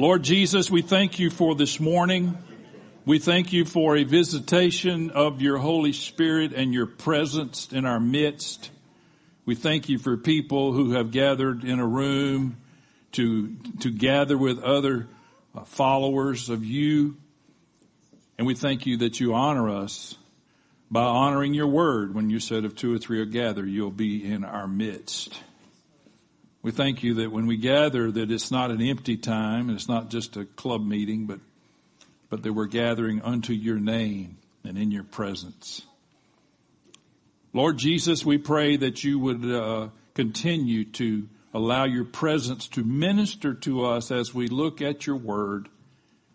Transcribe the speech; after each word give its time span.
Lord 0.00 0.22
Jesus, 0.22 0.70
we 0.70 0.80
thank 0.80 1.18
you 1.18 1.28
for 1.28 1.54
this 1.54 1.78
morning. 1.78 2.38
We 3.04 3.18
thank 3.18 3.52
you 3.52 3.66
for 3.66 3.98
a 3.98 4.04
visitation 4.04 5.10
of 5.10 5.42
your 5.42 5.58
Holy 5.58 5.92
Spirit 5.92 6.54
and 6.54 6.72
your 6.72 6.86
presence 6.86 7.70
in 7.70 7.84
our 7.84 8.00
midst. 8.00 8.70
We 9.44 9.56
thank 9.56 9.90
you 9.90 9.98
for 9.98 10.16
people 10.16 10.72
who 10.72 10.92
have 10.92 11.10
gathered 11.10 11.64
in 11.64 11.80
a 11.80 11.86
room 11.86 12.56
to, 13.12 13.54
to 13.80 13.90
gather 13.90 14.38
with 14.38 14.62
other 14.62 15.06
uh, 15.54 15.64
followers 15.64 16.48
of 16.48 16.64
you. 16.64 17.18
And 18.38 18.46
we 18.46 18.54
thank 18.54 18.86
you 18.86 18.96
that 18.98 19.20
you 19.20 19.34
honor 19.34 19.68
us 19.68 20.16
by 20.90 21.02
honoring 21.02 21.52
your 21.52 21.68
word 21.68 22.14
when 22.14 22.30
you 22.30 22.40
said 22.40 22.64
if 22.64 22.74
two 22.74 22.94
or 22.94 22.98
three 22.98 23.20
are 23.20 23.26
gathered, 23.26 23.68
you'll 23.68 23.90
be 23.90 24.24
in 24.24 24.46
our 24.46 24.66
midst. 24.66 25.38
We 26.62 26.72
thank 26.72 27.02
you 27.02 27.14
that 27.14 27.32
when 27.32 27.46
we 27.46 27.56
gather 27.56 28.10
that 28.10 28.30
it's 28.30 28.50
not 28.50 28.70
an 28.70 28.82
empty 28.82 29.16
time 29.16 29.68
and 29.68 29.78
it's 29.78 29.88
not 29.88 30.10
just 30.10 30.36
a 30.36 30.44
club 30.44 30.86
meeting, 30.86 31.26
but, 31.26 31.40
but 32.28 32.42
that 32.42 32.52
we're 32.52 32.66
gathering 32.66 33.22
unto 33.22 33.54
your 33.54 33.78
name 33.78 34.36
and 34.62 34.76
in 34.76 34.90
your 34.90 35.04
presence. 35.04 35.82
Lord 37.54 37.78
Jesus, 37.78 38.26
we 38.26 38.36
pray 38.36 38.76
that 38.76 39.02
you 39.02 39.18
would 39.18 39.44
uh, 39.44 39.88
continue 40.12 40.84
to 40.84 41.28
allow 41.54 41.84
your 41.84 42.04
presence 42.04 42.68
to 42.68 42.84
minister 42.84 43.54
to 43.54 43.86
us 43.86 44.10
as 44.10 44.34
we 44.34 44.46
look 44.46 44.82
at 44.82 45.06
your 45.06 45.16
word, 45.16 45.68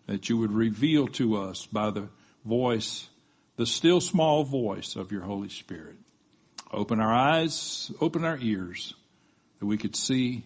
that 0.06 0.28
you 0.28 0.38
would 0.38 0.52
reveal 0.52 1.06
to 1.06 1.36
us 1.36 1.66
by 1.66 1.90
the 1.90 2.08
voice, 2.44 3.08
the 3.56 3.64
still 3.64 4.00
small 4.00 4.42
voice 4.42 4.96
of 4.96 5.12
your 5.12 5.22
Holy 5.22 5.48
Spirit. 5.48 5.96
Open 6.72 7.00
our 7.00 7.14
eyes, 7.14 7.92
open 8.00 8.24
our 8.24 8.38
ears 8.38 8.92
that 9.58 9.66
we 9.66 9.76
could 9.76 9.96
see 9.96 10.44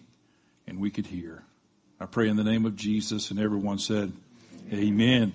and 0.67 0.79
we 0.79 0.89
could 0.89 1.05
hear. 1.05 1.43
I 1.99 2.05
pray 2.05 2.29
in 2.29 2.35
the 2.35 2.43
name 2.43 2.65
of 2.65 2.75
Jesus 2.75 3.31
and 3.31 3.39
everyone 3.39 3.77
said, 3.77 4.11
Amen. 4.71 5.33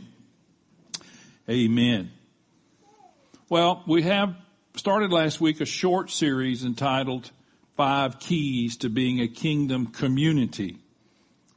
Amen. 1.48 2.10
Well, 3.48 3.84
we 3.86 4.02
have 4.02 4.34
started 4.74 5.12
last 5.12 5.40
week 5.40 5.60
a 5.60 5.66
short 5.66 6.10
series 6.10 6.64
entitled 6.64 7.30
Five 7.76 8.18
Keys 8.18 8.78
to 8.78 8.88
Being 8.88 9.20
a 9.20 9.28
Kingdom 9.28 9.86
Community. 9.86 10.78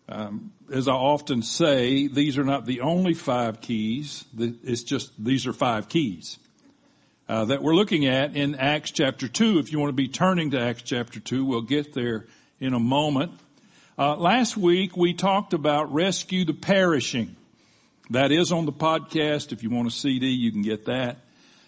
Um, 0.07 0.51
as 0.71 0.87
I 0.87 0.93
often 0.93 1.41
say, 1.41 2.07
these 2.07 2.37
are 2.37 2.43
not 2.43 2.65
the 2.65 2.81
only 2.81 3.13
five 3.13 3.61
keys. 3.61 4.25
It's 4.37 4.83
just, 4.83 5.11
these 5.23 5.47
are 5.47 5.53
five 5.53 5.89
keys 5.89 6.37
uh, 7.29 7.45
that 7.45 7.61
we're 7.61 7.75
looking 7.75 8.07
at 8.07 8.35
in 8.35 8.55
Acts 8.55 8.89
chapter 8.89 9.27
2. 9.27 9.59
If 9.59 9.71
you 9.71 9.79
want 9.79 9.89
to 9.89 9.93
be 9.93 10.07
turning 10.07 10.51
to 10.51 10.59
Acts 10.59 10.81
chapter 10.81 11.19
2, 11.19 11.45
we'll 11.45 11.61
get 11.61 11.93
there 11.93 12.25
in 12.59 12.73
a 12.73 12.79
moment. 12.79 13.33
Uh, 13.99 14.15
last 14.15 14.57
week 14.57 14.97
we 14.97 15.13
talked 15.13 15.53
about 15.53 15.93
rescue 15.93 16.43
the 16.43 16.55
perishing. 16.55 17.35
That 18.09 18.31
is 18.31 18.51
on 18.51 18.65
the 18.65 18.73
podcast. 18.73 19.51
If 19.51 19.61
you 19.61 19.69
want 19.69 19.87
a 19.87 19.91
CD, 19.91 20.29
you 20.29 20.51
can 20.51 20.63
get 20.63 20.85
that. 20.85 21.17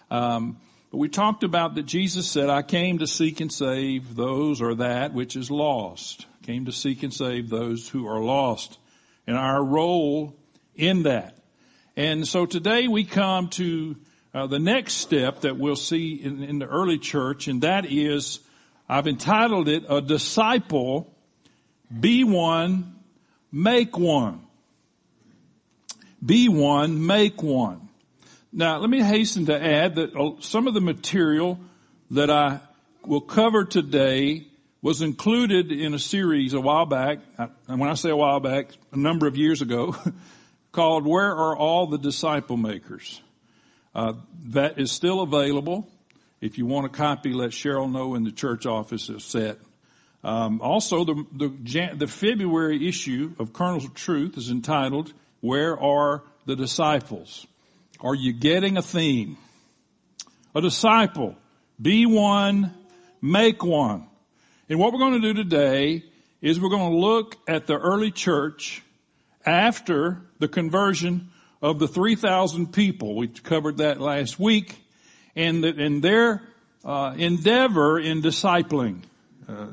Um, 0.09 0.57
but 0.89 0.97
we 0.97 1.09
talked 1.09 1.43
about 1.43 1.75
that 1.75 1.85
Jesus 1.85 2.27
said, 2.27 2.49
I 2.49 2.63
came 2.63 2.97
to 2.97 3.07
seek 3.07 3.39
and 3.39 3.53
save 3.53 4.15
those 4.15 4.63
or 4.63 4.75
that 4.75 5.13
which 5.13 5.35
is 5.35 5.51
lost. 5.51 6.25
Came 6.41 6.65
to 6.65 6.71
seek 6.71 7.03
and 7.03 7.13
save 7.13 7.49
those 7.49 7.87
who 7.87 8.07
are 8.07 8.19
lost. 8.19 8.79
And 9.27 9.37
our 9.37 9.63
role 9.63 10.35
in 10.75 11.03
that. 11.03 11.37
And 11.95 12.27
so 12.27 12.47
today 12.47 12.87
we 12.87 13.03
come 13.03 13.49
to 13.49 13.95
uh, 14.33 14.47
the 14.47 14.59
next 14.59 14.93
step 14.93 15.41
that 15.41 15.57
we'll 15.57 15.75
see 15.75 16.13
in, 16.13 16.43
in 16.43 16.59
the 16.59 16.67
early 16.67 16.97
church, 16.97 17.47
and 17.47 17.63
that 17.63 17.85
is, 17.85 18.39
I've 18.87 19.07
entitled 19.07 19.67
it, 19.67 19.83
a 19.89 20.01
disciple, 20.01 21.13
be 21.99 22.23
one, 22.23 22.95
make 23.51 23.97
one. 23.97 24.45
Be 26.25 26.47
one, 26.47 27.05
make 27.05 27.43
one. 27.43 27.89
Now, 28.53 28.77
let 28.79 28.89
me 28.89 29.01
hasten 29.01 29.47
to 29.47 29.61
add 29.61 29.95
that 29.95 30.15
uh, 30.15 30.41
some 30.41 30.67
of 30.67 30.73
the 30.73 30.81
material 30.81 31.59
that 32.11 32.29
I 32.29 32.59
will 33.05 33.21
cover 33.21 33.65
today 33.65 34.47
was 34.81 35.01
included 35.01 35.71
in 35.71 35.93
a 35.93 35.99
series 35.99 36.53
a 36.53 36.61
while 36.61 36.85
back, 36.85 37.19
and 37.37 37.79
when 37.79 37.89
I 37.89 37.93
say 37.95 38.09
a 38.09 38.15
while 38.15 38.39
back, 38.39 38.71
a 38.91 38.97
number 38.97 39.27
of 39.27 39.37
years 39.37 39.61
ago, 39.61 39.95
called 40.71 41.05
Where 41.05 41.35
Are 41.35 41.55
All 41.55 41.87
the 41.87 41.97
Disciple 41.97 42.57
Makers? 42.57 43.21
Uh, 43.93 44.13
that 44.47 44.79
is 44.79 44.91
still 44.91 45.21
available. 45.21 45.87
If 46.39 46.57
you 46.57 46.65
want 46.65 46.85
a 46.85 46.89
copy, 46.89 47.33
let 47.33 47.51
Cheryl 47.51 47.91
know 47.91 48.15
in 48.15 48.23
the 48.23 48.31
church 48.31 48.65
office 48.65 49.09
is 49.09 49.23
set. 49.23 49.57
Um, 50.23 50.61
also, 50.61 51.03
the, 51.03 51.25
the, 51.33 51.95
the 51.95 52.07
February 52.07 52.87
issue 52.87 53.33
of 53.39 53.53
Kernels 53.53 53.85
of 53.85 53.93
Truth 53.93 54.37
is 54.37 54.49
entitled 54.49 55.13
"Where 55.41 55.79
Are 55.79 56.23
the 56.45 56.55
Disciples?" 56.55 57.45
Are 57.99 58.15
you 58.15 58.33
getting 58.33 58.77
a 58.77 58.81
theme? 58.81 59.37
A 60.55 60.61
disciple, 60.61 61.35
be 61.79 62.05
one, 62.05 62.73
make 63.21 63.63
one. 63.63 64.07
And 64.67 64.79
what 64.79 64.91
we're 64.91 64.99
going 64.99 65.21
to 65.21 65.33
do 65.33 65.33
today 65.33 66.03
is 66.41 66.59
we're 66.59 66.69
going 66.69 66.91
to 66.91 66.97
look 66.97 67.37
at 67.47 67.67
the 67.67 67.77
early 67.77 68.11
church 68.11 68.81
after 69.45 70.21
the 70.39 70.47
conversion 70.47 71.29
of 71.61 71.79
the 71.79 71.87
3,000 71.87 72.73
people. 72.73 73.15
We 73.15 73.27
covered 73.27 73.77
that 73.77 74.01
last 74.01 74.39
week. 74.39 74.75
And, 75.35 75.63
and 75.63 76.03
their 76.03 76.41
uh, 76.83 77.13
endeavor 77.17 77.99
in 77.99 78.21
discipling. 78.21 79.03
Uh, 79.47 79.67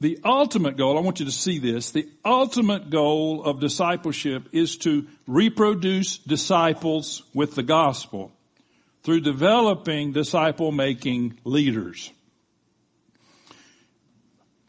the 0.00 0.18
ultimate 0.24 0.76
goal, 0.76 0.98
I 0.98 1.00
want 1.00 1.20
you 1.20 1.26
to 1.26 1.32
see 1.32 1.58
this, 1.58 1.90
the 1.90 2.08
ultimate 2.24 2.90
goal 2.90 3.42
of 3.44 3.60
discipleship 3.60 4.48
is 4.52 4.76
to 4.78 5.06
reproduce 5.26 6.18
disciples 6.18 7.22
with 7.32 7.54
the 7.54 7.62
gospel 7.62 8.32
through 9.02 9.20
developing 9.20 10.12
disciple 10.12 10.70
making 10.70 11.38
leaders. 11.44 12.12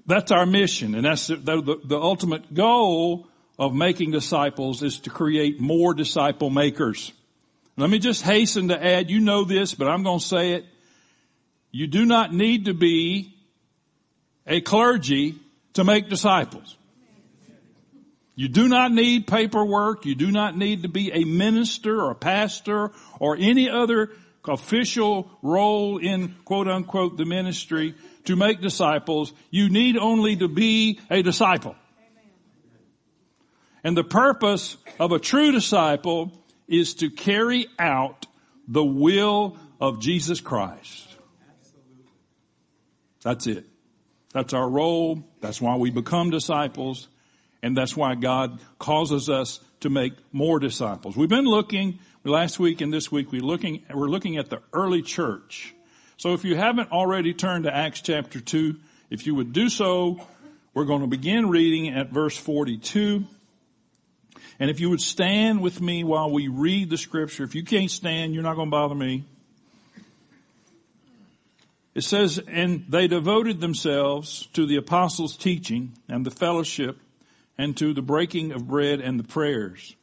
That's 0.06 0.32
our 0.32 0.46
mission 0.46 0.96
and 0.96 1.04
that's 1.04 1.28
the, 1.28 1.36
the, 1.36 1.82
the 1.84 2.00
ultimate 2.00 2.54
goal 2.54 3.28
of 3.60 3.74
making 3.74 4.12
disciples 4.12 4.84
is 4.84 5.00
to 5.00 5.10
create 5.10 5.60
more 5.60 5.94
disciple 5.94 6.50
makers. 6.50 7.12
Let 7.76 7.90
me 7.90 8.00
just 8.00 8.24
hasten 8.24 8.70
to 8.70 8.84
add, 8.84 9.10
you 9.10 9.20
know 9.20 9.44
this, 9.44 9.74
but 9.74 9.88
I'm 9.88 10.04
going 10.04 10.20
to 10.20 10.26
say 10.26 10.54
it. 10.54 10.66
You 11.72 11.88
do 11.88 12.06
not 12.06 12.34
need 12.34 12.66
to 12.66 12.74
be 12.74 13.36
a 14.46 14.62
clergy 14.62 15.36
to 15.74 15.84
make 15.84 16.10
disciples. 16.10 16.76
You 18.36 18.48
do 18.48 18.68
not 18.68 18.92
need 18.92 19.28
paperwork. 19.28 20.06
You 20.06 20.16
do 20.16 20.32
not 20.32 20.56
need 20.56 20.84
to 20.84 20.90
be 20.90 21.12
a 21.12 21.24
minister 21.24 22.02
or 22.02 22.12
a 22.12 22.16
pastor 22.16 22.92
or 23.20 23.36
any 23.36 23.70
other 23.70 24.12
official 24.48 25.30
role 25.42 25.98
in 25.98 26.36
quote 26.46 26.68
unquote 26.68 27.18
the 27.18 27.26
ministry 27.26 27.96
to 28.26 28.36
make 28.36 28.62
disciples. 28.62 29.34
You 29.50 29.70
need 29.70 29.98
only 29.98 30.36
to 30.38 30.48
be 30.48 31.00
a 31.10 31.22
disciple. 31.22 31.76
And 33.88 33.96
the 33.96 34.04
purpose 34.04 34.76
of 35.00 35.14
a 35.14 35.18
true 35.18 35.54
disciple 35.54 36.34
is 36.68 36.96
to 36.96 37.10
carry 37.10 37.68
out 37.80 38.26
the 38.68 38.84
will 38.84 39.58
of 39.80 40.02
Jesus 40.02 40.42
Christ. 40.42 41.08
That's 43.24 43.48
it. 43.48 43.64
That's 44.34 44.52
our 44.52 44.70
role. 44.70 45.24
That's 45.40 45.62
why 45.62 45.78
we 45.78 45.90
become 45.90 46.32
disciples. 46.32 47.08
And 47.64 47.78
that's 47.78 47.96
why 47.96 48.16
God 48.16 48.60
causes 48.78 49.30
us 49.30 49.62
to 49.80 49.90
make 49.90 50.12
more 50.34 50.60
disciples. 50.60 51.16
We've 51.16 51.30
been 51.30 51.46
looking 51.46 52.00
last 52.26 52.60
week 52.60 52.82
and 52.82 52.92
this 52.92 53.10
week 53.10 53.32
we're 53.32 53.40
looking, 53.40 53.86
we're 53.94 54.10
looking 54.10 54.36
at 54.36 54.50
the 54.50 54.62
early 54.74 55.02
church. 55.02 55.74
So 56.18 56.34
if 56.34 56.44
you 56.44 56.58
haven't 56.58 56.92
already 56.92 57.34
turned 57.34 57.64
to 57.64 57.74
Acts 57.74 58.02
chapter 58.02 58.42
2, 58.42 58.76
if 59.10 59.26
you 59.26 59.34
would 59.36 59.54
do 59.54 59.70
so, 59.70 60.20
we're 60.74 60.84
going 60.84 61.04
to 61.04 61.08
begin 61.08 61.48
reading 61.48 61.96
at 61.96 62.10
verse 62.10 62.36
42. 62.36 63.26
And 64.60 64.70
if 64.70 64.80
you 64.80 64.90
would 64.90 65.02
stand 65.02 65.62
with 65.62 65.80
me 65.82 66.04
while 66.04 66.32
we 66.32 66.48
read 66.48 66.90
the 66.90 66.98
scripture, 66.98 67.44
if 67.44 67.54
you 67.54 67.64
can't 67.64 67.92
stand, 67.92 68.34
you're 68.34 68.44
not 68.44 68.56
going 68.56 68.68
to 68.68 68.72
bother 68.72 68.96
me. 68.96 69.24
It 71.94 72.04
says, 72.04 72.40
and 72.48 72.86
they 72.90 73.08
devoted 73.08 73.60
themselves 73.60 74.48
to 74.54 74.66
the 74.68 74.76
apostles' 74.76 75.36
teaching 75.36 75.94
and 76.08 76.26
the 76.26 76.32
fellowship 76.32 76.98
and 77.58 77.76
to 77.78 77.94
the 77.94 78.04
breaking 78.04 78.52
of 78.52 78.68
bread 78.68 79.02
and 79.02 79.20
the 79.20 79.24
prayers. 79.24 79.96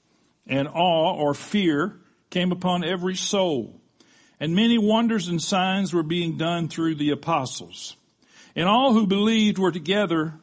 And 0.46 0.68
awe 0.68 1.14
or 1.14 1.34
fear 1.34 1.96
came 2.30 2.50
upon 2.50 2.84
every 2.84 3.14
soul. 3.14 3.80
And 4.40 4.56
many 4.56 4.76
wonders 4.76 5.28
and 5.28 5.40
signs 5.40 5.94
were 5.94 6.02
being 6.02 6.36
done 6.36 6.68
through 6.68 6.96
the 6.96 7.10
apostles. 7.10 7.96
And 8.56 8.68
all 8.68 8.92
who 8.92 9.06
believed 9.06 9.58
were 9.58 9.72
together 9.72 10.34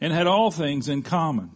and 0.00 0.12
had 0.12 0.26
all 0.26 0.50
things 0.50 0.88
in 0.88 1.02
common. 1.02 1.55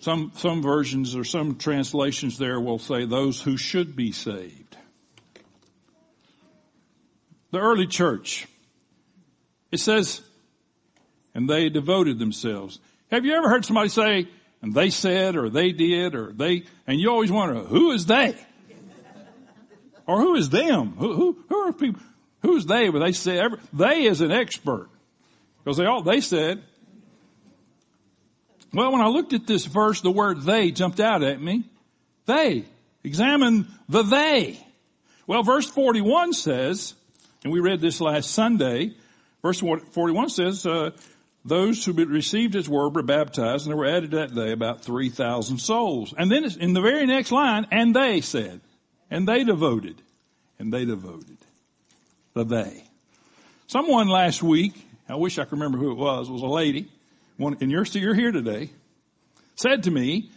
Some, 0.00 0.32
some 0.36 0.62
versions 0.62 1.16
or 1.16 1.24
some 1.24 1.56
translations 1.56 2.38
there 2.38 2.60
will 2.60 2.78
say 2.78 3.04
those 3.04 3.40
who 3.40 3.56
should 3.56 3.96
be 3.96 4.12
saved. 4.12 4.76
The 7.50 7.58
early 7.58 7.86
church, 7.86 8.46
it 9.72 9.78
says 9.78 10.22
and 11.38 11.48
they 11.48 11.68
devoted 11.68 12.18
themselves. 12.18 12.80
Have 13.12 13.24
you 13.24 13.32
ever 13.34 13.48
heard 13.48 13.64
somebody 13.64 13.88
say, 13.90 14.26
and 14.60 14.74
they 14.74 14.90
said, 14.90 15.36
or 15.36 15.48
they 15.48 15.70
did, 15.70 16.16
or 16.16 16.32
they, 16.32 16.64
and 16.84 16.98
you 17.00 17.10
always 17.10 17.30
wonder, 17.30 17.60
who 17.60 17.92
is 17.92 18.06
they? 18.06 18.34
or 20.04 20.20
who 20.20 20.34
is 20.34 20.50
them? 20.50 20.94
Who, 20.98 21.14
who, 21.14 21.44
who 21.48 21.56
are 21.58 21.72
people? 21.72 22.02
Who's 22.42 22.66
they? 22.66 22.88
But 22.88 23.00
they 23.00 23.12
say, 23.12 23.38
every, 23.38 23.58
they 23.72 24.02
is 24.04 24.20
an 24.20 24.32
expert. 24.32 24.88
Because 25.62 25.76
they 25.76 25.84
all, 25.84 26.02
they 26.02 26.20
said, 26.20 26.62
well, 28.72 28.92
when 28.92 29.00
I 29.00 29.08
looked 29.08 29.32
at 29.32 29.46
this 29.46 29.64
verse, 29.64 30.00
the 30.00 30.10
word 30.10 30.42
they 30.42 30.70
jumped 30.70 31.00
out 31.00 31.22
at 31.22 31.40
me. 31.40 31.64
They. 32.26 32.64
Examine 33.04 33.66
the 33.88 34.02
they. 34.02 34.58
Well, 35.26 35.42
verse 35.42 35.66
41 35.66 36.32
says, 36.32 36.94
and 37.44 37.52
we 37.52 37.60
read 37.60 37.80
this 37.80 38.00
last 38.00 38.30
Sunday, 38.30 38.94
verse 39.42 39.60
41 39.60 40.30
says, 40.30 40.66
uh, 40.66 40.90
those 41.44 41.84
who 41.84 41.92
received 41.92 42.54
his 42.54 42.68
word 42.68 42.94
were 42.94 43.02
baptized 43.02 43.66
and 43.66 43.70
there 43.70 43.76
were 43.76 43.86
added 43.86 44.10
that 44.12 44.34
day 44.34 44.52
about 44.52 44.82
3,000 44.82 45.58
souls. 45.58 46.12
And 46.16 46.30
then 46.30 46.44
in 46.60 46.74
the 46.74 46.80
very 46.80 47.06
next 47.06 47.32
line, 47.32 47.66
and 47.70 47.94
they 47.94 48.20
said, 48.20 48.60
and 49.10 49.26
they 49.26 49.44
devoted, 49.44 50.02
and 50.58 50.72
they 50.72 50.84
devoted. 50.84 51.38
The 52.34 52.44
they. 52.44 52.84
Someone 53.66 54.08
last 54.08 54.42
week, 54.42 54.74
I 55.08 55.14
wish 55.14 55.38
I 55.38 55.44
could 55.44 55.52
remember 55.52 55.78
who 55.78 55.92
it 55.92 55.98
was, 55.98 56.30
was 56.30 56.42
a 56.42 56.46
lady, 56.46 56.88
one, 57.38 57.56
and 57.60 57.70
you're, 57.70 57.84
you're 57.84 58.14
here 58.14 58.32
today, 58.32 58.68
said 59.54 59.84
to 59.84 59.90
me, 59.90 60.30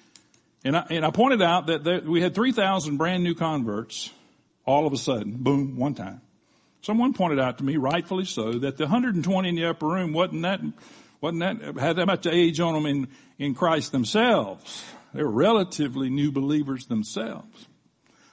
and 0.63 0.77
I, 0.77 0.85
and 0.89 1.05
I 1.05 1.11
pointed 1.11 1.41
out 1.41 1.67
that 1.67 1.83
there, 1.83 2.01
we 2.01 2.21
had 2.21 2.33
3,000 2.33 2.97
brand 2.97 3.23
new 3.23 3.35
converts 3.35 4.11
all 4.65 4.87
of 4.87 4.93
a 4.93 4.97
sudden, 4.97 5.37
boom, 5.37 5.75
one 5.75 5.95
time. 5.95 6.21
Someone 6.81 7.13
pointed 7.13 7.39
out 7.39 7.57
to 7.57 7.63
me, 7.63 7.77
rightfully 7.77 8.25
so, 8.25 8.53
that 8.53 8.77
the 8.77 8.85
120 8.85 9.49
in 9.49 9.55
the 9.55 9.65
upper 9.65 9.87
room 9.87 10.13
wasn't 10.13 10.43
that, 10.43 10.61
wasn't 11.19 11.41
that, 11.41 11.79
had 11.79 11.97
that 11.97 12.05
much 12.05 12.25
age 12.27 12.59
on 12.59 12.73
them 12.73 12.85
in, 12.85 13.07
in 13.37 13.55
Christ 13.55 13.91
themselves. 13.91 14.83
They 15.13 15.23
were 15.23 15.31
relatively 15.31 16.09
new 16.09 16.31
believers 16.31 16.85
themselves. 16.85 17.67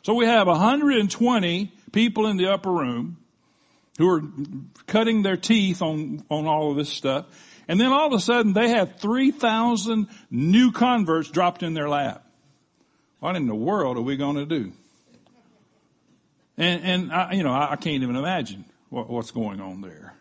So 0.03 0.15
we 0.15 0.27
have 0.27 0.47
120 0.47 1.73
people 1.93 2.27
in 2.27 2.37
the 2.37 2.51
upper 2.53 2.71
room 2.71 3.17
who 3.99 4.09
are 4.09 4.23
cutting 4.87 5.23
their 5.23 5.37
teeth 5.37 5.83
on, 5.83 6.25
on 6.31 6.47
all 6.47 6.71
of 6.71 6.77
this 6.77 6.89
stuff. 6.89 7.27
And 7.69 7.79
then 7.79 7.93
all 7.93 8.07
of 8.07 8.13
a 8.15 8.21
sudden 8.21 8.55
they 8.55 8.71
have 8.71 8.97
3,000 8.99 10.09
new 10.31 10.73
converts 10.73 11.31
dropped 11.31 11.63
in 11.63 11.75
their 11.75 11.89
lap. 11.89 12.25
What 13.21 13.37
in 13.37 13.47
the 13.47 13.55
world 13.55 13.99
are 13.99 14.03
we 14.03 14.17
going 14.17 14.37
to 14.37 14.47
do? 14.47 14.73
And, 16.57 16.83
and 16.83 17.13
I, 17.13 17.33
you 17.33 17.43
know, 17.43 17.53
I, 17.53 17.73
I 17.73 17.77
can't 17.77 18.03
even 18.03 18.17
imagine 18.17 18.65
what, 18.89 19.09
what's 19.09 19.31
going 19.31 19.61
on 19.61 19.81
there. 19.83 20.15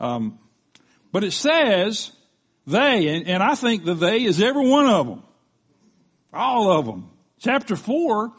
Um, 0.00 0.38
but 1.12 1.24
it 1.24 1.32
says 1.32 2.12
they, 2.66 3.08
and, 3.08 3.28
and 3.28 3.42
I 3.42 3.54
think 3.54 3.84
the 3.84 3.94
they 3.94 4.22
is 4.22 4.40
every 4.40 4.68
one 4.68 4.86
of 4.86 5.06
them. 5.06 5.22
All 6.32 6.70
of 6.70 6.86
them. 6.86 7.10
Chapter 7.40 7.76
four, 7.76 8.32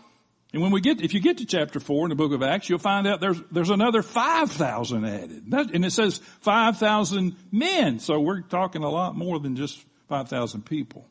and 0.58 0.64
when 0.64 0.72
we 0.72 0.82
get, 0.82 1.02
if 1.02 1.14
you 1.14 1.20
get 1.20 1.38
to 1.38 1.46
chapter 1.46 1.80
four 1.80 2.08
in 2.08 2.10
the 2.10 2.16
book 2.16 2.32
of 2.32 2.42
Acts, 2.42 2.68
you'll 2.68 2.80
find 2.80 3.06
out 3.06 3.22
there's, 3.22 3.40
there's 3.52 3.70
another 3.70 4.02
5,000 4.02 5.06
added. 5.06 5.54
And 5.54 5.86
it 5.86 5.92
says 5.92 6.18
5,000 6.42 7.36
men. 7.52 8.00
So 8.00 8.20
we're 8.20 8.42
talking 8.42 8.82
a 8.82 8.90
lot 8.90 9.16
more 9.16 9.38
than 9.40 9.56
just 9.56 9.80
5,000 10.10 10.66
people. 10.66 11.06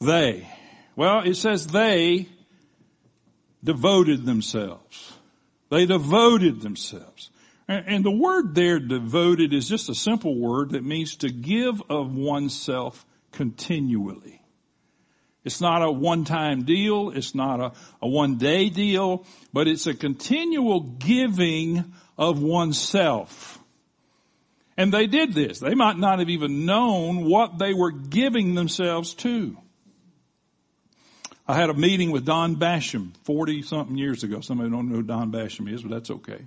They. 0.00 0.46
Well, 0.94 1.22
it 1.22 1.34
says 1.34 1.66
they 1.66 2.28
devoted 3.64 4.24
themselves. 4.24 5.12
They 5.68 5.86
devoted 5.86 6.60
themselves. 6.60 7.30
And 7.66 8.04
the 8.04 8.12
word 8.12 8.54
there, 8.54 8.78
devoted, 8.78 9.52
is 9.52 9.68
just 9.68 9.88
a 9.88 9.94
simple 9.96 10.38
word 10.38 10.70
that 10.70 10.84
means 10.84 11.16
to 11.16 11.30
give 11.30 11.82
of 11.90 12.14
oneself 12.14 13.04
continually. 13.32 14.40
It's 15.46 15.60
not 15.60 15.80
a 15.80 15.90
one-time 15.90 16.64
deal. 16.64 17.10
It's 17.10 17.32
not 17.32 17.60
a, 17.60 17.72
a 18.02 18.08
one-day 18.08 18.68
deal, 18.68 19.24
but 19.52 19.68
it's 19.68 19.86
a 19.86 19.94
continual 19.94 20.80
giving 20.80 21.94
of 22.18 22.42
oneself. 22.42 23.56
And 24.76 24.92
they 24.92 25.06
did 25.06 25.34
this. 25.34 25.60
They 25.60 25.76
might 25.76 25.98
not 25.98 26.18
have 26.18 26.28
even 26.28 26.66
known 26.66 27.26
what 27.26 27.60
they 27.60 27.74
were 27.74 27.92
giving 27.92 28.56
themselves 28.56 29.14
to. 29.14 29.56
I 31.46 31.54
had 31.54 31.70
a 31.70 31.74
meeting 31.74 32.10
with 32.10 32.24
Don 32.24 32.56
Basham 32.56 33.16
40 33.22 33.62
something 33.62 33.96
years 33.96 34.24
ago. 34.24 34.40
Somebody 34.40 34.68
don't 34.68 34.88
know 34.88 34.96
who 34.96 35.02
Don 35.04 35.30
Basham 35.30 35.72
is, 35.72 35.80
but 35.80 35.92
that's 35.92 36.10
okay. 36.10 36.44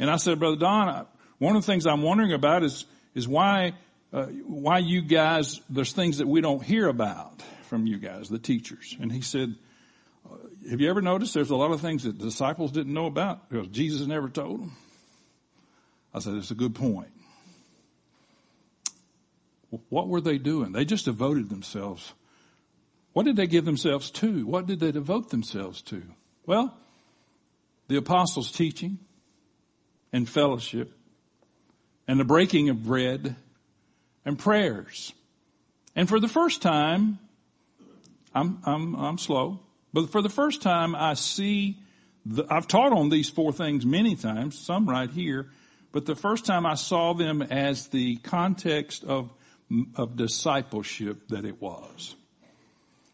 And 0.00 0.10
I 0.10 0.16
said, 0.16 0.40
Brother 0.40 0.56
Don, 0.56 1.06
one 1.38 1.54
of 1.54 1.62
the 1.62 1.66
things 1.72 1.86
I'm 1.86 2.02
wondering 2.02 2.32
about 2.32 2.64
is, 2.64 2.86
is 3.14 3.28
why, 3.28 3.74
uh, 4.12 4.24
why 4.24 4.78
you 4.78 5.00
guys, 5.00 5.60
there's 5.70 5.92
things 5.92 6.18
that 6.18 6.26
we 6.26 6.40
don't 6.40 6.60
hear 6.60 6.88
about 6.88 7.40
from 7.70 7.86
you 7.86 7.98
guys, 7.98 8.28
the 8.28 8.38
teachers. 8.38 8.96
And 9.00 9.10
he 9.10 9.22
said, 9.22 9.54
have 10.68 10.80
you 10.80 10.90
ever 10.90 11.00
noticed 11.00 11.32
there's 11.32 11.48
a 11.48 11.56
lot 11.56 11.70
of 11.70 11.80
things 11.80 12.04
that 12.04 12.18
the 12.18 12.24
disciples 12.24 12.72
didn't 12.72 12.92
know 12.92 13.06
about 13.06 13.48
because 13.48 13.68
Jesus 13.68 14.06
never 14.06 14.28
told 14.28 14.60
them? 14.60 14.76
I 16.12 16.18
said, 16.18 16.34
it's 16.34 16.50
a 16.50 16.54
good 16.54 16.74
point. 16.74 17.08
What 19.88 20.08
were 20.08 20.20
they 20.20 20.36
doing? 20.36 20.72
They 20.72 20.84
just 20.84 21.06
devoted 21.06 21.48
themselves 21.48 22.12
what 23.12 23.26
did 23.26 23.36
they 23.36 23.46
give 23.46 23.64
themselves 23.64 24.10
to? 24.12 24.46
What 24.46 24.66
did 24.66 24.80
they 24.80 24.92
devote 24.92 25.30
themselves 25.30 25.82
to? 25.82 26.02
Well, 26.46 26.76
the 27.88 27.96
apostles' 27.96 28.52
teaching 28.52 28.98
and 30.12 30.28
fellowship 30.28 30.92
and 32.06 32.20
the 32.20 32.24
breaking 32.24 32.68
of 32.68 32.84
bread 32.84 33.34
and 34.24 34.38
prayers. 34.38 35.12
And 35.96 36.08
for 36.08 36.20
the 36.20 36.28
first 36.28 36.62
time, 36.62 37.18
I'm, 38.34 38.60
I'm, 38.64 38.94
I'm 38.94 39.18
slow, 39.18 39.60
but 39.92 40.10
for 40.10 40.22
the 40.22 40.28
first 40.28 40.62
time 40.62 40.94
I 40.94 41.14
see 41.14 41.78
the, 42.24 42.46
I've 42.48 42.68
taught 42.68 42.92
on 42.92 43.08
these 43.08 43.28
four 43.28 43.52
things 43.52 43.84
many 43.84 44.16
times, 44.16 44.58
some 44.58 44.88
right 44.88 45.10
here, 45.10 45.48
but 45.92 46.06
the 46.06 46.14
first 46.14 46.46
time 46.46 46.66
I 46.66 46.74
saw 46.74 47.14
them 47.14 47.42
as 47.42 47.88
the 47.88 48.16
context 48.16 49.04
of, 49.04 49.32
of 49.96 50.16
discipleship 50.16 51.28
that 51.28 51.44
it 51.44 51.60
was. 51.60 52.14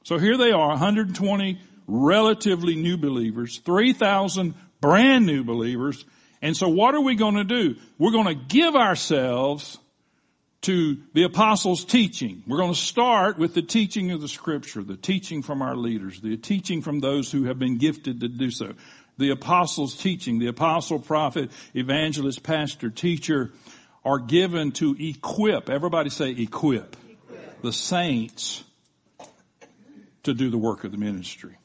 So 0.05 0.19
here 0.19 0.37
they 0.37 0.53
are, 0.53 0.69
120 0.69 1.59
relatively 1.87 2.75
new 2.75 2.97
believers, 2.97 3.59
3,000 3.65 4.55
brand 4.81 5.27
new 5.27 5.45
believers. 5.45 6.05
And 6.43 6.57
so 6.57 6.69
what 6.69 6.95
are 6.95 7.01
we 7.01 7.15
going 7.15 7.37
to 7.37 7.45
do? 7.45 7.77
We're 7.99 8.13
going 8.13 8.27
to 8.27 8.35
give 8.35 8.77
ourselves 8.77 9.79
to 10.67 10.97
the 11.13 11.23
apostles' 11.23 11.85
teaching. 11.85 12.43
We're 12.45 12.57
going 12.57 12.75
to 12.75 12.79
start 12.79 13.39
with 13.39 13.55
the 13.55 13.63
teaching 13.63 14.11
of 14.11 14.21
the 14.21 14.27
scripture, 14.27 14.83
the 14.83 14.97
teaching 14.97 15.45
from 15.45 15.63
our 15.63 15.77
leaders, 15.77 16.21
the 16.21 16.37
teaching 16.37 16.83
from 16.83 16.99
those 16.99 17.31
who 17.31 17.45
have 17.45 17.57
been 17.57 17.79
gifted 17.79 18.19
to 18.19 18.29
do 18.29 18.51
so. 18.51 18.73
The 19.17 19.31
apostles' 19.31 19.97
teaching, 19.97 20.41
the 20.41 20.49
apostle, 20.49 20.99
prophet, 20.99 21.53
evangelist, 21.73 22.43
pastor, 22.43 22.91
teacher 22.91 23.53
are 24.05 24.19
given 24.19 24.73
to 24.73 24.97
equip, 24.99 25.71
everybody 25.71 26.11
say 26.11 26.31
equip, 26.31 26.97
equip. 27.09 27.63
the 27.63 27.73
saints 27.73 28.65
to 30.25 30.35
do 30.35 30.51
the 30.51 30.59
work 30.59 30.83
of 30.83 30.91
the 30.91 30.99
ministry. 30.99 31.57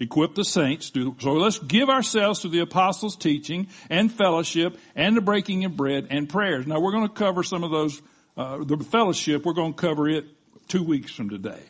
Equip 0.00 0.36
the 0.36 0.44
saints. 0.44 0.92
So 1.18 1.32
let's 1.32 1.58
give 1.58 1.88
ourselves 1.88 2.40
to 2.40 2.48
the 2.48 2.60
apostles' 2.60 3.16
teaching 3.16 3.66
and 3.90 4.12
fellowship 4.12 4.78
and 4.94 5.16
the 5.16 5.20
breaking 5.20 5.64
of 5.64 5.76
bread 5.76 6.06
and 6.10 6.28
prayers. 6.28 6.66
Now 6.66 6.78
we're 6.78 6.92
going 6.92 7.08
to 7.08 7.14
cover 7.14 7.42
some 7.42 7.64
of 7.64 7.72
those, 7.72 8.00
uh, 8.36 8.58
the 8.64 8.76
fellowship, 8.78 9.44
we're 9.44 9.54
going 9.54 9.74
to 9.74 9.80
cover 9.80 10.08
it 10.08 10.26
two 10.68 10.84
weeks 10.84 11.12
from 11.12 11.30
today. 11.30 11.62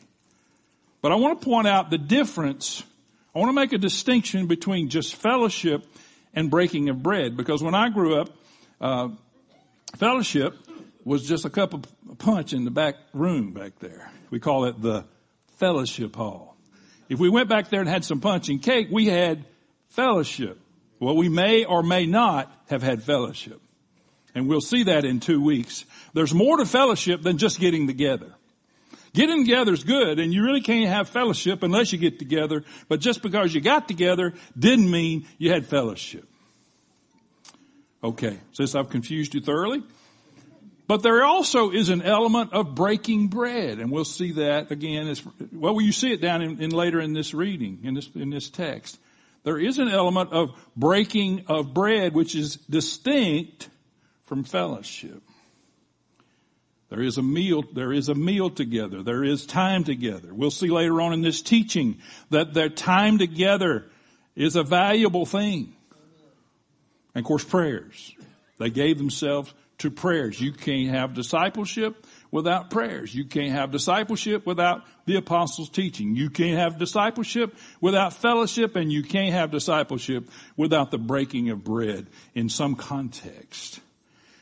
But 1.00 1.12
I 1.12 1.14
want 1.14 1.40
to 1.40 1.44
point 1.44 1.68
out 1.68 1.90
the 1.90 1.98
difference. 1.98 2.82
I 3.34 3.38
want 3.38 3.48
to 3.48 3.54
make 3.54 3.72
a 3.72 3.78
distinction 3.78 4.46
between 4.46 4.90
just 4.90 5.14
fellowship 5.14 5.86
and 6.34 6.50
breaking 6.50 6.90
of 6.90 7.02
bread 7.02 7.36
because 7.36 7.62
when 7.62 7.74
I 7.74 7.88
grew 7.88 8.20
up, 8.20 8.30
uh, 8.80 9.08
fellowship 9.96 10.54
was 11.04 11.26
just 11.26 11.44
a 11.46 11.50
cup 11.50 11.72
of 11.72 11.84
punch 12.18 12.52
in 12.52 12.64
the 12.64 12.70
back 12.70 12.96
room 13.14 13.52
back 13.52 13.78
there. 13.78 14.10
We 14.30 14.38
call 14.38 14.66
it 14.66 14.82
the 14.82 15.04
fellowship 15.56 16.14
hall. 16.14 16.47
If 17.08 17.18
we 17.18 17.28
went 17.30 17.48
back 17.48 17.70
there 17.70 17.80
and 17.80 17.88
had 17.88 18.04
some 18.04 18.20
punch 18.20 18.48
and 18.48 18.62
cake, 18.62 18.88
we 18.90 19.06
had 19.06 19.44
fellowship. 19.88 20.60
Well, 21.00 21.16
we 21.16 21.28
may 21.28 21.64
or 21.64 21.82
may 21.82 22.06
not 22.06 22.52
have 22.68 22.82
had 22.82 23.02
fellowship. 23.02 23.60
And 24.34 24.48
we'll 24.48 24.60
see 24.60 24.84
that 24.84 25.04
in 25.04 25.20
two 25.20 25.42
weeks. 25.42 25.84
There's 26.12 26.34
more 26.34 26.58
to 26.58 26.66
fellowship 26.66 27.22
than 27.22 27.38
just 27.38 27.58
getting 27.58 27.86
together. 27.86 28.34
Getting 29.14 29.44
together 29.44 29.72
is 29.72 29.84
good 29.84 30.18
and 30.18 30.34
you 30.34 30.44
really 30.44 30.60
can't 30.60 30.88
have 30.88 31.08
fellowship 31.08 31.62
unless 31.62 31.92
you 31.92 31.98
get 31.98 32.18
together. 32.18 32.64
But 32.88 33.00
just 33.00 33.22
because 33.22 33.54
you 33.54 33.60
got 33.60 33.88
together 33.88 34.34
didn't 34.58 34.90
mean 34.90 35.26
you 35.38 35.50
had 35.50 35.66
fellowship. 35.66 36.28
Okay. 38.04 38.38
Since 38.52 38.74
I've 38.74 38.90
confused 38.90 39.34
you 39.34 39.40
thoroughly. 39.40 39.82
But 40.88 41.02
there 41.02 41.22
also 41.22 41.70
is 41.70 41.90
an 41.90 42.00
element 42.00 42.54
of 42.54 42.74
breaking 42.74 43.28
bread, 43.28 43.78
and 43.78 43.92
we'll 43.92 44.06
see 44.06 44.32
that 44.32 44.70
again. 44.70 45.06
As, 45.06 45.22
well, 45.52 45.78
you 45.82 45.92
see 45.92 46.12
it 46.12 46.22
down 46.22 46.40
in, 46.40 46.62
in 46.62 46.70
later 46.70 46.98
in 46.98 47.12
this 47.12 47.34
reading, 47.34 47.80
in 47.84 47.92
this 47.92 48.08
in 48.14 48.30
this 48.30 48.48
text. 48.48 48.98
There 49.44 49.58
is 49.58 49.78
an 49.78 49.88
element 49.88 50.32
of 50.32 50.50
breaking 50.76 51.44
of 51.46 51.74
bread, 51.74 52.14
which 52.14 52.34
is 52.34 52.56
distinct 52.56 53.68
from 54.24 54.44
fellowship. 54.44 55.22
There 56.88 57.02
is 57.02 57.18
a 57.18 57.22
meal, 57.22 57.64
there 57.74 57.92
is 57.92 58.08
a 58.08 58.14
meal 58.14 58.48
together. 58.48 59.02
There 59.02 59.22
is 59.22 59.44
time 59.44 59.84
together. 59.84 60.32
We'll 60.32 60.50
see 60.50 60.68
later 60.68 61.02
on 61.02 61.12
in 61.12 61.20
this 61.20 61.42
teaching 61.42 61.98
that 62.30 62.54
their 62.54 62.70
time 62.70 63.18
together 63.18 63.84
is 64.34 64.56
a 64.56 64.62
valuable 64.62 65.26
thing. 65.26 65.74
And 67.14 67.24
of 67.24 67.26
course, 67.26 67.44
prayers. 67.44 68.14
They 68.58 68.70
gave 68.70 68.96
themselves 68.96 69.52
to 69.78 69.90
prayers. 69.90 70.40
You 70.40 70.52
can't 70.52 70.90
have 70.90 71.14
discipleship 71.14 72.06
without 72.30 72.70
prayers. 72.70 73.14
You 73.14 73.24
can't 73.24 73.52
have 73.52 73.70
discipleship 73.70 74.44
without 74.44 74.84
the 75.06 75.16
apostles' 75.16 75.70
teaching. 75.70 76.16
You 76.16 76.30
can't 76.30 76.58
have 76.58 76.78
discipleship 76.78 77.54
without 77.80 78.12
fellowship 78.12 78.76
and 78.76 78.92
you 78.92 79.02
can't 79.02 79.32
have 79.32 79.50
discipleship 79.50 80.28
without 80.56 80.90
the 80.90 80.98
breaking 80.98 81.50
of 81.50 81.64
bread 81.64 82.06
in 82.34 82.48
some 82.48 82.74
context. 82.74 83.80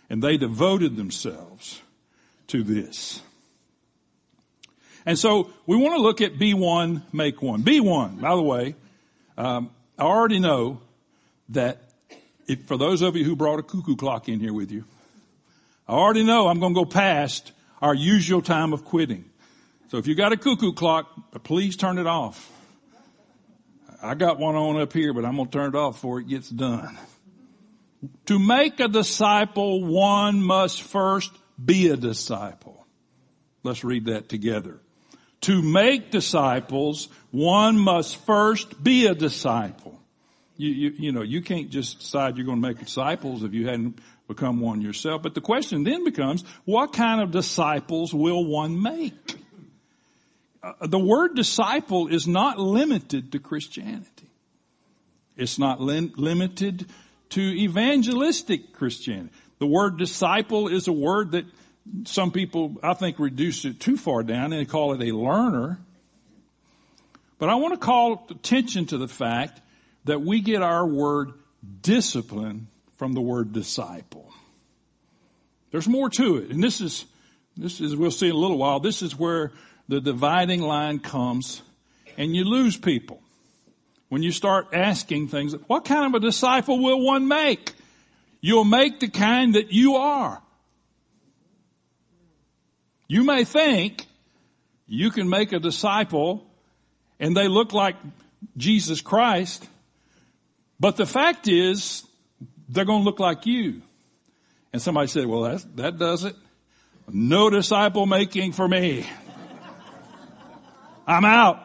And 0.09 0.23
they 0.23 0.37
devoted 0.37 0.97
themselves 0.97 1.81
to 2.49 2.62
this. 2.62 3.21
And 5.05 5.19
so 5.19 5.50
we 5.66 5.76
want 5.76 5.97
to 5.97 6.02
look 6.02 6.21
at 6.21 6.35
B1, 6.35 7.02
make 7.12 7.43
one. 7.43 7.62
B1, 7.62 8.21
by 8.21 8.35
the 8.35 8.43
way, 8.43 8.75
um, 9.38 9.71
I 9.99 10.02
already 10.02 10.40
know 10.40 10.81
that 11.50 11.81
if, 12.49 12.64
for 12.64 12.76
those 12.76 13.02
of 13.02 13.16
you 13.16 13.25
who 13.25 13.37
brought 13.37 13.59
a 13.59 13.62
cuckoo 13.62 13.97
clock 13.97 14.28
in 14.28 14.40
here 14.40 14.52
with 14.52 14.73
you, 14.73 14.85
I 15.88 15.93
already 15.93 16.25
know 16.25 16.49
I'm 16.49 16.59
going 16.59 16.75
to 16.75 16.81
go 16.81 16.85
past 16.85 17.52
our 17.81 17.95
usual 17.95 18.43
time 18.43 18.73
of 18.73 18.85
quitting. 18.85 19.25
So 19.88 19.99
if 19.99 20.07
you 20.07 20.14
got 20.14 20.33
a 20.33 20.37
cuckoo 20.37 20.73
clock, 20.73 21.09
please 21.45 21.76
turn 21.76 21.99
it 21.99 22.07
off. 22.07 22.52
I 24.02 24.14
got 24.14 24.38
one 24.38 24.57
on 24.57 24.81
up 24.81 24.93
here, 24.93 25.12
but 25.12 25.25
I'm 25.25 25.37
going 25.37 25.49
to 25.49 25.52
turn 25.52 25.75
it 25.75 25.78
off 25.78 25.95
before 25.95 26.21
it 26.21 26.28
gets 26.28 26.50
done. 26.50 26.99
To 28.26 28.38
make 28.38 28.81
a 28.81 28.88
disciple, 28.88 29.85
one 29.85 30.43
must 30.43 30.83
first 30.83 31.33
be 31.62 31.88
a 31.88 31.97
disciple. 31.97 32.87
Let's 33.62 33.85
read 33.85 34.07
that 34.07 34.28
together. 34.28 34.81
To 35.43 35.62
make 35.62 36.11
disciples, 36.11 37.09
one 37.31 37.78
must 37.78 38.16
first 38.26 38.83
be 38.83 39.07
a 39.07 39.14
disciple. 39.14 40.00
You, 40.57 40.71
you, 40.71 40.90
you 40.99 41.12
know, 41.12 41.23
you 41.23 41.43
can't 41.43 41.71
just 41.71 42.00
decide 42.00 42.37
you're 42.37 42.47
going 42.47 42.61
to 42.61 42.69
make 42.69 42.78
disciples 42.78 43.45
if 43.45 43.52
you 43.52 43.66
hadn't 43.66 43.99
become 44.28 44.61
one 44.61 44.80
yourself. 44.80 45.23
But 45.23 45.35
the 45.35 45.40
question 45.40 45.85
then 45.85 46.04
becomes, 46.04 46.45
what 46.64 46.92
kind 46.92 47.21
of 47.21 47.30
disciples 47.30 48.12
will 48.12 48.45
one 48.45 48.80
make? 48.80 49.37
Uh, 50.62 50.73
the 50.87 50.99
word 50.99 51.37
disciple 51.37 52.09
is 52.09 52.26
not 52.26 52.59
limited 52.59 53.33
to 53.33 53.38
Christianity. 53.38 54.28
It's 55.37 55.59
not 55.59 55.80
lim- 55.80 56.12
limited 56.16 56.87
to 57.30 57.40
evangelistic 57.40 58.73
Christianity. 58.73 59.30
The 59.59 59.66
word 59.66 59.99
disciple 59.99 60.68
is 60.68 60.88
a 60.88 60.92
word 60.92 61.33
that 61.33 61.45
some 62.04 62.33
people, 62.33 62.76
I 62.83 62.95
think, 62.95 63.18
reduce 63.18 63.64
it 63.64 63.78
too 63.78 63.97
far 63.97 64.23
down 64.23 64.52
and 64.52 64.68
call 64.68 64.92
it 64.95 65.09
a 65.09 65.14
learner. 65.14 65.78
But 67.38 67.49
I 67.49 67.56
want 67.56 67.75
to 67.75 67.80
call 67.80 68.26
attention 68.30 68.87
to 68.87 68.99
the 68.99 69.09
fact 69.09 69.61
that 70.04 70.21
we 70.21 70.40
get 70.40 70.62
our 70.62 70.87
word 70.87 71.33
discipline 71.83 72.68
from 72.97 73.12
the 73.12 73.21
word 73.21 73.53
disciple. 73.53 74.33
There's 75.71 75.88
more 75.88 76.09
to 76.11 76.37
it. 76.38 76.50
And 76.50 76.62
this 76.62 76.81
is, 76.81 77.05
this 77.57 77.81
is, 77.81 77.95
we'll 77.95 78.11
see 78.11 78.29
in 78.29 78.35
a 78.35 78.38
little 78.38 78.59
while, 78.59 78.81
this 78.81 79.03
is 79.03 79.19
where 79.19 79.53
the 79.88 80.00
dividing 80.00 80.62
line 80.62 80.99
comes 80.99 81.62
and 82.17 82.35
you 82.35 82.45
lose 82.45 82.76
people. 82.76 83.21
When 84.09 84.23
you 84.23 84.33
start 84.33 84.69
asking 84.73 85.29
things, 85.29 85.55
what 85.67 85.85
kind 85.85 86.07
of 86.07 86.23
a 86.23 86.25
disciple 86.25 86.83
will 86.83 87.05
one 87.05 87.29
make? 87.29 87.75
You'll 88.41 88.65
make 88.65 89.00
the 89.00 89.09
kind 89.09 89.57
that 89.57 89.73
you 89.73 89.97
are. 89.97 90.41
You 93.09 93.25
may 93.25 93.45
think 93.45 94.07
you 94.87 95.11
can 95.11 95.29
make 95.29 95.53
a 95.53 95.59
disciple 95.59 96.47
and 97.19 97.37
they 97.37 97.49
look 97.49 97.73
like 97.73 97.97
Jesus 98.57 99.00
Christ, 99.00 99.67
but 100.79 100.97
the 100.97 101.07
fact 101.07 101.49
is 101.49 102.06
they're 102.69 102.85
going 102.85 103.01
to 103.01 103.05
look 103.05 103.21
like 103.21 103.47
you. 103.47 103.83
And 104.73 104.83
somebody 104.83 105.09
said, 105.09 105.27
well, 105.27 105.43
that, 105.43 105.77
that 105.77 105.99
does 105.99 106.25
it. 106.25 106.37
No 107.11 107.51
disciple 107.51 108.07
making 108.07 108.53
for 108.53 108.67
me. 108.67 109.07
I'm 111.07 111.25
out. 111.25 111.63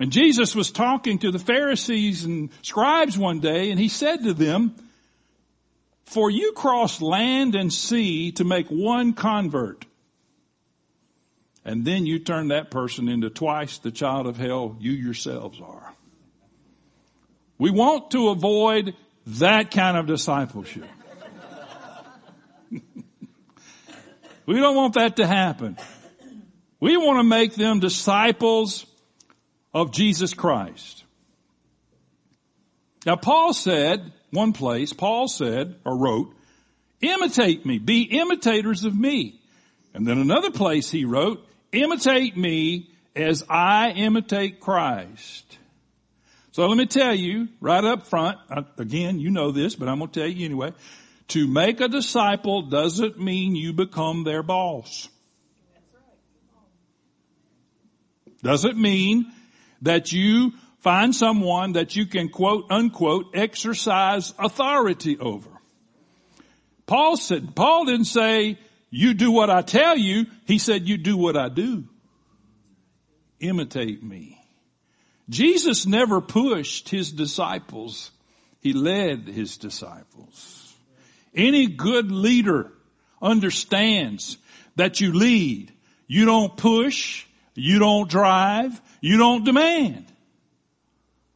And 0.00 0.12
Jesus 0.12 0.54
was 0.54 0.70
talking 0.70 1.18
to 1.20 1.30
the 1.30 1.38
Pharisees 1.38 2.24
and 2.24 2.50
scribes 2.62 3.18
one 3.18 3.40
day 3.40 3.70
and 3.70 3.80
he 3.80 3.88
said 3.88 4.24
to 4.24 4.32
them, 4.32 4.74
for 6.04 6.30
you 6.30 6.52
cross 6.52 7.02
land 7.02 7.54
and 7.54 7.72
sea 7.72 8.32
to 8.32 8.44
make 8.44 8.68
one 8.68 9.12
convert. 9.12 9.84
And 11.64 11.84
then 11.84 12.06
you 12.06 12.18
turn 12.18 12.48
that 12.48 12.70
person 12.70 13.08
into 13.08 13.28
twice 13.28 13.78
the 13.78 13.90
child 13.90 14.26
of 14.26 14.38
hell 14.38 14.76
you 14.80 14.92
yourselves 14.92 15.60
are. 15.60 15.94
We 17.58 17.70
want 17.70 18.12
to 18.12 18.28
avoid 18.28 18.94
that 19.26 19.70
kind 19.70 19.96
of 19.96 20.06
discipleship. 20.06 20.88
we 22.70 24.56
don't 24.56 24.76
want 24.76 24.94
that 24.94 25.16
to 25.16 25.26
happen. 25.26 25.76
We 26.80 26.96
want 26.96 27.18
to 27.18 27.24
make 27.24 27.54
them 27.54 27.80
disciples 27.80 28.86
of 29.74 29.92
Jesus 29.92 30.34
Christ. 30.34 31.04
Now 33.04 33.16
Paul 33.16 33.52
said, 33.52 34.12
one 34.30 34.52
place, 34.52 34.92
Paul 34.92 35.28
said 35.28 35.76
or 35.84 35.96
wrote, 35.96 36.34
imitate 37.00 37.64
me, 37.66 37.78
be 37.78 38.02
imitators 38.02 38.84
of 38.84 38.94
me. 38.94 39.40
And 39.94 40.06
then 40.06 40.18
another 40.18 40.50
place 40.50 40.90
he 40.90 41.04
wrote, 41.04 41.44
imitate 41.72 42.36
me 42.36 42.90
as 43.16 43.44
I 43.48 43.90
imitate 43.90 44.60
Christ. 44.60 45.58
So 46.58 46.66
let 46.66 46.76
me 46.76 46.86
tell 46.86 47.14
you 47.14 47.46
right 47.60 47.84
up 47.84 48.08
front, 48.08 48.36
again, 48.78 49.20
you 49.20 49.30
know 49.30 49.52
this, 49.52 49.76
but 49.76 49.88
I'm 49.88 49.98
going 49.98 50.10
to 50.10 50.18
tell 50.18 50.28
you 50.28 50.44
anyway. 50.44 50.72
To 51.28 51.46
make 51.46 51.80
a 51.80 51.86
disciple 51.86 52.62
doesn't 52.62 53.16
mean 53.16 53.54
you 53.54 53.72
become 53.72 54.24
their 54.24 54.42
boss. 54.42 55.08
Doesn't 58.42 58.76
mean 58.76 59.30
that 59.82 60.10
you 60.10 60.50
find 60.80 61.14
someone 61.14 61.74
that 61.74 61.94
you 61.94 62.06
can 62.06 62.28
quote 62.28 62.64
unquote 62.72 63.36
exercise 63.36 64.34
authority 64.36 65.16
over. 65.16 65.50
Paul 66.86 67.16
said, 67.16 67.54
Paul 67.54 67.84
didn't 67.84 68.06
say, 68.06 68.58
you 68.90 69.14
do 69.14 69.30
what 69.30 69.48
I 69.48 69.62
tell 69.62 69.96
you. 69.96 70.26
He 70.44 70.58
said, 70.58 70.88
you 70.88 70.96
do 70.96 71.16
what 71.16 71.36
I 71.36 71.50
do. 71.50 71.84
Imitate 73.38 74.02
me. 74.02 74.37
Jesus 75.28 75.86
never 75.86 76.20
pushed 76.20 76.88
his 76.88 77.12
disciples. 77.12 78.10
He 78.60 78.72
led 78.72 79.28
his 79.28 79.56
disciples. 79.56 80.74
Any 81.34 81.66
good 81.66 82.10
leader 82.10 82.72
understands 83.20 84.38
that 84.76 85.00
you 85.00 85.12
lead. 85.12 85.72
You 86.06 86.24
don't 86.24 86.56
push. 86.56 87.26
You 87.54 87.78
don't 87.78 88.08
drive. 88.08 88.80
You 89.00 89.18
don't 89.18 89.44
demand. 89.44 90.06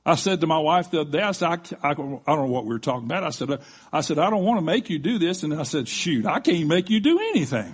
I 0.05 0.17
said 0.17 0.41
to 0.41 0.49
my 0.49 0.59
wife 0.59 0.91
the 0.91 1.03
other 1.03 1.11
day, 1.11 1.21
I 1.21 1.31
said, 1.31 1.49
I, 1.49 1.59
I, 1.89 1.91
I, 1.91 1.95
don't 1.95 2.27
know 2.27 2.47
what 2.47 2.65
we 2.65 2.71
were 2.71 2.81
talking 2.81 3.05
about. 3.05 3.23
I 3.23 3.31
said, 3.31 3.61
I 3.93 4.01
said, 4.01 4.19
I 4.19 4.31
don't 4.31 4.43
want 4.43 4.59
to 4.59 4.65
make 4.65 4.91
you 4.91 4.99
do 4.99 5.19
this. 5.19 5.45
And 5.45 5.55
I 5.55 5.63
said, 5.63 5.87
shoot, 5.87 6.27
I 6.27 6.41
can't 6.41 6.67
make 6.67 6.91
you 6.91 6.99
do 6.99 7.21
anything. 7.21 7.73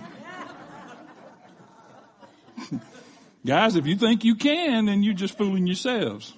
Guys, 3.45 3.75
if 3.75 3.87
you 3.87 3.95
think 3.95 4.25
you 4.25 4.35
can, 4.35 4.85
then 4.85 5.01
you're 5.01 5.13
just 5.13 5.37
fooling 5.37 5.65
yourselves. 5.65 6.33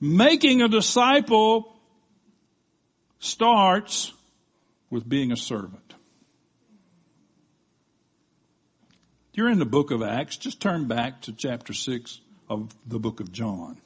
Making 0.00 0.62
a 0.62 0.68
disciple 0.68 1.76
starts 3.18 4.12
with 4.90 5.08
being 5.08 5.32
a 5.32 5.36
servant. 5.36 5.94
You're 9.34 9.48
in 9.48 9.58
the 9.58 9.64
book 9.64 9.90
of 9.90 10.02
Acts. 10.02 10.36
Just 10.36 10.60
turn 10.60 10.86
back 10.86 11.22
to 11.22 11.32
chapter 11.32 11.72
6 11.72 12.20
of 12.50 12.74
the 12.86 12.98
book 12.98 13.20
of 13.20 13.32
John. 13.32 13.78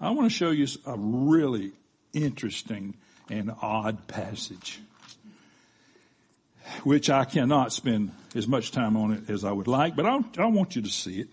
I 0.00 0.10
want 0.10 0.30
to 0.30 0.36
show 0.36 0.50
you 0.50 0.66
a 0.84 0.96
really 0.96 1.72
interesting 2.12 2.94
and 3.30 3.50
odd 3.62 4.06
passage, 4.08 4.80
which 6.82 7.08
I 7.08 7.24
cannot 7.24 7.72
spend 7.72 8.12
as 8.34 8.48
much 8.48 8.70
time 8.70 8.96
on 8.96 9.12
it 9.12 9.30
as 9.30 9.44
I 9.44 9.52
would 9.52 9.68
like, 9.68 9.94
but 9.96 10.06
I, 10.06 10.18
I 10.38 10.46
want 10.46 10.76
you 10.76 10.82
to 10.82 10.88
see 10.88 11.20
it. 11.20 11.28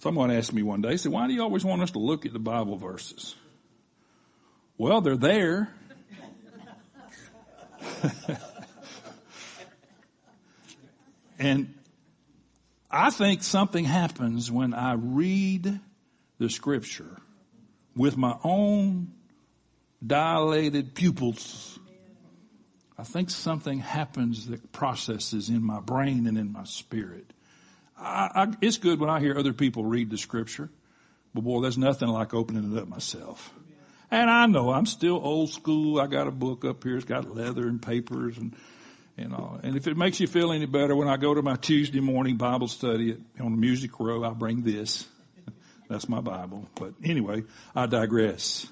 Someone 0.00 0.30
asked 0.30 0.52
me 0.52 0.62
one 0.62 0.82
day, 0.82 0.96
said, 0.96 1.12
why 1.12 1.26
do 1.26 1.32
you 1.32 1.42
always 1.42 1.64
want 1.64 1.82
us 1.82 1.90
to 1.92 1.98
look 1.98 2.26
at 2.26 2.32
the 2.32 2.38
Bible 2.38 2.76
verses? 2.76 3.34
Well, 4.78 5.00
they're 5.00 5.16
there. 5.16 5.74
and 11.38 11.74
I 12.90 13.10
think 13.10 13.42
something 13.42 13.84
happens 13.84 14.50
when 14.50 14.74
I 14.74 14.94
read 14.94 15.80
the 16.38 16.50
scripture 16.50 17.16
with 17.96 18.16
my 18.16 18.36
own 18.44 19.12
dilated 20.06 20.94
pupils. 20.94 21.75
I 22.98 23.04
think 23.04 23.30
something 23.30 23.78
happens 23.78 24.46
that 24.46 24.72
processes 24.72 25.50
in 25.50 25.62
my 25.62 25.80
brain 25.80 26.26
and 26.26 26.38
in 26.38 26.52
my 26.52 26.64
spirit. 26.64 27.30
I, 27.98 28.30
I, 28.34 28.52
it's 28.62 28.78
good 28.78 29.00
when 29.00 29.10
I 29.10 29.20
hear 29.20 29.38
other 29.38 29.52
people 29.52 29.84
read 29.84 30.10
the 30.10 30.18
scripture, 30.18 30.70
but 31.34 31.42
boy, 31.42 31.60
there's 31.60 31.78
nothing 31.78 32.08
like 32.08 32.32
opening 32.32 32.72
it 32.72 32.78
up 32.78 32.88
myself. 32.88 33.52
And 34.10 34.30
I 34.30 34.46
know 34.46 34.70
I'm 34.70 34.86
still 34.86 35.20
old 35.22 35.50
school. 35.50 36.00
I 36.00 36.06
got 36.06 36.28
a 36.28 36.30
book 36.30 36.64
up 36.64 36.84
here. 36.84 36.96
It's 36.96 37.04
got 37.04 37.34
leather 37.34 37.66
and 37.66 37.82
papers 37.82 38.38
and, 38.38 38.54
and 39.18 39.34
all. 39.34 39.58
And 39.62 39.76
if 39.76 39.88
it 39.88 39.96
makes 39.96 40.20
you 40.20 40.28
feel 40.28 40.52
any 40.52 40.66
better, 40.66 40.94
when 40.94 41.08
I 41.08 41.16
go 41.16 41.34
to 41.34 41.42
my 41.42 41.56
Tuesday 41.56 42.00
morning 42.00 42.36
Bible 42.36 42.68
study 42.68 43.16
on 43.40 43.50
the 43.50 43.58
music 43.58 43.98
row, 43.98 44.22
I 44.22 44.30
bring 44.30 44.62
this. 44.62 45.06
That's 45.88 46.08
my 46.08 46.20
Bible. 46.20 46.68
But 46.76 46.94
anyway, 47.02 47.42
I 47.74 47.86
digress. 47.86 48.66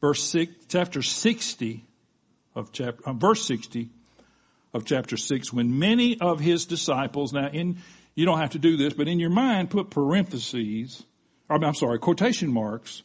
Verse 0.00 0.22
six, 0.22 0.52
chapter 0.68 1.00
60 1.00 1.84
of 2.54 2.72
chapter, 2.72 3.02
uh, 3.08 3.12
verse 3.12 3.44
60 3.46 3.90
of 4.74 4.84
chapter 4.84 5.16
6, 5.16 5.52
when 5.52 5.78
many 5.78 6.18
of 6.20 6.40
his 6.40 6.66
disciples, 6.66 7.32
now 7.32 7.48
in, 7.48 7.78
you 8.14 8.24
don't 8.24 8.38
have 8.38 8.50
to 8.50 8.58
do 8.58 8.76
this, 8.76 8.94
but 8.94 9.08
in 9.08 9.18
your 9.18 9.30
mind 9.30 9.70
put 9.70 9.90
parentheses, 9.90 11.02
or 11.48 11.62
I'm 11.62 11.74
sorry, 11.74 11.98
quotation 11.98 12.52
marks 12.52 13.02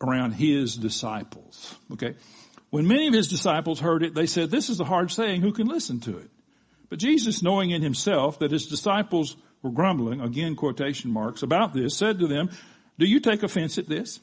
around 0.00 0.32
his 0.32 0.76
disciples. 0.76 1.74
Okay. 1.92 2.14
When 2.70 2.88
many 2.88 3.06
of 3.06 3.14
his 3.14 3.28
disciples 3.28 3.80
heard 3.80 4.02
it, 4.02 4.14
they 4.14 4.26
said, 4.26 4.50
this 4.50 4.70
is 4.70 4.80
a 4.80 4.84
hard 4.84 5.10
saying. 5.10 5.42
Who 5.42 5.52
can 5.52 5.66
listen 5.68 6.00
to 6.00 6.18
it? 6.18 6.30
But 6.88 6.98
Jesus, 6.98 7.42
knowing 7.42 7.70
in 7.70 7.82
himself 7.82 8.38
that 8.40 8.50
his 8.50 8.66
disciples 8.66 9.36
were 9.62 9.70
grumbling, 9.70 10.20
again 10.20 10.56
quotation 10.56 11.10
marks, 11.10 11.42
about 11.42 11.72
this, 11.72 11.96
said 11.96 12.18
to 12.18 12.26
them, 12.26 12.50
do 12.98 13.06
you 13.06 13.20
take 13.20 13.42
offense 13.42 13.78
at 13.78 13.88
this? 13.88 14.20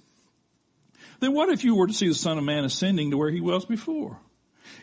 Then 1.20 1.34
what 1.34 1.50
if 1.50 1.64
you 1.64 1.76
were 1.76 1.88
to 1.88 1.94
see 1.94 2.08
the 2.08 2.16
Son 2.16 2.38
of 2.38 2.44
Man 2.44 2.66
ascending 2.66 3.12
to 3.12 3.18
where 3.18 3.30
he 3.30 3.42
was 3.42 3.66
before? 3.66 4.20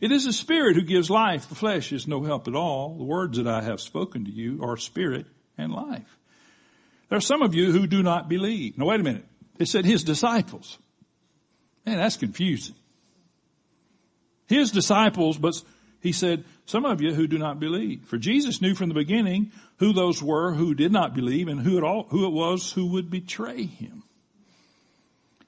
It 0.00 0.12
is 0.12 0.24
the 0.24 0.32
Spirit 0.32 0.76
who 0.76 0.82
gives 0.82 1.10
life. 1.10 1.48
The 1.48 1.54
flesh 1.54 1.92
is 1.92 2.06
no 2.06 2.22
help 2.22 2.48
at 2.48 2.54
all. 2.54 2.96
The 2.96 3.04
words 3.04 3.38
that 3.38 3.46
I 3.46 3.62
have 3.62 3.80
spoken 3.80 4.24
to 4.24 4.30
you 4.30 4.62
are 4.62 4.76
spirit 4.76 5.26
and 5.56 5.72
life. 5.72 6.18
There 7.08 7.18
are 7.18 7.22
some 7.22 7.42
of 7.42 7.54
you 7.54 7.72
who 7.72 7.86
do 7.86 8.02
not 8.02 8.28
believe. 8.28 8.76
Now 8.78 8.86
wait 8.86 9.00
a 9.00 9.04
minute. 9.04 9.24
It 9.58 9.68
said 9.68 9.84
his 9.84 10.04
disciples. 10.04 10.78
Man, 11.84 11.98
that's 11.98 12.16
confusing. 12.16 12.74
His 14.46 14.70
disciples, 14.70 15.38
but 15.38 15.60
he 16.00 16.12
said, 16.12 16.44
some 16.66 16.84
of 16.84 17.00
you 17.00 17.14
who 17.14 17.26
do 17.26 17.38
not 17.38 17.60
believe. 17.60 18.04
For 18.06 18.18
Jesus 18.18 18.60
knew 18.60 18.74
from 18.74 18.88
the 18.88 18.94
beginning 18.94 19.52
who 19.78 19.92
those 19.92 20.22
were 20.22 20.52
who 20.52 20.74
did 20.74 20.92
not 20.92 21.14
believe 21.14 21.48
and 21.48 21.60
who 21.60 21.78
it, 21.78 21.84
all, 21.84 22.06
who 22.08 22.26
it 22.26 22.32
was 22.32 22.72
who 22.72 22.86
would 22.92 23.10
betray 23.10 23.64
him. 23.64 24.02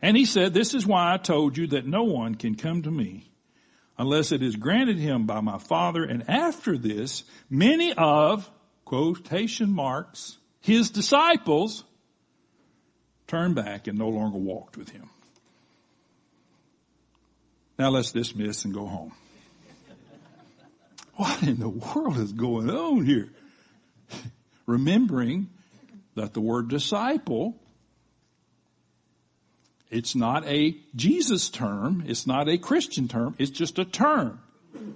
And 0.00 0.16
he 0.16 0.24
said, 0.24 0.54
this 0.54 0.74
is 0.74 0.86
why 0.86 1.12
I 1.12 1.16
told 1.16 1.56
you 1.56 1.68
that 1.68 1.86
no 1.86 2.04
one 2.04 2.36
can 2.36 2.54
come 2.54 2.82
to 2.82 2.90
me 2.90 3.30
unless 3.98 4.32
it 4.32 4.42
is 4.42 4.56
granted 4.56 4.96
him 4.96 5.26
by 5.26 5.40
my 5.40 5.58
Father. 5.58 6.04
And 6.04 6.28
after 6.30 6.78
this, 6.78 7.24
many 7.50 7.92
of, 7.92 8.48
quotation 8.84 9.70
marks, 9.70 10.38
his 10.60 10.90
disciples 10.90 11.84
turned 13.26 13.56
back 13.56 13.86
and 13.86 13.98
no 13.98 14.08
longer 14.08 14.38
walked 14.38 14.76
with 14.76 14.90
him. 14.90 15.10
Now 17.78 17.90
let's 17.90 18.12
dismiss 18.12 18.64
and 18.64 18.74
go 18.74 18.86
home. 18.86 19.12
What 21.14 21.42
in 21.42 21.58
the 21.58 21.68
world 21.68 22.16
is 22.18 22.32
going 22.32 22.70
on 22.70 23.04
here? 23.04 23.28
Remembering 24.66 25.48
that 26.14 26.32
the 26.32 26.40
word 26.40 26.68
disciple, 26.68 27.56
it's 29.90 30.14
not 30.14 30.46
a 30.46 30.76
Jesus 30.94 31.48
term. 31.48 32.04
It's 32.06 32.26
not 32.26 32.48
a 32.48 32.58
Christian 32.58 33.08
term. 33.08 33.34
It's 33.38 33.50
just 33.50 33.78
a 33.78 33.84
term 33.84 34.40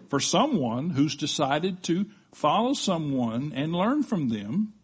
for 0.09 0.21
someone 0.21 0.91
who's 0.91 1.17
decided 1.17 1.83
to 1.85 2.07
follow 2.33 2.75
someone 2.75 3.53
and 3.55 3.73
learn 3.73 4.03
from 4.03 4.29
them 4.29 4.75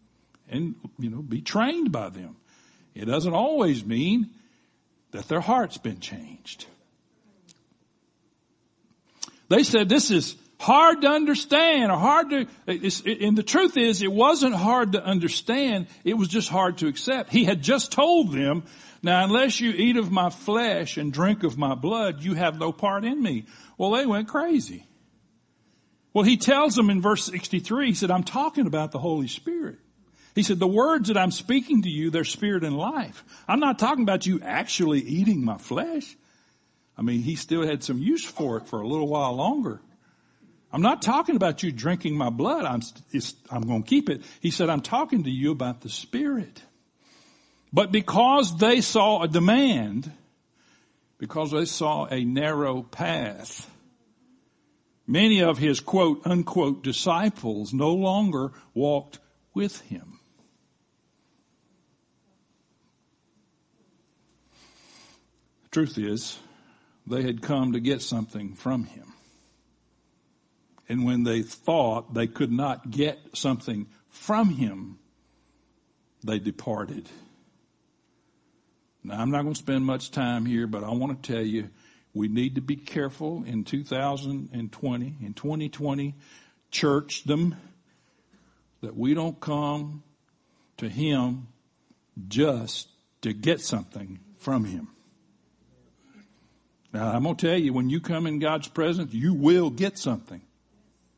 and, 0.49 0.75
you 0.97 1.09
know, 1.09 1.21
be 1.21 1.41
trained 1.41 1.91
by 1.91 2.09
them. 2.09 2.35
It 2.95 3.05
doesn't 3.05 3.33
always 3.33 3.85
mean 3.85 4.31
that 5.11 5.27
their 5.27 5.41
heart's 5.41 5.77
been 5.77 5.99
changed. 5.99 6.65
They 9.47 9.63
said 9.63 9.89
this 9.89 10.11
is 10.11 10.35
hard 10.59 11.01
to 11.01 11.07
understand 11.07 11.91
or 11.91 11.97
hard 11.97 12.29
to, 12.31 12.47
and 12.67 13.37
the 13.37 13.43
truth 13.43 13.77
is 13.77 14.01
it 14.01 14.11
wasn't 14.11 14.53
hard 14.53 14.91
to 14.91 15.03
understand, 15.03 15.87
it 16.03 16.15
was 16.15 16.27
just 16.27 16.49
hard 16.49 16.79
to 16.79 16.87
accept. 16.87 17.31
He 17.31 17.45
had 17.45 17.61
just 17.61 17.91
told 17.91 18.31
them, 18.31 18.63
now 19.01 19.23
unless 19.23 19.59
you 19.59 19.71
eat 19.71 19.97
of 19.97 20.11
my 20.11 20.29
flesh 20.29 20.97
and 20.97 21.13
drink 21.13 21.43
of 21.43 21.57
my 21.57 21.75
blood, 21.75 22.21
you 22.21 22.33
have 22.33 22.59
no 22.59 22.71
part 22.71 23.05
in 23.05 23.21
me. 23.21 23.45
Well, 23.77 23.91
they 23.91 24.05
went 24.05 24.27
crazy. 24.27 24.85
Well, 26.13 26.23
he 26.23 26.37
tells 26.37 26.75
them 26.75 26.89
in 26.89 27.01
verse 27.01 27.25
63, 27.25 27.87
he 27.87 27.93
said, 27.93 28.11
I'm 28.11 28.23
talking 28.23 28.67
about 28.67 28.91
the 28.91 28.99
Holy 28.99 29.27
Spirit. 29.27 29.77
He 30.35 30.43
said, 30.43 30.59
the 30.59 30.67
words 30.67 31.07
that 31.07 31.17
I'm 31.17 31.31
speaking 31.31 31.83
to 31.83 31.89
you, 31.89 32.09
they're 32.09 32.23
spirit 32.23 32.63
and 32.63 32.77
life. 32.77 33.23
I'm 33.47 33.59
not 33.59 33.79
talking 33.79 34.03
about 34.03 34.25
you 34.25 34.41
actually 34.41 35.01
eating 35.01 35.43
my 35.43 35.57
flesh. 35.57 36.15
I 36.97 37.01
mean, 37.01 37.21
he 37.21 37.35
still 37.35 37.65
had 37.65 37.83
some 37.83 37.99
use 37.99 38.25
for 38.25 38.57
it 38.57 38.67
for 38.67 38.81
a 38.81 38.87
little 38.87 39.07
while 39.07 39.33
longer. 39.33 39.81
I'm 40.71 40.81
not 40.81 41.01
talking 41.01 41.35
about 41.35 41.63
you 41.63 41.71
drinking 41.71 42.15
my 42.15 42.29
blood. 42.29 42.65
I'm, 42.65 42.81
I'm 43.49 43.61
going 43.61 43.83
to 43.83 43.89
keep 43.89 44.09
it. 44.09 44.21
He 44.39 44.51
said, 44.51 44.69
I'm 44.69 44.81
talking 44.81 45.23
to 45.23 45.29
you 45.29 45.51
about 45.51 45.81
the 45.81 45.89
Spirit. 45.89 46.61
But 47.71 47.91
because 47.91 48.57
they 48.57 48.81
saw 48.81 49.21
a 49.21 49.27
demand, 49.27 50.11
because 51.17 51.51
they 51.51 51.65
saw 51.65 52.05
a 52.05 52.23
narrow 52.23 52.81
path, 52.81 53.69
many 55.05 55.41
of 55.41 55.57
his 55.57 55.79
quote 55.79 56.25
unquote 56.25 56.83
disciples 56.83 57.73
no 57.73 57.93
longer 57.93 58.51
walked 58.73 59.19
with 59.53 59.81
him. 59.81 60.19
truth 65.71 65.97
is, 65.97 66.37
they 67.07 67.21
had 67.23 67.41
come 67.41 67.73
to 67.73 67.79
get 67.79 68.01
something 68.01 68.53
from 68.55 68.85
him. 68.85 69.13
And 70.87 71.05
when 71.05 71.23
they 71.23 71.41
thought 71.43 72.13
they 72.13 72.27
could 72.27 72.51
not 72.51 72.89
get 72.89 73.19
something 73.33 73.87
from 74.09 74.49
him, 74.49 74.97
they 76.23 76.39
departed. 76.39 77.07
Now 79.09 79.19
I'm 79.19 79.31
not 79.31 79.41
going 79.41 79.55
to 79.55 79.59
spend 79.59 79.83
much 79.85 80.11
time 80.11 80.45
here, 80.45 80.67
but 80.67 80.83
I 80.83 80.91
want 80.91 81.23
to 81.23 81.33
tell 81.33 81.41
you, 81.41 81.69
we 82.13 82.27
need 82.27 82.55
to 82.55 82.61
be 82.61 82.75
careful 82.75 83.43
in 83.43 83.63
2020, 83.63 85.15
in 85.21 85.33
2020, 85.33 86.15
churchdom, 86.71 87.57
that 88.81 88.95
we 88.95 89.15
don't 89.15 89.39
come 89.39 90.03
to 90.77 90.87
him 90.87 91.47
just 92.27 92.87
to 93.23 93.33
get 93.33 93.61
something 93.61 94.19
from 94.37 94.63
him. 94.63 94.89
Now 96.93 97.11
I'm 97.11 97.23
going 97.23 97.35
to 97.35 97.47
tell 97.47 97.57
you, 97.57 97.73
when 97.73 97.89
you 97.89 98.01
come 98.01 98.27
in 98.27 98.37
God's 98.37 98.67
presence, 98.67 99.11
you 99.11 99.33
will 99.33 99.71
get 99.71 99.97
something. 99.97 100.41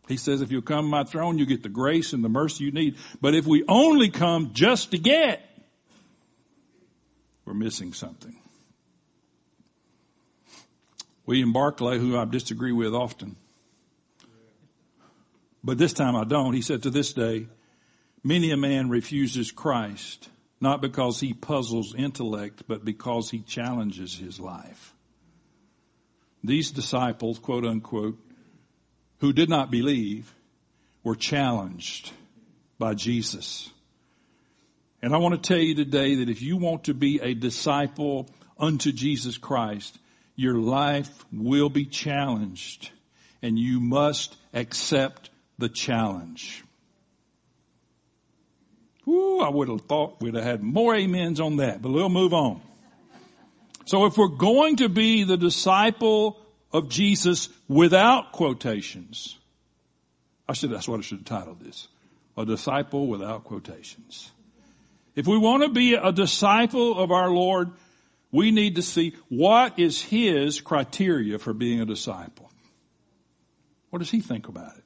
He 0.08 0.16
says, 0.16 0.40
if 0.40 0.50
you 0.50 0.62
come 0.62 0.86
to 0.86 0.90
my 0.90 1.04
throne, 1.04 1.38
you 1.38 1.46
get 1.46 1.62
the 1.62 1.70
grace 1.70 2.14
and 2.14 2.24
the 2.24 2.30
mercy 2.30 2.64
you 2.64 2.72
need. 2.72 2.96
But 3.20 3.36
if 3.36 3.46
we 3.46 3.66
only 3.68 4.10
come 4.10 4.52
just 4.54 4.92
to 4.92 4.98
get, 4.98 5.42
we're 7.46 7.54
missing 7.54 7.94
something. 7.94 8.36
William 11.26 11.54
Barclay, 11.54 11.98
who 11.98 12.18
I 12.18 12.26
disagree 12.26 12.72
with 12.72 12.94
often, 12.94 13.36
but 15.64 15.78
this 15.78 15.94
time 15.94 16.16
I 16.16 16.24
don't, 16.24 16.54
he 16.54 16.62
said 16.62 16.84
to 16.84 16.90
this 16.90 17.14
day, 17.14 17.48
many 18.24 18.52
a 18.52 18.58
man 18.58 18.90
refuses 18.90 19.52
Christ, 19.52 20.28
not 20.60 20.82
because 20.82 21.20
he 21.20 21.34
puzzles 21.34 21.94
intellect, 21.96 22.64
but 22.68 22.84
because 22.84 23.30
he 23.30 23.40
challenges 23.40 24.18
his 24.18 24.40
life. 24.40 24.94
These 26.44 26.72
disciples, 26.72 27.38
quote 27.38 27.66
unquote, 27.66 28.18
who 29.20 29.34
did 29.34 29.50
not 29.50 29.70
believe 29.70 30.34
were 31.04 31.16
challenged 31.16 32.12
by 32.80 32.96
Jesus. 32.96 33.70
And 35.02 35.16
I 35.16 35.18
want 35.18 35.42
to 35.42 35.48
tell 35.48 35.62
you 35.62 35.76
today 35.76 36.16
that 36.16 36.30
if 36.30 36.42
you 36.42 36.58
want 36.58 36.86
to 36.86 36.94
be 36.94 37.20
a 37.22 37.34
disciple 37.34 38.30
unto 38.60 38.92
Jesus 38.92 39.38
Christ, 39.38 39.98
your 40.36 40.56
life 40.56 41.26
will 41.34 41.70
be 41.70 41.86
challenged 41.86 42.92
and 43.42 43.58
you 43.58 43.80
must 43.80 44.38
accept 44.54 45.32
the 45.58 45.70
challenge. 45.70 46.64
Ooh, 49.08 49.40
I 49.40 49.50
would 49.50 49.68
have 49.68 49.82
thought 49.82 50.22
we'd 50.22 50.36
have 50.36 50.44
had 50.44 50.62
more 50.62 50.96
amens 50.96 51.40
on 51.40 51.58
that, 51.58 51.82
but 51.82 51.92
we'll 51.92 52.10
move 52.10 52.34
on. 52.34 52.62
So 53.86 54.06
if 54.06 54.18
we're 54.18 54.28
going 54.28 54.78
to 54.78 54.90
be 54.90 55.24
the 55.24 55.38
disciple 55.38 56.40
of 56.72 56.90
Jesus 56.90 57.50
without 57.68 58.32
quotations, 58.32 59.38
I 60.48 60.54
should, 60.54 60.70
that's 60.70 60.88
what 60.88 61.00
I 61.00 61.02
should 61.02 61.20
have 61.20 61.26
titled 61.26 61.60
this. 61.60 61.88
A 62.38 62.46
disciple 62.46 63.08
without 63.08 63.44
quotations. 63.44 64.32
If 65.16 65.28
we 65.28 65.38
want 65.38 65.64
to 65.64 65.70
be 65.70 65.94
a 65.96 66.12
disciple 66.12 66.98
of 66.98 67.12
our 67.12 67.30
Lord, 67.30 67.72
we 68.32 68.52
need 68.52 68.76
to 68.76 68.82
see 68.82 69.16
what 69.30 69.78
is 69.78 70.02
His 70.02 70.62
criteria 70.62 71.38
for 71.38 71.54
being 71.54 71.82
a 71.82 71.86
disciple. 71.86 72.50
What 73.90 74.00
does 74.00 74.10
He 74.10 74.22
think 74.22 74.48
about 74.48 74.78
it? 74.78 74.84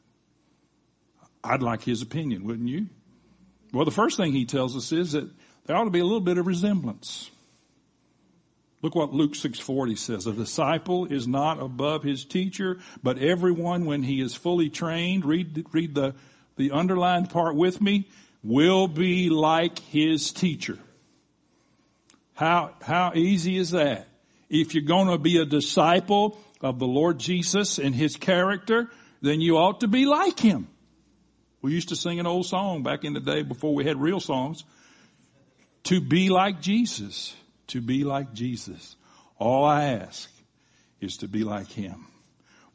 I'd 1.44 1.62
like 1.62 1.84
His 1.84 2.02
opinion, 2.02 2.46
wouldn't 2.46 2.70
you? 2.70 2.88
Well, 3.72 3.86
the 3.86 3.92
first 3.92 4.18
thing 4.18 4.32
He 4.32 4.46
tells 4.46 4.76
us 4.76 4.92
is 4.92 5.12
that 5.12 5.30
there 5.66 5.76
ought 5.76 5.86
to 5.86 5.92
be 5.92 6.00
a 6.00 6.06
little 6.06 6.22
bit 6.22 6.38
of 6.38 6.48
resemblance. 6.48 7.30
Look 8.82 8.94
what 8.94 9.14
Luke 9.14 9.34
6:40 9.34 9.98
says. 9.98 10.28
A 10.28 10.34
disciple 10.34 11.06
is 11.06 11.28
not 11.28 11.60
above 11.60 12.04
his 12.04 12.24
teacher, 12.24 12.80
but 13.02 13.18
everyone 13.18 13.86
when 13.86 14.04
he 14.04 14.22
is 14.22 14.36
fully 14.36 14.70
trained, 14.70 15.26
read, 15.26 15.66
read 15.72 15.96
the, 15.96 16.14
the 16.56 16.70
underlined 16.70 17.32
part 17.32 17.56
with 17.56 17.82
me, 17.82 18.08
will 18.45 18.88
be 18.88 19.29
like 19.29 19.79
his 19.79 20.31
teacher. 20.31 20.77
How, 22.36 22.75
how 22.81 23.13
easy 23.15 23.58
is 23.58 23.71
that? 23.71 24.08
If 24.49 24.75
you're 24.75 24.84
going 24.84 25.08
to 25.08 25.17
be 25.17 25.39
a 25.39 25.45
disciple 25.45 26.38
of 26.62 26.77
the 26.77 26.86
Lord 26.86 27.17
Jesus 27.17 27.79
and 27.79 27.95
his 27.95 28.17
character, 28.17 28.89
then 29.21 29.41
you 29.41 29.58
ought 29.58 29.79
to 29.79 29.88
be 29.88 30.05
like 30.05 30.39
him. 30.39 30.67
We 31.63 31.71
used 31.71 31.89
to 31.89 31.95
sing 31.95 32.19
an 32.19 32.27
old 32.27 32.45
song 32.45 32.84
back 32.84 33.03
in 33.03 33.13
the 33.13 33.19
day 33.19 33.41
before 33.41 33.73
we 33.73 33.86
had 33.86 33.99
real 33.99 34.19
songs. 34.19 34.63
To 35.86 35.99
be 35.99 36.29
like 36.29 36.62
Jesus. 36.62 37.36
To 37.67 37.81
be 37.81 38.03
like 38.03 38.34
Jesus. 38.34 38.95
All 39.39 39.65
I 39.65 39.86
ask 39.86 40.29
is 41.01 41.17
to 41.17 41.27
be 41.27 41.43
like 41.43 41.71
him. 41.71 42.05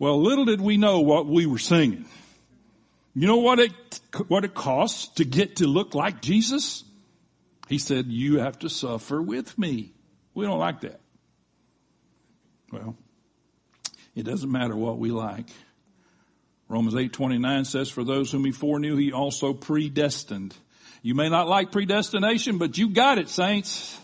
Well, 0.01 0.21
little 0.21 0.47
did 0.47 0.61
we 0.61 0.77
know 0.79 1.01
what 1.01 1.27
we 1.27 1.47
were 1.47 1.59
singing. 1.59 2.07
You 3.15 3.27
know 3.27 3.39
what 3.39 3.59
it, 3.59 4.01
what 4.29 4.45
it 4.45 4.55
costs 4.55 5.09
to 5.17 5.25
get 5.25 5.57
to 5.57 5.67
look 5.67 5.95
like 5.95 6.23
Jesus? 6.23 6.85
He 7.69 7.79
said, 7.79 8.07
you 8.07 8.39
have 8.39 8.59
to 8.61 8.69
suffer 8.69 9.21
with 9.21 9.59
me. 9.59 9.93
We 10.35 10.47
don't 10.47 10.59
like 10.59 10.83
that. 10.83 11.01
Well, 12.73 12.97
it 14.15 14.25
doesn't 14.25 14.51
matter 14.51 14.77
what 14.77 14.99
we 14.99 15.11
like. 15.11 15.47
Romans 16.69 16.95
8:29 16.95 17.67
says 17.67 17.91
for 17.91 18.05
those 18.05 18.31
whom 18.31 18.45
he 18.45 18.53
foreknew 18.53 18.97
he 18.97 19.13
also 19.13 19.53
predestined. 19.53 20.55
You 21.03 21.17
may 21.17 21.29
not 21.29 21.49
like 21.49 21.73
predestination, 21.73 22.59
but 22.59 22.79
you 22.79 22.91
got 22.91 23.19
it 23.19 23.29
saints. 23.29 23.99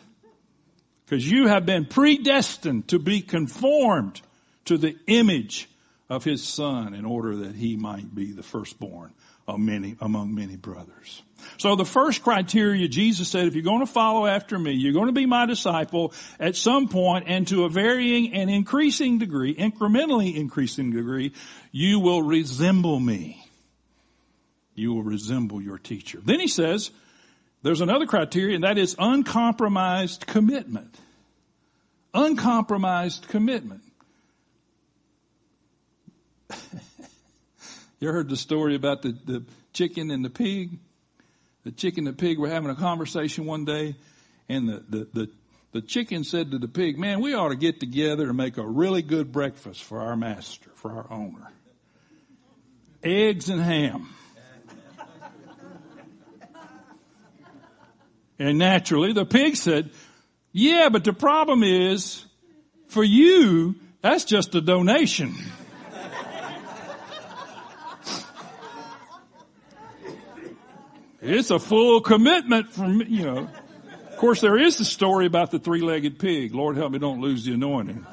Cuz 1.07 1.31
you 1.31 1.47
have 1.47 1.64
been 1.64 1.85
predestined 1.85 2.88
to 2.88 2.99
be 2.99 3.21
conformed 3.21 4.21
to 4.64 4.77
the 4.77 4.97
image 5.07 5.69
of 6.09 6.25
his 6.25 6.42
son 6.42 6.95
in 6.95 7.05
order 7.05 7.37
that 7.37 7.55
he 7.55 7.77
might 7.77 8.14
be 8.14 8.33
the 8.33 8.42
firstborn 8.42 9.12
of 9.49 9.59
many, 9.59 9.97
among 10.01 10.35
many 10.35 10.57
brothers. 10.57 11.23
So 11.59 11.77
the 11.77 11.85
first 11.85 12.23
criteria, 12.23 12.88
Jesus 12.88 13.29
said, 13.29 13.47
if 13.47 13.55
you're 13.55 13.62
going 13.62 13.81
to 13.81 13.92
follow 13.92 14.27
after 14.27 14.59
me, 14.59 14.73
you're 14.73 14.92
going 14.92 15.07
to 15.07 15.12
be 15.12 15.27
my 15.27 15.47
disciple 15.47 16.12
at 16.40 16.57
some 16.57 16.88
point 16.88 17.25
and 17.29 17.47
to 17.49 17.64
a 17.64 17.69
varying 17.69 18.33
and 18.35 18.51
increasing 18.51 19.19
degree, 19.19 19.55
incrementally 19.55 20.35
increasing 20.37 20.90
degree, 20.90 21.33
you 21.71 22.01
will 22.01 22.23
resemble 22.23 22.99
me. 22.99 23.42
You 24.75 24.95
will 24.95 25.05
resemble 25.05 25.62
your 25.62 25.79
teacher. 25.79 26.21
Then 26.25 26.40
he 26.40 26.49
says, 26.49 26.90
there's 27.62 27.81
another 27.81 28.07
criteria 28.07 28.57
and 28.57 28.64
that 28.64 28.79
is 28.79 28.97
uncompromised 28.99 30.27
commitment. 30.27 30.95
Uncompromised 32.14 33.29
commitment. 33.29 33.83
you 38.01 38.09
heard 38.09 38.29
the 38.29 38.37
story 38.37 38.75
about 38.75 39.03
the, 39.03 39.17
the 39.25 39.45
chicken 39.73 40.11
and 40.11 40.25
the 40.25 40.31
pig? 40.31 40.79
The 41.65 41.73
chicken 41.73 42.07
and 42.07 42.17
the 42.17 42.21
pig 42.21 42.39
were 42.39 42.49
having 42.49 42.71
a 42.71 42.77
conversation 42.77 43.45
one 43.45 43.65
day 43.65 43.97
and 44.49 44.69
the, 44.69 44.85
the, 44.89 45.09
the, 45.13 45.31
the 45.73 45.83
chicken 45.83 46.25
said 46.25 46.53
to 46.53 46.59
the 46.59 46.69
pig, 46.69 46.99
man, 46.99 47.21
we 47.21 47.35
ought 47.35 47.49
to 47.49 47.57
get 47.57 47.81
together 47.81 48.29
and 48.29 48.37
make 48.37 48.57
a 48.57 48.67
really 48.67 49.03
good 49.03 49.33
breakfast 49.33 49.83
for 49.83 50.01
our 50.01 50.17
master, 50.17 50.71
for 50.75 50.93
our 50.93 51.13
owner. 51.13 51.51
Eggs 53.03 53.49
and 53.49 53.61
ham. 53.61 54.09
And 58.39 58.59
naturally 58.59 59.15
the 59.15 59.25
pig 59.25 59.57
said, 59.57 59.93
yeah, 60.53 60.91
but 60.91 61.05
the 61.05 61.15
problem 61.15 61.63
is 61.63 62.23
for 62.89 63.03
you, 63.03 63.77
that's 64.03 64.25
just 64.25 64.55
a 64.55 64.61
donation. 64.61 65.35
It's 71.29 71.51
a 71.51 71.59
full 71.59 72.01
commitment 72.01 72.73
from, 72.73 73.03
you 73.03 73.25
know. 73.25 73.49
Of 74.11 74.17
course, 74.17 74.41
there 74.41 74.57
is 74.57 74.79
the 74.79 74.85
story 74.85 75.27
about 75.27 75.51
the 75.51 75.59
three-legged 75.59 76.19
pig. 76.19 76.55
Lord 76.55 76.77
help 76.77 76.93
me 76.93 76.99
don't 76.99 77.21
lose 77.21 77.45
the 77.45 77.53
anointing. 77.53 78.07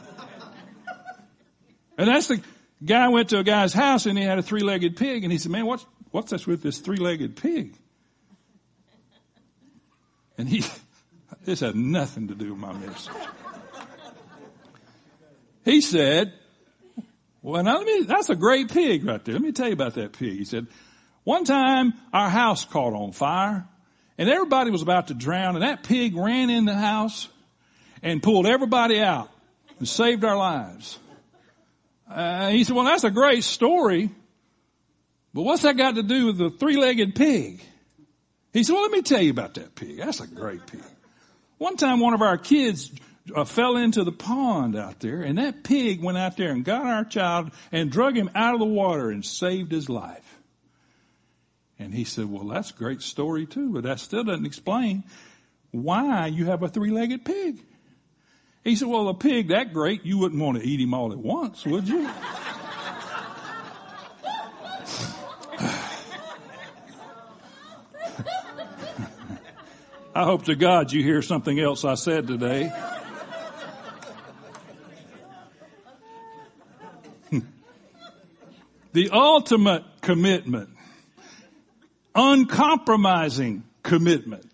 And 1.97 2.10
that's 2.10 2.28
the 2.28 2.41
guy 2.84 3.08
went 3.10 3.30
to 3.30 3.38
a 3.38 3.43
guy's 3.43 3.71
house 3.71 4.08
and 4.08 4.17
he 4.17 4.26
had 4.26 4.39
a 4.39 4.41
three-legged 4.41 4.97
pig 4.97 5.23
and 5.23 5.32
he 5.32 5.38
said, 5.38 5.52
man, 5.52 5.65
what's, 5.67 5.86
what's 6.12 6.32
this 6.32 6.47
with 6.47 6.63
this 6.63 6.80
three-legged 6.80 7.36
pig? 7.36 7.78
And 10.38 10.49
he, 10.49 10.65
this 11.45 11.60
had 11.60 11.76
nothing 11.76 12.30
to 12.30 12.36
do 12.36 12.49
with 12.49 12.60
my 12.60 12.73
message. 12.73 13.13
He 15.63 15.82
said, 15.82 16.34
well, 17.43 17.63
now 17.63 17.78
let 17.78 17.86
me, 17.86 18.02
that's 18.02 18.30
a 18.30 18.36
great 18.36 18.71
pig 18.71 19.06
right 19.06 19.23
there. 19.23 19.36
Let 19.36 19.43
me 19.43 19.52
tell 19.52 19.67
you 19.67 19.73
about 19.73 19.93
that 19.93 20.13
pig. 20.13 20.38
He 20.39 20.45
said, 20.45 20.67
one 21.23 21.45
time 21.45 21.93
our 22.12 22.29
house 22.29 22.65
caught 22.65 22.93
on 22.93 23.12
fire 23.12 23.67
and 24.17 24.29
everybody 24.29 24.71
was 24.71 24.81
about 24.81 25.07
to 25.07 25.13
drown 25.13 25.55
and 25.55 25.63
that 25.63 25.83
pig 25.83 26.15
ran 26.15 26.49
in 26.49 26.65
the 26.65 26.75
house 26.75 27.29
and 28.01 28.21
pulled 28.21 28.45
everybody 28.45 28.99
out 28.99 29.29
and 29.79 29.88
saved 29.88 30.23
our 30.23 30.38
lives. 30.38 30.99
Uh, 32.09 32.49
he 32.49 32.63
said, 32.63 32.75
well, 32.75 32.86
that's 32.86 33.05
a 33.05 33.12
great 33.12 33.43
story, 33.43 34.09
but 35.33 35.41
what's 35.43 35.63
that 35.63 35.77
got 35.77 35.95
to 35.95 36.03
do 36.03 36.27
with 36.27 36.38
the 36.38 36.49
three-legged 36.49 37.15
pig? 37.15 37.63
He 38.51 38.63
said, 38.63 38.73
well, 38.73 38.83
let 38.83 38.91
me 38.91 39.01
tell 39.01 39.21
you 39.21 39.31
about 39.31 39.55
that 39.55 39.73
pig. 39.73 39.97
That's 39.97 40.19
a 40.19 40.27
great 40.27 40.67
pig. 40.67 40.83
One 41.57 41.77
time 41.77 41.99
one 41.99 42.13
of 42.13 42.21
our 42.21 42.38
kids 42.38 42.91
uh, 43.33 43.45
fell 43.45 43.77
into 43.77 44.03
the 44.03 44.12
pond 44.12 44.75
out 44.75 44.99
there 44.99 45.21
and 45.21 45.38
that 45.38 45.63
pig 45.63 46.03
went 46.03 46.17
out 46.17 46.38
there 46.38 46.51
and 46.51 46.63
got 46.63 46.86
our 46.86 47.05
child 47.05 47.51
and 47.71 47.89
drug 47.89 48.17
him 48.17 48.29
out 48.36 48.53
of 48.53 48.59
the 48.59 48.65
water 48.65 49.09
and 49.09 49.25
saved 49.25 49.71
his 49.71 49.89
life. 49.89 50.33
And 51.79 51.93
he 51.93 52.03
said, 52.03 52.25
well, 52.31 52.45
that's 52.45 52.71
a 52.71 52.73
great 52.73 53.01
story 53.01 53.45
too, 53.45 53.71
but 53.73 53.83
that 53.83 53.99
still 53.99 54.23
doesn't 54.23 54.45
explain 54.45 55.03
why 55.71 56.27
you 56.27 56.45
have 56.45 56.63
a 56.63 56.69
three-legged 56.69 57.25
pig. 57.25 57.59
He 58.63 58.75
said, 58.75 58.88
well, 58.88 59.09
a 59.09 59.13
pig 59.13 59.49
that 59.49 59.73
great, 59.73 60.05
you 60.05 60.17
wouldn't 60.19 60.41
want 60.41 60.57
to 60.57 60.63
eat 60.63 60.79
him 60.79 60.93
all 60.93 61.12
at 61.12 61.17
once, 61.17 61.65
would 61.65 61.88
you? 61.88 62.09
I 70.15 70.25
hope 70.25 70.45
to 70.45 70.55
God 70.55 70.91
you 70.91 71.01
hear 71.01 71.23
something 71.23 71.59
else 71.59 71.83
I 71.83 71.95
said 71.95 72.27
today. 72.27 72.71
the 78.93 79.09
ultimate 79.09 79.83
commitment 80.01 80.69
uncompromising 82.15 83.63
commitment. 83.82 84.45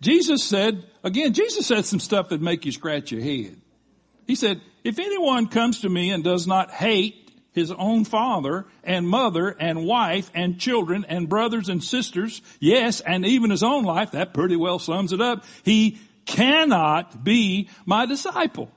Jesus 0.00 0.42
said, 0.42 0.84
again, 1.04 1.34
Jesus 1.34 1.66
said 1.66 1.84
some 1.84 2.00
stuff 2.00 2.30
that 2.30 2.40
make 2.40 2.64
you 2.64 2.72
scratch 2.72 3.12
your 3.12 3.20
head. 3.20 3.56
He 4.26 4.34
said, 4.34 4.60
if 4.84 4.98
anyone 4.98 5.48
comes 5.48 5.80
to 5.80 5.88
me 5.88 6.10
and 6.10 6.24
does 6.24 6.46
not 6.46 6.70
hate 6.70 7.16
his 7.52 7.70
own 7.72 8.04
father 8.04 8.66
and 8.84 9.08
mother 9.08 9.48
and 9.48 9.84
wife 9.84 10.30
and 10.34 10.58
children 10.58 11.04
and 11.08 11.28
brothers 11.28 11.68
and 11.68 11.82
sisters, 11.82 12.40
yes, 12.60 13.00
and 13.00 13.26
even 13.26 13.50
his 13.50 13.62
own 13.62 13.84
life, 13.84 14.12
that 14.12 14.32
pretty 14.32 14.56
well 14.56 14.78
sums 14.78 15.12
it 15.12 15.20
up. 15.20 15.44
He 15.64 15.98
cannot 16.26 17.24
be 17.24 17.68
my 17.84 18.06
disciple. 18.06 18.70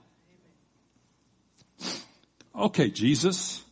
Okay, 2.56 2.90
Jesus. 2.90 3.64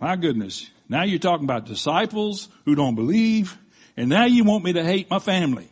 My 0.00 0.16
goodness. 0.16 0.68
Now 0.92 1.04
you're 1.04 1.18
talking 1.18 1.44
about 1.44 1.64
disciples 1.64 2.50
who 2.66 2.74
don't 2.74 2.94
believe, 2.94 3.56
and 3.96 4.10
now 4.10 4.26
you 4.26 4.44
want 4.44 4.62
me 4.62 4.74
to 4.74 4.84
hate 4.84 5.08
my 5.08 5.20
family. 5.20 5.70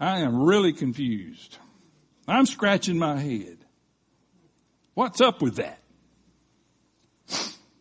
I 0.00 0.22
am 0.22 0.42
really 0.42 0.72
confused. 0.72 1.56
I'm 2.26 2.46
scratching 2.46 2.98
my 2.98 3.16
head. 3.16 3.58
What's 4.94 5.20
up 5.20 5.40
with 5.40 5.58
that? 5.58 5.78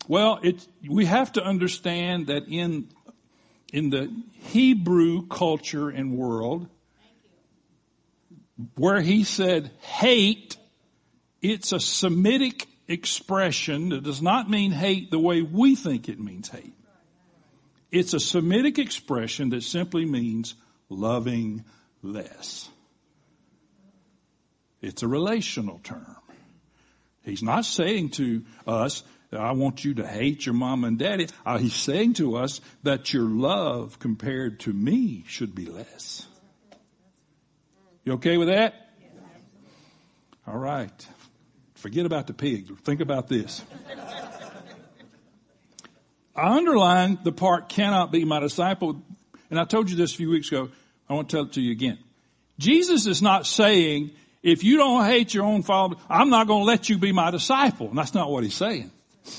Well, 0.08 0.40
it, 0.44 0.64
we 0.88 1.06
have 1.06 1.32
to 1.34 1.44
understand 1.44 2.28
that 2.28 2.48
in, 2.48 2.90
in 3.74 3.90
the 3.90 4.16
Hebrew 4.44 5.26
culture 5.26 5.90
and 5.90 6.16
world, 6.16 6.70
where 8.76 9.02
he 9.02 9.24
said 9.24 9.72
hate, 9.80 10.56
it's 11.42 11.72
a 11.72 11.80
Semitic 11.80 12.68
expression 12.92 13.90
that 13.90 14.04
does 14.04 14.22
not 14.22 14.50
mean 14.50 14.72
hate 14.72 15.12
the 15.12 15.20
way 15.20 15.42
we 15.42 15.76
think 15.76 16.10
it 16.10 16.20
means 16.20 16.50
hate. 16.50 16.74
It's 17.92 18.14
a 18.14 18.20
Semitic 18.20 18.80
expression 18.80 19.50
that 19.50 19.64
simply 19.64 20.06
means 20.06 20.56
loving 20.90 21.66
less. 22.02 22.70
It's 24.82 25.04
a 25.04 25.08
relational 25.08 25.80
term. 25.84 26.16
He's 27.24 27.44
not 27.44 27.66
saying 27.66 28.10
to 28.12 28.44
us, 28.66 29.04
I 29.32 29.52
want 29.52 29.86
you 29.86 29.94
to 29.96 30.08
hate 30.08 30.46
your 30.46 30.56
mom 30.56 30.84
and 30.84 30.98
daddy. 30.98 31.28
Uh, 31.46 31.58
he's 31.58 31.76
saying 31.76 32.14
to 32.14 32.36
us 32.38 32.60
that 32.84 33.14
your 33.14 33.24
love 33.24 34.00
compared 34.00 34.62
to 34.62 34.74
me 34.74 35.24
should 35.28 35.54
be 35.54 35.66
less. 35.66 36.26
You 38.04 38.14
okay 38.14 38.38
with 38.38 38.48
that? 38.48 38.90
All 40.48 40.58
right. 40.58 41.08
Forget 41.82 42.06
about 42.06 42.28
the 42.28 42.34
pig. 42.34 42.78
Think 42.82 43.02
about 43.02 43.28
this. 43.28 43.64
I 46.36 46.56
underline 46.56 47.18
the 47.24 47.32
part 47.32 47.70
cannot 47.70 48.12
be 48.12 48.24
my 48.24 48.40
disciple. 48.40 49.02
And 49.50 49.60
I 49.60 49.66
told 49.66 49.90
you 49.90 49.96
this 49.96 50.14
a 50.14 50.18
few 50.18 50.30
weeks 50.30 50.50
ago. 50.50 50.70
I 51.10 51.16
want 51.16 51.30
to 51.30 51.36
tell 51.36 51.46
it 51.46 51.54
to 51.54 51.62
you 51.62 51.72
again. 51.72 51.98
Jesus 52.60 53.08
is 53.08 53.24
not 53.24 53.48
saying, 53.48 54.12
if 54.44 54.64
you 54.64 54.78
don't 54.78 55.06
hate 55.06 55.34
your 55.34 55.44
own 55.44 55.64
father, 55.64 55.96
I'm 56.08 56.30
not 56.30 56.46
going 56.46 56.62
to 56.62 56.66
let 56.66 56.88
you 56.88 57.00
be 57.00 57.14
my 57.14 57.32
disciple. 57.32 57.90
And 57.90 57.98
that's 57.98 58.14
not 58.14 58.30
what 58.30 58.44
he's 58.44 58.54
saying. 58.54 58.92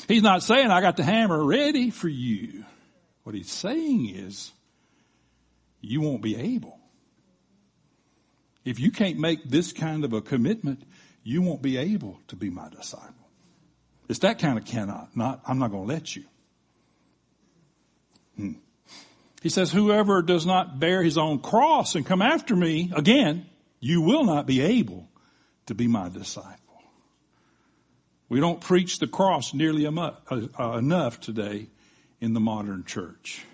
He's 0.08 0.24
not 0.24 0.42
saying 0.42 0.66
I 0.66 0.80
got 0.80 0.96
the 0.96 1.04
hammer 1.04 1.44
ready 1.44 1.90
for 1.90 2.08
you. 2.08 2.64
What 3.22 3.36
he's 3.36 3.52
saying 3.52 4.08
is 4.08 4.50
you 5.80 6.00
won't 6.00 6.22
be 6.22 6.34
able. 6.34 6.76
If 8.64 8.80
you 8.80 8.90
can't 8.90 9.20
make 9.20 9.44
this 9.44 9.72
kind 9.72 10.04
of 10.04 10.12
a 10.12 10.20
commitment, 10.20 10.82
you 11.22 11.42
won't 11.42 11.62
be 11.62 11.76
able 11.76 12.18
to 12.28 12.36
be 12.36 12.50
my 12.50 12.68
disciple. 12.68 13.14
It's 14.08 14.20
that 14.20 14.38
kind 14.38 14.58
of 14.58 14.64
cannot, 14.64 15.16
not, 15.16 15.40
I'm 15.46 15.58
not 15.58 15.70
going 15.70 15.86
to 15.86 15.94
let 15.94 16.14
you. 16.16 16.24
Hmm. 18.36 18.52
He 19.42 19.48
says, 19.48 19.72
whoever 19.72 20.22
does 20.22 20.46
not 20.46 20.78
bear 20.78 21.02
his 21.02 21.18
own 21.18 21.40
cross 21.40 21.94
and 21.94 22.06
come 22.06 22.22
after 22.22 22.54
me, 22.54 22.92
again, 22.94 23.46
you 23.80 24.00
will 24.02 24.24
not 24.24 24.46
be 24.46 24.60
able 24.60 25.08
to 25.66 25.74
be 25.74 25.88
my 25.88 26.08
disciple. 26.08 26.58
We 28.28 28.40
don't 28.40 28.60
preach 28.60 28.98
the 28.98 29.06
cross 29.06 29.52
nearly 29.52 29.86
uh, 29.86 30.78
enough 30.78 31.20
today 31.20 31.66
in 32.20 32.32
the 32.32 32.40
modern 32.40 32.84
church. 32.84 33.44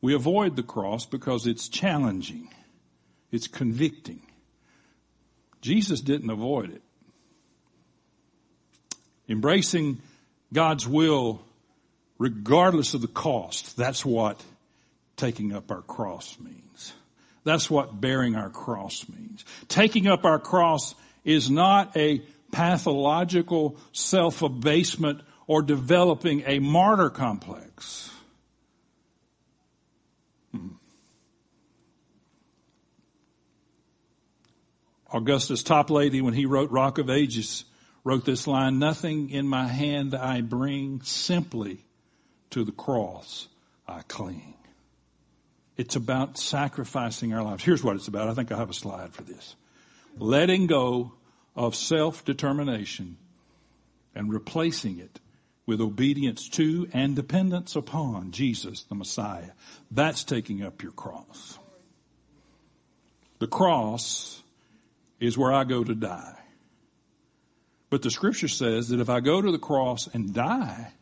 We 0.00 0.14
avoid 0.14 0.54
the 0.54 0.62
cross 0.62 1.06
because 1.06 1.46
it's 1.46 1.68
challenging. 1.68 2.48
It's 3.32 3.48
convicting. 3.48 4.22
Jesus 5.60 6.00
didn't 6.00 6.30
avoid 6.30 6.70
it. 6.70 6.82
Embracing 9.28 10.00
God's 10.52 10.86
will 10.86 11.42
regardless 12.18 12.94
of 12.94 13.00
the 13.00 13.08
cost, 13.08 13.76
that's 13.76 14.04
what 14.04 14.42
taking 15.16 15.52
up 15.52 15.70
our 15.70 15.82
cross 15.82 16.36
means. 16.40 16.92
That's 17.44 17.70
what 17.70 18.00
bearing 18.00 18.36
our 18.36 18.50
cross 18.50 19.06
means. 19.08 19.44
Taking 19.68 20.06
up 20.06 20.24
our 20.24 20.38
cross 20.38 20.94
is 21.24 21.50
not 21.50 21.96
a 21.96 22.22
pathological 22.52 23.76
self-abasement 23.92 25.20
or 25.46 25.62
developing 25.62 26.42
a 26.46 26.58
martyr 26.58 27.10
complex. 27.10 28.10
Augustus 35.12 35.62
Toplady, 35.62 36.22
when 36.22 36.34
he 36.34 36.46
wrote 36.46 36.70
Rock 36.70 36.98
of 36.98 37.08
Ages, 37.08 37.64
wrote 38.04 38.24
this 38.24 38.46
line, 38.46 38.78
nothing 38.78 39.30
in 39.30 39.46
my 39.46 39.66
hand 39.66 40.14
I 40.14 40.40
bring, 40.40 41.00
simply 41.02 41.84
to 42.50 42.64
the 42.64 42.72
cross 42.72 43.48
I 43.86 44.02
cling. 44.02 44.54
It's 45.76 45.96
about 45.96 46.38
sacrificing 46.38 47.32
our 47.32 47.42
lives. 47.42 47.62
Here's 47.64 47.84
what 47.84 47.96
it's 47.96 48.08
about. 48.08 48.28
I 48.28 48.34
think 48.34 48.50
I 48.52 48.56
have 48.56 48.70
a 48.70 48.74
slide 48.74 49.14
for 49.14 49.22
this. 49.22 49.54
Letting 50.18 50.66
go 50.66 51.12
of 51.54 51.74
self-determination 51.74 53.16
and 54.14 54.32
replacing 54.32 54.98
it 54.98 55.20
with 55.66 55.80
obedience 55.80 56.48
to 56.48 56.88
and 56.92 57.14
dependence 57.14 57.76
upon 57.76 58.32
Jesus, 58.32 58.82
the 58.84 58.94
Messiah. 58.94 59.50
That's 59.90 60.24
taking 60.24 60.62
up 60.62 60.82
your 60.82 60.92
cross. 60.92 61.58
The 63.38 63.46
cross 63.46 64.42
is 65.20 65.36
where 65.36 65.52
I 65.52 65.64
go 65.64 65.82
to 65.82 65.94
die. 65.94 66.36
But 67.90 68.02
the 68.02 68.10
scripture 68.10 68.48
says 68.48 68.88
that 68.88 69.00
if 69.00 69.08
I 69.08 69.20
go 69.20 69.40
to 69.40 69.50
the 69.50 69.58
cross 69.58 70.08
and 70.12 70.34
die, 70.34 70.92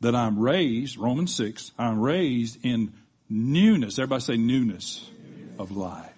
that 0.00 0.14
I'm 0.14 0.38
raised, 0.38 0.98
Romans 0.98 1.34
6, 1.34 1.72
I'm 1.78 2.00
raised 2.00 2.64
in 2.64 2.92
newness. 3.28 3.98
Everybody 3.98 4.20
say 4.20 4.36
newness 4.36 5.08
of 5.58 5.70
life. 5.70 6.10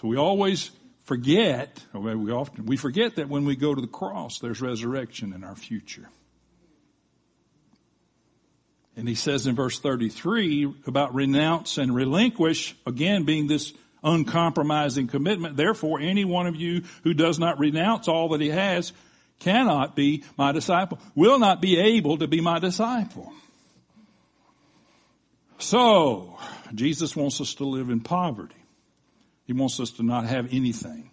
So 0.00 0.08
we 0.08 0.18
always 0.18 0.70
forget, 1.04 1.82
or 1.94 2.00
we 2.00 2.30
often, 2.30 2.66
we 2.66 2.76
forget 2.76 3.16
that 3.16 3.28
when 3.28 3.46
we 3.46 3.56
go 3.56 3.74
to 3.74 3.80
the 3.80 3.86
cross, 3.86 4.40
there's 4.40 4.60
resurrection 4.60 5.32
in 5.32 5.44
our 5.44 5.54
future. 5.54 6.08
And 8.96 9.08
he 9.08 9.14
says 9.14 9.46
in 9.46 9.54
verse 9.54 9.78
33 9.78 10.74
about 10.86 11.14
renounce 11.14 11.78
and 11.78 11.94
relinquish, 11.94 12.74
again 12.86 13.24
being 13.24 13.46
this 13.46 13.72
uncompromising 14.02 15.08
commitment. 15.08 15.56
Therefore, 15.56 16.00
any 16.00 16.24
one 16.24 16.46
of 16.46 16.56
you 16.56 16.82
who 17.02 17.14
does 17.14 17.38
not 17.38 17.58
renounce 17.58 18.08
all 18.08 18.30
that 18.30 18.40
he 18.40 18.50
has 18.50 18.92
cannot 19.40 19.94
be 19.96 20.24
my 20.36 20.52
disciple, 20.52 20.98
will 21.14 21.38
not 21.38 21.60
be 21.60 21.78
able 21.78 22.18
to 22.18 22.26
be 22.26 22.40
my 22.40 22.58
disciple. 22.58 23.32
So, 25.58 26.38
Jesus 26.74 27.16
wants 27.16 27.40
us 27.40 27.54
to 27.54 27.64
live 27.64 27.90
in 27.90 28.00
poverty. 28.00 28.54
He 29.46 29.52
wants 29.52 29.80
us 29.80 29.92
to 29.92 30.02
not 30.02 30.26
have 30.26 30.52
anything. 30.52 31.10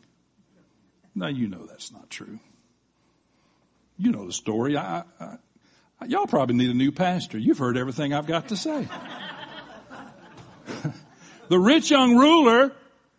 Now 1.15 1.27
you 1.27 1.47
know 1.47 1.65
that's 1.65 1.91
not 1.91 2.09
true. 2.09 2.39
You 3.97 4.11
know 4.11 4.25
the 4.25 4.33
story. 4.33 4.75
I, 4.75 5.03
I, 5.19 5.37
y'all 6.07 6.25
probably 6.25 6.55
need 6.55 6.71
a 6.71 6.73
new 6.73 6.91
pastor. 6.91 7.37
You've 7.37 7.59
heard 7.59 7.77
everything 7.77 8.13
I've 8.13 8.25
got 8.25 8.49
to 8.49 8.57
say. 8.57 8.87
The 11.53 11.59
rich 11.59 11.91
young 11.91 12.17
ruler 12.17 12.71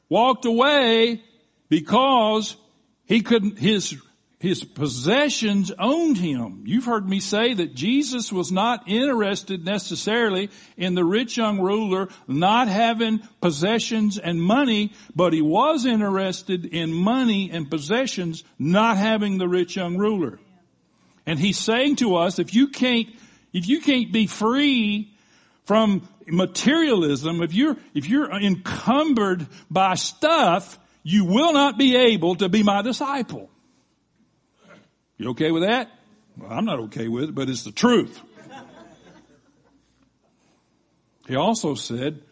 walked 0.09 0.45
away 0.45 1.23
because 1.69 2.57
he 3.05 3.21
couldn't, 3.21 3.61
his 3.61 3.97
his 4.41 4.65
possessions 4.65 5.71
owned 5.79 6.19
him. 6.19 6.65
You've 6.67 6.85
heard 6.85 7.09
me 7.09 7.21
say 7.21 7.55
that 7.55 7.77
Jesus 7.77 8.33
was 8.33 8.51
not 8.51 8.89
interested 8.89 9.65
necessarily 9.65 10.51
in 10.77 10.97
the 10.97 11.05
rich 11.05 11.37
young 11.37 11.61
ruler 11.61 12.09
not 12.27 12.67
having 12.67 13.21
possessions 13.41 14.19
and 14.19 14.43
money, 14.43 14.93
but 15.15 15.33
he 15.33 15.41
was 15.41 15.87
interested 15.87 16.67
in 16.67 16.93
money 16.93 17.53
and 17.53 17.71
possessions 17.71 18.43
not 18.59 18.97
having 18.97 19.39
the 19.39 19.49
rich 19.49 19.77
young 19.77 19.97
ruler. 19.97 20.41
And 21.25 21.39
he's 21.39 21.59
saying 21.59 21.97
to 21.97 22.17
us, 22.17 22.41
if 22.41 22.53
you 22.53 22.67
can't, 22.67 23.07
if 23.53 23.69
you 23.69 23.81
can't 23.81 24.11
be 24.11 24.27
free 24.27 25.15
from 25.67 26.09
materialism, 26.27 27.43
if 27.43 27.55
you're, 27.55 27.77
if 27.95 28.09
you're 28.09 28.31
encumbered 28.31 29.47
by 29.71 29.95
stuff, 29.95 30.79
you 31.03 31.25
will 31.25 31.53
not 31.53 31.79
be 31.79 31.97
able 31.97 32.37
to 32.37 32.49
be 32.49 32.63
my 32.63 32.83
disciple. 32.83 33.51
You 35.19 35.31
okay 35.31 35.51
with 35.51 35.63
that? 35.63 35.91
Well, 36.37 36.51
I'm 36.51 36.65
not 36.65 36.81
okay 36.81 37.09
with 37.09 37.25
it, 37.25 37.35
but 37.35 37.49
it's 37.49 37.65
the 37.65 37.73
truth. 37.73 38.21
He 41.27 41.37
also 41.37 41.75
said 41.75 42.23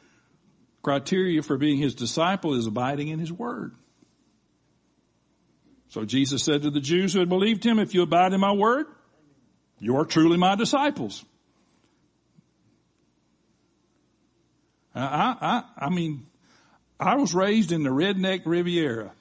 criteria 0.82 1.42
for 1.42 1.56
being 1.56 1.78
his 1.78 1.94
disciple 1.94 2.54
is 2.54 2.66
abiding 2.66 3.08
in 3.08 3.18
his 3.18 3.32
word. 3.32 3.74
So 5.88 6.04
Jesus 6.04 6.42
said 6.42 6.62
to 6.62 6.70
the 6.70 6.80
Jews 6.80 7.12
who 7.12 7.20
had 7.20 7.28
believed 7.28 7.64
him, 7.64 7.78
if 7.78 7.94
you 7.94 8.02
abide 8.02 8.32
in 8.32 8.40
my 8.40 8.52
word, 8.52 8.86
you 9.78 9.96
are 9.96 10.04
truly 10.04 10.36
my 10.38 10.56
disciples. 10.56 11.24
I, 14.94 15.36
I, 15.78 15.86
I 15.86 15.90
mean, 15.90 16.26
I 17.00 17.16
was 17.16 17.34
raised 17.34 17.72
in 17.72 17.82
the 17.82 17.90
redneck 17.90 18.42
Riviera, 18.44 19.12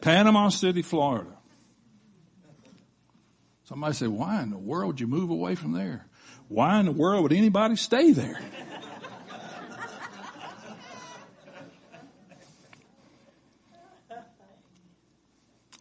Panama 0.00 0.48
City, 0.48 0.82
Florida. 0.82 1.30
Somebody 3.64 3.94
said, 3.94 4.08
why 4.08 4.42
in 4.42 4.50
the 4.50 4.58
world 4.58 4.86
would 4.86 5.00
you 5.00 5.06
move 5.06 5.30
away 5.30 5.54
from 5.54 5.72
there? 5.72 6.06
Why 6.48 6.78
in 6.78 6.86
the 6.86 6.92
world 6.92 7.24
would 7.24 7.32
anybody 7.32 7.76
stay 7.76 8.12
there? 8.12 8.38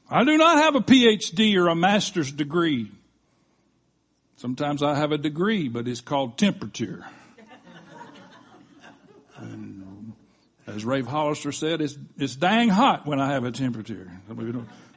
I 0.09 0.23
do 0.23 0.37
not 0.37 0.59
have 0.59 0.75
a 0.75 0.81
PhD 0.81 1.55
or 1.57 1.67
a 1.67 1.75
master's 1.75 2.31
degree. 2.31 2.91
Sometimes 4.37 4.83
I 4.83 4.95
have 4.95 5.11
a 5.11 5.17
degree, 5.17 5.67
but 5.67 5.87
it's 5.87 6.01
called 6.01 6.37
temperature. 6.37 7.05
And 9.37 10.13
as 10.67 10.83
Rafe 10.83 11.05
Hollister 11.05 11.51
said, 11.51 11.81
it's, 11.81 11.97
it's 12.17 12.35
dang 12.35 12.69
hot 12.69 13.05
when 13.05 13.19
I 13.19 13.33
have 13.33 13.43
a 13.43 13.51
temperature. 13.51 14.11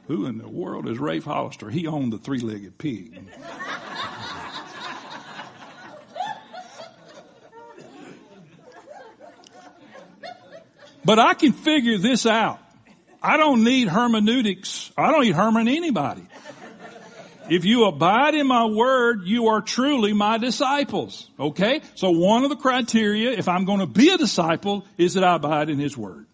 Who 0.07 0.25
in 0.25 0.39
the 0.39 0.47
world 0.47 0.87
is 0.87 0.97
Rafe 0.97 1.25
Hollister? 1.25 1.69
He 1.69 1.85
owned 1.85 2.11
the 2.11 2.17
three-legged 2.17 2.77
pig. 2.77 3.21
But 11.05 11.17
I 11.19 11.33
can 11.33 11.53
figure 11.53 11.97
this 11.97 12.25
out. 12.25 12.59
I 13.21 13.37
don't 13.37 13.63
need 13.63 13.87
hermeneutics. 13.87 14.91
I 14.97 15.11
don't 15.11 15.23
need 15.23 15.35
Herman 15.35 15.67
anybody. 15.67 16.23
If 17.49 17.65
you 17.65 17.85
abide 17.85 18.35
in 18.35 18.47
my 18.47 18.65
word, 18.65 19.21
you 19.23 19.47
are 19.47 19.61
truly 19.61 20.13
my 20.13 20.37
disciples. 20.37 21.29
Okay? 21.39 21.81
So 21.95 22.11
one 22.11 22.43
of 22.43 22.49
the 22.49 22.55
criteria, 22.55 23.31
if 23.31 23.47
I'm 23.47 23.65
going 23.65 23.79
to 23.79 23.87
be 23.87 24.09
a 24.09 24.17
disciple, 24.17 24.85
is 24.97 25.15
that 25.15 25.23
I 25.23 25.35
abide 25.35 25.69
in 25.69 25.79
his 25.79 25.97
word. 25.97 26.25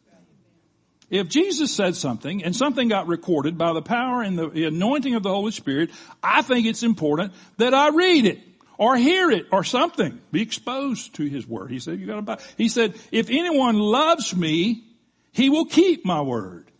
If 1.09 1.29
Jesus 1.29 1.71
said 1.71 1.95
something 1.95 2.43
and 2.43 2.55
something 2.55 2.87
got 2.87 3.07
recorded 3.07 3.57
by 3.57 3.73
the 3.73 3.81
power 3.81 4.21
and 4.21 4.37
the 4.37 4.65
anointing 4.65 5.15
of 5.15 5.23
the 5.23 5.29
Holy 5.29 5.51
Spirit, 5.51 5.91
I 6.21 6.41
think 6.41 6.65
it's 6.65 6.83
important 6.83 7.33
that 7.57 7.73
I 7.73 7.89
read 7.89 8.25
it 8.25 8.39
or 8.77 8.97
hear 8.97 9.29
it 9.29 9.45
or 9.51 9.63
something. 9.63 10.19
Be 10.31 10.41
exposed 10.41 11.15
to 11.15 11.25
his 11.25 11.47
word. 11.47 11.71
He 11.71 11.79
said, 11.79 11.99
you 11.99 12.07
gotta 12.07 12.23
buy. 12.23 12.39
He 12.57 12.69
said, 12.69 12.95
if 13.11 13.29
anyone 13.29 13.77
loves 13.77 14.35
me, 14.35 14.83
he 15.31 15.49
will 15.49 15.65
keep 15.65 16.05
my 16.05 16.21
word. 16.21 16.71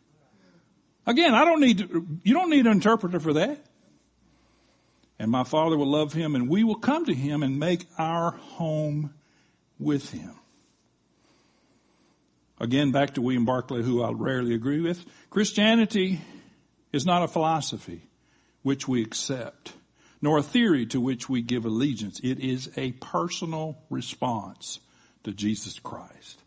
Again, 1.06 1.36
I 1.36 1.46
don't 1.46 1.62
need 1.62 1.78
to, 1.78 2.08
you 2.24 2.34
don't 2.34 2.50
need 2.50 2.66
an 2.66 2.72
interpreter 2.72 3.20
for 3.20 3.34
that. 3.34 3.60
And 5.18 5.32
my 5.32 5.44
father 5.44 5.78
will 5.78 5.90
love 5.90 6.14
him 6.14 6.36
and 6.36 6.50
we 6.50 6.64
will 6.64 6.76
come 6.76 7.06
to 7.06 7.14
him 7.14 7.44
and 7.44 7.60
make 7.60 7.86
our 7.98 8.32
home 8.32 9.14
with 9.80 10.12
him. 10.12 10.36
Again, 12.60 12.92
back 12.92 13.16
to 13.16 13.22
William 13.22 13.46
Barclay, 13.46 13.82
who 13.82 14.02
I 14.02 14.12
rarely 14.12 14.54
agree 14.54 14.82
with. 14.82 15.06
Christianity 15.30 16.22
is 16.92 17.06
not 17.06 17.24
a 17.24 17.28
philosophy 17.28 18.02
which 18.62 18.88
we 18.88 19.02
accept 19.02 19.74
nor 20.26 20.40
a 20.40 20.44
theory 20.44 20.88
to 20.88 21.00
which 21.00 21.30
we 21.30 21.44
give 21.44 21.66
allegiance. 21.66 22.20
It 22.24 22.40
is 22.40 22.72
a 22.78 22.94
personal 22.94 23.78
response 23.92 24.80
to 25.24 25.32
Jesus 25.32 25.78
Christ. 25.78 26.42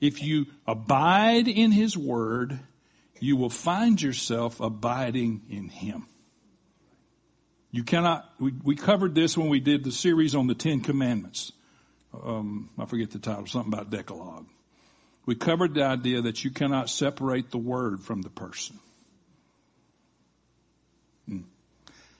If 0.00 0.20
you 0.20 0.46
abide 0.66 1.46
in 1.46 1.70
His 1.70 1.96
Word, 1.96 2.58
you 3.20 3.36
will 3.36 3.50
find 3.50 4.02
yourself 4.02 4.58
abiding 4.60 5.42
in 5.48 5.68
Him. 5.68 6.06
You 7.78 7.84
cannot, 7.84 8.28
we, 8.40 8.52
we 8.64 8.74
covered 8.74 9.14
this 9.14 9.38
when 9.38 9.48
we 9.50 9.60
did 9.60 9.84
the 9.84 9.92
series 9.92 10.34
on 10.34 10.48
the 10.48 10.54
Ten 10.56 10.80
Commandments. 10.80 11.52
Um, 12.12 12.70
I 12.76 12.86
forget 12.86 13.12
the 13.12 13.20
title, 13.20 13.46
something 13.46 13.72
about 13.72 13.88
Decalogue. 13.88 14.46
We 15.26 15.36
covered 15.36 15.74
the 15.74 15.84
idea 15.84 16.22
that 16.22 16.42
you 16.42 16.50
cannot 16.50 16.90
separate 16.90 17.52
the 17.52 17.58
Word 17.58 18.00
from 18.00 18.22
the 18.22 18.30
person. 18.30 18.80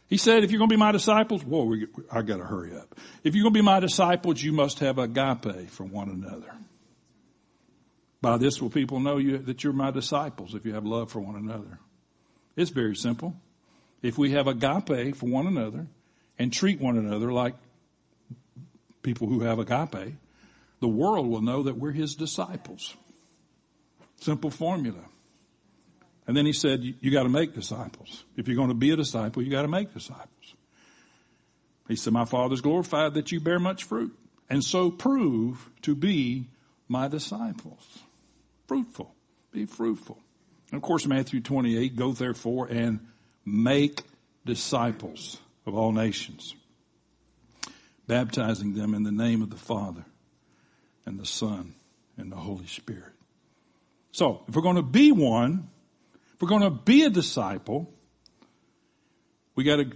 He 0.06 0.16
said, 0.16 0.44
if 0.44 0.52
you're 0.52 0.58
going 0.58 0.70
to 0.70 0.76
be 0.76 0.78
my 0.78 0.92
disciples, 0.92 1.42
whoa, 1.42 1.64
we, 1.64 1.88
I 2.12 2.22
got 2.22 2.36
to 2.36 2.44
hurry 2.44 2.76
up. 2.76 2.94
If 3.24 3.34
you're 3.34 3.42
going 3.42 3.54
to 3.54 3.58
be 3.58 3.64
my 3.64 3.80
disciples, 3.80 4.40
you 4.40 4.52
must 4.52 4.78
have 4.78 4.98
agape 4.98 5.70
for 5.70 5.82
one 5.82 6.08
another. 6.08 6.54
By 8.22 8.36
this 8.36 8.62
will 8.62 8.70
people 8.70 9.00
know 9.00 9.16
you, 9.16 9.38
that 9.38 9.64
you're 9.64 9.72
my 9.72 9.90
disciples 9.90 10.54
if 10.54 10.64
you 10.64 10.74
have 10.74 10.86
love 10.86 11.10
for 11.10 11.18
one 11.18 11.34
another. 11.34 11.80
It's 12.54 12.70
very 12.70 12.94
simple. 12.94 13.34
If 14.02 14.18
we 14.18 14.32
have 14.32 14.46
agape 14.46 15.16
for 15.16 15.26
one 15.26 15.46
another 15.46 15.86
and 16.38 16.52
treat 16.52 16.80
one 16.80 16.96
another 16.96 17.32
like 17.32 17.54
people 19.02 19.28
who 19.28 19.40
have 19.40 19.58
agape, 19.58 20.14
the 20.80 20.88
world 20.88 21.28
will 21.28 21.42
know 21.42 21.64
that 21.64 21.76
we're 21.76 21.92
his 21.92 22.14
disciples. 22.14 22.94
Simple 24.20 24.50
formula. 24.50 25.02
And 26.26 26.36
then 26.36 26.46
he 26.46 26.52
said, 26.52 26.82
you, 26.82 27.10
got 27.10 27.22
to 27.22 27.28
make 27.28 27.54
disciples. 27.54 28.24
If 28.36 28.48
you're 28.48 28.56
going 28.56 28.68
to 28.68 28.74
be 28.74 28.90
a 28.90 28.96
disciple, 28.96 29.42
you 29.42 29.50
got 29.50 29.62
to 29.62 29.68
make 29.68 29.94
disciples. 29.94 30.28
He 31.88 31.96
said, 31.96 32.12
my 32.12 32.26
father's 32.26 32.60
glorified 32.60 33.14
that 33.14 33.32
you 33.32 33.40
bear 33.40 33.58
much 33.58 33.84
fruit 33.84 34.14
and 34.50 34.62
so 34.62 34.90
prove 34.90 35.70
to 35.82 35.94
be 35.94 36.48
my 36.86 37.08
disciples. 37.08 37.98
Fruitful. 38.66 39.14
Be 39.52 39.64
fruitful. 39.64 40.18
And 40.70 40.76
of 40.76 40.82
course, 40.82 41.06
Matthew 41.06 41.40
28, 41.40 41.96
go 41.96 42.12
therefore 42.12 42.66
and 42.66 43.00
make 43.48 44.02
disciples 44.44 45.38
of 45.66 45.74
all 45.74 45.92
nations, 45.92 46.54
baptizing 48.06 48.74
them 48.74 48.94
in 48.94 49.02
the 49.02 49.12
name 49.12 49.42
of 49.42 49.50
the 49.50 49.56
Father 49.56 50.04
and 51.06 51.18
the 51.18 51.26
Son 51.26 51.74
and 52.16 52.30
the 52.30 52.36
Holy 52.36 52.66
Spirit. 52.66 53.12
So, 54.12 54.42
if 54.48 54.56
we're 54.56 54.62
going 54.62 54.76
to 54.76 54.82
be 54.82 55.12
one, 55.12 55.68
if 56.34 56.42
we're 56.42 56.48
going 56.48 56.62
to 56.62 56.70
be 56.70 57.04
a 57.04 57.10
disciple, 57.10 57.92
we 59.54 59.64
got 59.64 59.76
to 59.76 59.90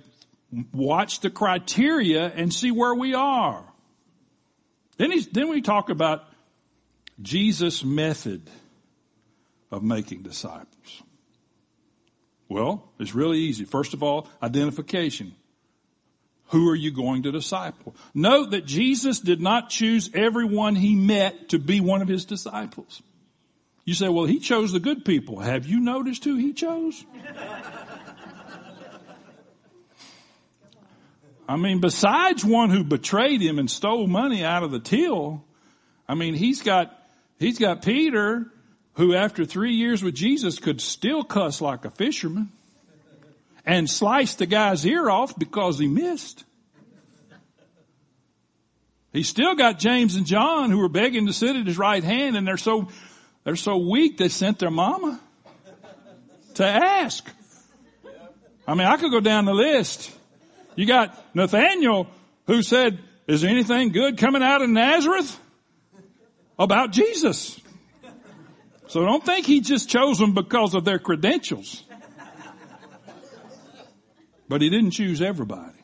watch 0.72 1.20
the 1.20 1.30
criteria 1.30 2.26
and 2.26 2.52
see 2.52 2.70
where 2.70 2.94
we 2.94 3.14
are. 3.14 3.64
Then, 4.98 5.12
then 5.32 5.48
we 5.48 5.62
talk 5.62 5.88
about 5.88 6.24
Jesus' 7.20 7.84
method 7.84 8.48
of 9.70 9.82
making 9.82 10.22
disciples. 10.22 11.02
Well, 12.52 12.86
it's 12.98 13.14
really 13.14 13.38
easy. 13.38 13.64
First 13.64 13.94
of 13.94 14.02
all, 14.02 14.28
identification. 14.42 15.34
Who 16.48 16.68
are 16.68 16.74
you 16.74 16.90
going 16.90 17.22
to 17.22 17.32
disciple? 17.32 17.96
Note 18.12 18.50
that 18.50 18.66
Jesus 18.66 19.20
did 19.20 19.40
not 19.40 19.70
choose 19.70 20.10
everyone 20.12 20.74
he 20.74 20.94
met 20.94 21.48
to 21.48 21.58
be 21.58 21.80
one 21.80 22.02
of 22.02 22.08
his 22.08 22.26
disciples. 22.26 23.02
You 23.86 23.94
say, 23.94 24.10
well, 24.10 24.26
he 24.26 24.38
chose 24.38 24.70
the 24.70 24.80
good 24.80 25.02
people. 25.06 25.40
Have 25.40 25.66
you 25.66 25.80
noticed 25.80 26.24
who 26.24 26.36
he 26.36 26.52
chose? 26.52 27.02
I 31.48 31.56
mean, 31.56 31.80
besides 31.80 32.44
one 32.44 32.68
who 32.68 32.84
betrayed 32.84 33.40
him 33.40 33.58
and 33.58 33.70
stole 33.70 34.06
money 34.06 34.44
out 34.44 34.62
of 34.62 34.70
the 34.70 34.78
till, 34.78 35.42
I 36.06 36.14
mean, 36.14 36.34
he's 36.34 36.60
got, 36.60 36.96
he's 37.38 37.58
got 37.58 37.82
Peter, 37.82 38.51
who 38.94 39.14
after 39.14 39.44
three 39.44 39.74
years 39.74 40.02
with 40.02 40.14
Jesus 40.14 40.58
could 40.58 40.80
still 40.80 41.24
cuss 41.24 41.60
like 41.60 41.84
a 41.84 41.90
fisherman 41.90 42.50
and 43.64 43.88
slice 43.88 44.34
the 44.34 44.46
guy's 44.46 44.84
ear 44.86 45.08
off 45.08 45.38
because 45.38 45.78
he 45.78 45.86
missed. 45.86 46.44
He's 49.12 49.28
still 49.28 49.54
got 49.54 49.78
James 49.78 50.16
and 50.16 50.26
John 50.26 50.70
who 50.70 50.78
were 50.78 50.88
begging 50.88 51.26
to 51.26 51.32
sit 51.32 51.56
at 51.56 51.66
his 51.66 51.78
right 51.78 52.02
hand 52.02 52.36
and 52.36 52.46
they're 52.46 52.56
so 52.56 52.88
they're 53.44 53.56
so 53.56 53.76
weak 53.76 54.18
they 54.18 54.28
sent 54.28 54.58
their 54.58 54.70
mama 54.70 55.20
to 56.54 56.64
ask. 56.64 57.28
I 58.66 58.74
mean, 58.74 58.86
I 58.86 58.96
could 58.96 59.10
go 59.10 59.20
down 59.20 59.44
the 59.44 59.54
list. 59.54 60.10
You 60.76 60.86
got 60.86 61.18
Nathaniel 61.34 62.08
who 62.46 62.62
said, 62.62 62.98
is 63.26 63.42
there 63.42 63.50
anything 63.50 63.92
good 63.92 64.18
coming 64.18 64.42
out 64.42 64.62
of 64.62 64.70
Nazareth? 64.70 65.38
About 66.58 66.92
Jesus. 66.92 67.58
So 68.88 69.04
don't 69.04 69.24
think 69.24 69.46
he 69.46 69.60
just 69.60 69.88
chose 69.88 70.18
them 70.18 70.34
because 70.34 70.74
of 70.74 70.84
their 70.84 70.98
credentials. 70.98 71.84
But 74.48 74.60
he 74.60 74.68
didn't 74.68 74.90
choose 74.90 75.22
everybody. 75.22 75.78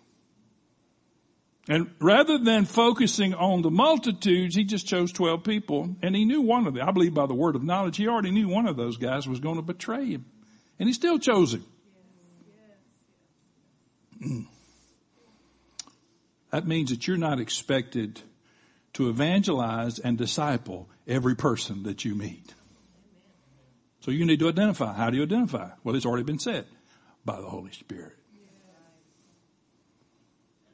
And 1.69 1.91
rather 2.01 2.39
than 2.39 2.65
focusing 2.65 3.35
on 3.35 3.63
the 3.63 3.71
multitudes, 3.71 4.55
he 4.55 4.65
just 4.65 4.87
chose 4.87 5.13
12 5.13 5.45
people 5.45 5.97
and 6.03 6.17
he 6.17 6.25
knew 6.25 6.41
one 6.41 6.67
of 6.67 6.75
them. 6.75 6.87
I 6.87 6.93
believe 6.93 7.15
by 7.15 7.27
the 7.27 7.35
word 7.35 7.57
of 7.57 7.63
knowledge, 7.63 7.99
he 7.99 8.09
already 8.09 8.31
knew 8.31 8.49
one 8.49 8.67
of 8.67 8.77
those 8.77 8.97
guys 8.97 9.29
was 9.29 9.41
going 9.41 9.57
to 9.57 9.63
betray 9.63 10.07
him. 10.07 10.25
And 10.79 10.89
he 10.89 10.93
still 10.95 11.19
chose 11.19 11.55
him. 11.55 11.65
Mm. 14.23 14.47
That 16.51 16.67
means 16.67 16.91
that 16.91 17.07
you're 17.07 17.19
not 17.19 17.41
expected 17.41 18.21
to 18.95 19.11
evangelize 19.11 19.99
and 19.99 20.17
disciple 20.17 20.89
every 21.07 21.37
person 21.37 21.83
that 21.83 22.05
you 22.05 22.15
meet. 22.15 22.55
So 24.09 24.13
you 24.13 24.25
need 24.25 24.39
to 24.39 24.49
identify. 24.49 24.95
How 24.95 25.11
do 25.11 25.19
you 25.19 25.25
identify? 25.25 25.69
Well, 25.85 25.95
it's 25.95 26.07
already 26.07 26.23
been 26.23 26.39
said 26.39 26.65
by 27.27 27.43
the 27.43 27.47
Holy 27.47 27.73
Spirit. 27.73 28.17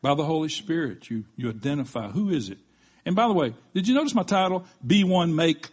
By 0.01 0.15
the 0.15 0.23
Holy 0.23 0.49
Spirit, 0.49 1.11
you, 1.11 1.25
you 1.35 1.49
identify 1.49 2.11
who 2.11 2.31
is 2.31 2.49
it. 2.49 2.59
And 3.05 3.17
by 3.17 3.27
the 3.27 3.33
way, 3.33 3.53
did 3.75 3.89
you 3.89 3.95
notice 3.97 4.15
my 4.15 4.23
title? 4.23 4.65
Be 4.87 5.03
one, 5.03 5.35
make 5.35 5.69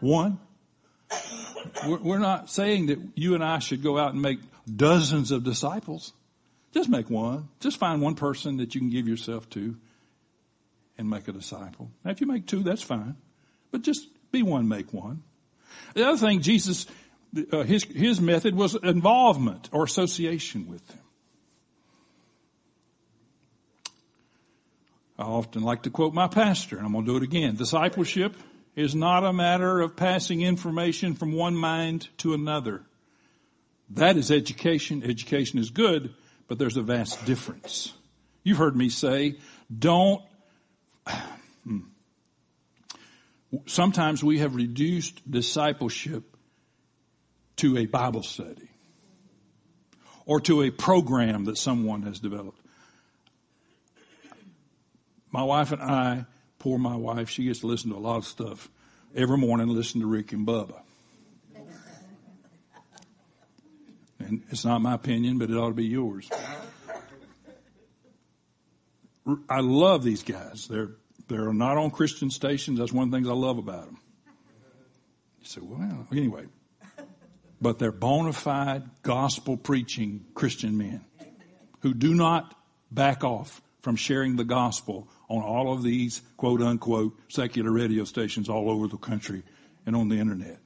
one. 0.00 0.38
We're 1.86 2.20
not 2.20 2.48
saying 2.48 2.86
that 2.86 3.00
you 3.16 3.34
and 3.34 3.44
I 3.44 3.58
should 3.58 3.82
go 3.82 3.98
out 3.98 4.14
and 4.14 4.22
make 4.22 4.38
dozens 4.64 5.30
of 5.30 5.44
disciples. 5.44 6.14
Just 6.72 6.88
make 6.88 7.10
one. 7.10 7.50
Just 7.60 7.76
find 7.76 8.00
one 8.00 8.14
person 8.14 8.56
that 8.56 8.74
you 8.74 8.80
can 8.80 8.88
give 8.88 9.06
yourself 9.06 9.50
to 9.50 9.76
and 10.96 11.10
make 11.10 11.28
a 11.28 11.32
disciple. 11.32 11.90
Now, 12.02 12.12
if 12.12 12.22
you 12.22 12.26
make 12.26 12.46
two, 12.46 12.62
that's 12.62 12.82
fine. 12.82 13.16
But 13.70 13.82
just 13.82 14.08
be 14.32 14.42
one, 14.42 14.68
make 14.68 14.90
one. 14.94 15.22
The 15.94 16.06
other 16.06 16.18
thing 16.18 16.40
Jesus 16.40 16.86
uh, 17.52 17.62
his, 17.62 17.84
his 17.84 18.20
method 18.20 18.54
was 18.54 18.74
involvement 18.76 19.68
or 19.72 19.84
association 19.84 20.68
with 20.68 20.86
them. 20.88 20.98
I 25.18 25.22
often 25.22 25.62
like 25.62 25.82
to 25.82 25.90
quote 25.90 26.12
my 26.12 26.28
pastor, 26.28 26.76
and 26.76 26.86
I'm 26.86 26.92
going 26.92 27.04
to 27.06 27.12
do 27.12 27.16
it 27.16 27.22
again. 27.22 27.56
Discipleship 27.56 28.34
is 28.74 28.94
not 28.94 29.24
a 29.24 29.32
matter 29.32 29.80
of 29.80 29.96
passing 29.96 30.42
information 30.42 31.14
from 31.14 31.32
one 31.32 31.54
mind 31.54 32.08
to 32.18 32.34
another. 32.34 32.82
That 33.90 34.16
is 34.16 34.30
education. 34.30 35.04
Education 35.04 35.60
is 35.60 35.70
good, 35.70 36.14
but 36.48 36.58
there's 36.58 36.76
a 36.76 36.82
vast 36.82 37.24
difference. 37.26 37.92
You've 38.42 38.58
heard 38.58 38.76
me 38.76 38.88
say, 38.88 39.36
don't. 39.76 40.22
Sometimes 43.66 44.22
we 44.22 44.38
have 44.38 44.54
reduced 44.54 45.30
discipleship 45.30 46.24
to 47.56 47.78
a 47.78 47.86
Bible 47.86 48.22
study 48.22 48.68
or 50.26 50.40
to 50.40 50.62
a 50.62 50.70
program 50.70 51.44
that 51.44 51.58
someone 51.58 52.02
has 52.02 52.18
developed. 52.18 52.58
My 55.30 55.42
wife 55.42 55.72
and 55.72 55.82
I, 55.82 56.26
poor 56.58 56.78
my 56.78 56.96
wife, 56.96 57.28
she 57.28 57.44
gets 57.44 57.60
to 57.60 57.66
listen 57.66 57.90
to 57.90 57.96
a 57.96 57.98
lot 57.98 58.16
of 58.16 58.24
stuff 58.24 58.68
every 59.14 59.36
morning, 59.36 59.68
listen 59.68 60.00
to 60.00 60.06
Rick 60.06 60.32
and 60.32 60.46
Bubba. 60.46 60.80
And 64.20 64.42
it's 64.50 64.64
not 64.64 64.80
my 64.80 64.94
opinion, 64.94 65.38
but 65.38 65.50
it 65.50 65.54
ought 65.54 65.68
to 65.68 65.74
be 65.74 65.86
yours. 65.86 66.30
I 69.48 69.60
love 69.60 70.02
these 70.02 70.22
guys. 70.22 70.66
They're, 70.68 70.90
they're 71.28 71.52
not 71.52 71.76
on 71.76 71.90
Christian 71.90 72.30
stations. 72.30 72.78
That's 72.78 72.92
one 72.92 73.04
of 73.04 73.10
the 73.10 73.16
things 73.16 73.28
I 73.28 73.32
love 73.32 73.58
about 73.58 73.86
them. 73.86 73.98
You 75.40 75.46
say, 75.46 75.60
well, 75.62 76.06
anyway. 76.12 76.46
But 77.60 77.78
they're 77.78 77.92
bona 77.92 78.32
fide 78.32 78.82
gospel 79.02 79.56
preaching 79.56 80.26
Christian 80.34 80.76
men 80.76 81.04
who 81.80 81.94
do 81.94 82.14
not 82.14 82.54
back 82.90 83.24
off 83.24 83.62
from 83.80 83.96
sharing 83.96 84.36
the 84.36 84.44
gospel 84.44 85.08
on 85.28 85.42
all 85.42 85.72
of 85.72 85.82
these 85.82 86.22
quote 86.36 86.62
unquote 86.62 87.18
secular 87.28 87.70
radio 87.70 88.04
stations 88.04 88.48
all 88.48 88.70
over 88.70 88.88
the 88.88 88.96
country 88.96 89.42
and 89.86 89.94
on 89.94 90.08
the 90.08 90.18
internet. 90.18 90.58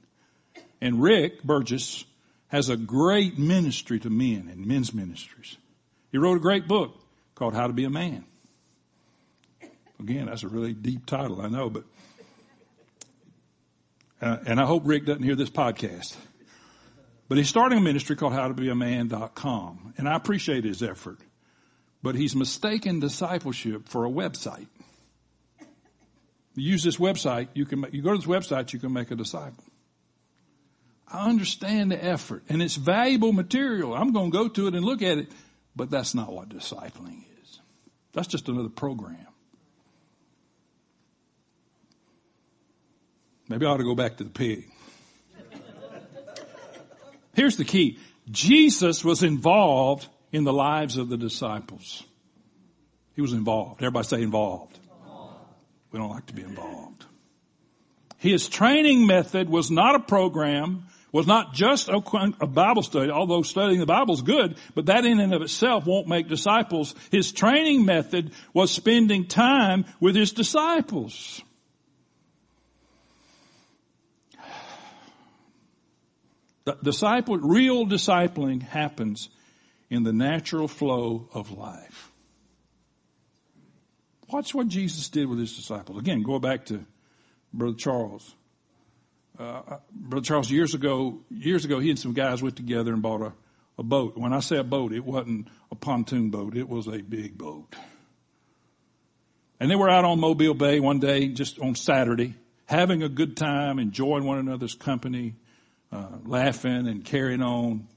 And 0.81 1.01
Rick 1.01 1.43
Burgess 1.43 2.05
has 2.47 2.69
a 2.69 2.77
great 2.77 3.37
ministry 3.37 3.99
to 3.99 4.09
men 4.09 4.49
and 4.51 4.65
men's 4.65 4.93
ministries. 4.93 5.57
He 6.11 6.17
wrote 6.17 6.37
a 6.37 6.41
great 6.41 6.67
book 6.67 6.99
called 7.35 7.53
How 7.53 7.67
to 7.67 7.73
Be 7.73 7.83
a 7.83 7.89
Man. 7.89 8.25
Again, 9.99 10.27
that's 10.27 10.43
a 10.43 10.47
really 10.47 10.73
deep 10.73 11.05
title, 11.05 11.41
I 11.41 11.49
know, 11.49 11.69
but, 11.69 11.83
uh, 14.21 14.37
and 14.45 14.59
I 14.59 14.65
hope 14.65 14.83
Rick 14.85 15.05
doesn't 15.05 15.23
hear 15.23 15.35
this 15.35 15.49
podcast. 15.49 16.15
But 17.27 17.37
he's 17.37 17.49
starting 17.49 17.77
a 17.77 17.81
ministry 17.81 18.15
called 18.15 18.33
howtobeaman.com, 18.33 19.93
and 19.97 20.09
I 20.09 20.15
appreciate 20.15 20.63
his 20.63 20.81
effort. 20.81 21.19
But 22.01 22.15
he's 22.15 22.35
mistaken 22.35 22.99
discipleship 22.99 23.89
for 23.89 24.05
a 24.05 24.09
website. 24.09 24.67
You 26.55 26.71
use 26.71 26.83
this 26.83 26.97
website, 26.97 27.49
you 27.53 27.65
can, 27.65 27.85
you 27.91 28.01
go 28.01 28.11
to 28.11 28.17
this 28.17 28.25
website, 28.25 28.73
you 28.73 28.79
can 28.79 28.93
make 28.93 29.11
a 29.11 29.15
disciple. 29.15 29.63
I 31.11 31.29
understand 31.29 31.91
the 31.91 32.03
effort 32.03 32.43
and 32.49 32.61
it's 32.61 32.75
valuable 32.75 33.31
material. 33.31 33.95
I'm 33.95 34.11
going 34.11 34.31
to 34.31 34.37
go 34.37 34.47
to 34.47 34.67
it 34.67 34.75
and 34.75 34.85
look 34.85 35.01
at 35.01 35.17
it, 35.17 35.31
but 35.75 35.89
that's 35.89 36.13
not 36.13 36.31
what 36.31 36.49
discipling 36.49 37.23
is. 37.41 37.59
That's 38.13 38.27
just 38.27 38.47
another 38.47 38.69
program. 38.69 39.28
Maybe 43.49 43.65
I 43.65 43.69
ought 43.69 43.77
to 43.77 43.83
go 43.83 43.95
back 43.95 44.17
to 44.17 44.23
the 44.23 44.29
pig. 44.29 44.69
Here's 47.33 47.57
the 47.57 47.65
key. 47.65 47.97
Jesus 48.29 49.03
was 49.03 49.23
involved 49.23 50.07
in 50.31 50.43
the 50.43 50.53
lives 50.53 50.97
of 50.97 51.09
the 51.09 51.17
disciples. 51.17 52.03
He 53.15 53.21
was 53.21 53.33
involved. 53.33 53.81
Everybody 53.81 54.07
say 54.07 54.21
involved. 54.21 54.77
We 55.91 55.97
don't 55.99 56.09
like 56.09 56.27
to 56.27 56.33
be 56.33 56.43
involved. 56.43 57.05
His 58.17 58.47
training 58.47 59.07
method 59.07 59.49
was 59.49 59.71
not 59.71 59.95
a 59.95 59.99
program, 59.99 60.85
was 61.11 61.25
not 61.25 61.53
just 61.53 61.89
a, 61.89 61.99
Bible 61.99 62.83
study, 62.83 63.09
although 63.09 63.41
studying 63.41 63.79
the 63.79 63.85
Bible 63.87 64.13
is 64.13 64.21
good, 64.21 64.57
but 64.75 64.85
that 64.85 65.05
in 65.05 65.19
and 65.19 65.33
of 65.33 65.41
itself 65.41 65.87
won't 65.87 66.07
make 66.07 66.27
disciples. 66.27 66.93
His 67.09 67.31
training 67.31 67.85
method 67.85 68.31
was 68.53 68.69
spending 68.69 69.25
time 69.25 69.85
with 69.99 70.15
his 70.15 70.33
disciples. 70.33 71.41
The 76.65 76.77
disciple, 76.83 77.37
real 77.37 77.85
discipling 77.85 78.61
happens 78.61 79.29
in 79.89 80.03
the 80.03 80.13
natural 80.13 80.67
flow 80.67 81.29
of 81.33 81.51
life. 81.51 82.11
Watch 84.31 84.53
what 84.53 84.67
Jesus 84.67 85.09
did 85.09 85.27
with 85.27 85.39
his 85.39 85.55
disciples. 85.55 85.97
Again, 85.97 86.21
go 86.21 86.37
back 86.37 86.65
to 86.65 86.85
Brother 87.51 87.75
Charles. 87.75 88.35
Uh, 89.39 89.77
Brother 89.91 90.23
Charles, 90.23 90.51
years 90.51 90.75
ago, 90.75 91.19
years 91.29 91.65
ago, 91.65 91.79
he 91.79 91.89
and 91.89 91.97
some 91.97 92.13
guys 92.13 92.43
went 92.43 92.55
together 92.55 92.93
and 92.93 93.01
bought 93.01 93.21
a, 93.21 93.33
a 93.79 93.83
boat. 93.83 94.17
When 94.17 94.33
I 94.33 94.41
say 94.41 94.57
a 94.57 94.63
boat, 94.63 94.93
it 94.93 95.03
wasn't 95.03 95.47
a 95.71 95.75
pontoon 95.75 96.29
boat. 96.29 96.55
It 96.55 96.69
was 96.69 96.87
a 96.87 97.01
big 97.01 97.37
boat. 97.37 97.73
And 99.59 99.71
they 99.71 99.75
were 99.75 99.89
out 99.89 100.05
on 100.05 100.19
Mobile 100.19 100.53
Bay 100.53 100.79
one 100.79 100.99
day, 100.99 101.29
just 101.29 101.59
on 101.59 101.75
Saturday, 101.75 102.35
having 102.65 103.01
a 103.01 103.09
good 103.09 103.35
time, 103.35 103.79
enjoying 103.79 104.25
one 104.25 104.37
another's 104.37 104.75
company, 104.75 105.35
uh, 105.91 106.17
laughing 106.25 106.87
and 106.87 107.03
carrying 107.03 107.41
on. 107.41 107.87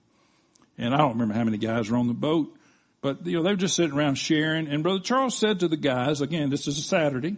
And 0.78 0.95
I 0.95 0.99
don't 0.99 1.12
remember 1.12 1.34
how 1.34 1.45
many 1.45 1.59
guys 1.59 1.90
were 1.90 1.97
on 1.97 2.09
the 2.09 2.14
boat, 2.14 2.57
but 3.01 3.26
you 3.26 3.36
know, 3.36 3.43
they 3.43 3.51
were 3.51 3.57
just 3.57 3.76
sitting 3.76 3.97
around 3.97 4.16
sharing. 4.16 4.68
And 4.68 4.82
Brother 4.82 5.01
Charles 5.01 5.36
said 5.36 5.61
to 5.61 5.68
the 5.68 5.76
guys, 5.76 6.20
again, 6.20 6.51
this 6.51 6.66
is 6.66 6.78
a 6.78 6.82
Saturday. 6.82 7.36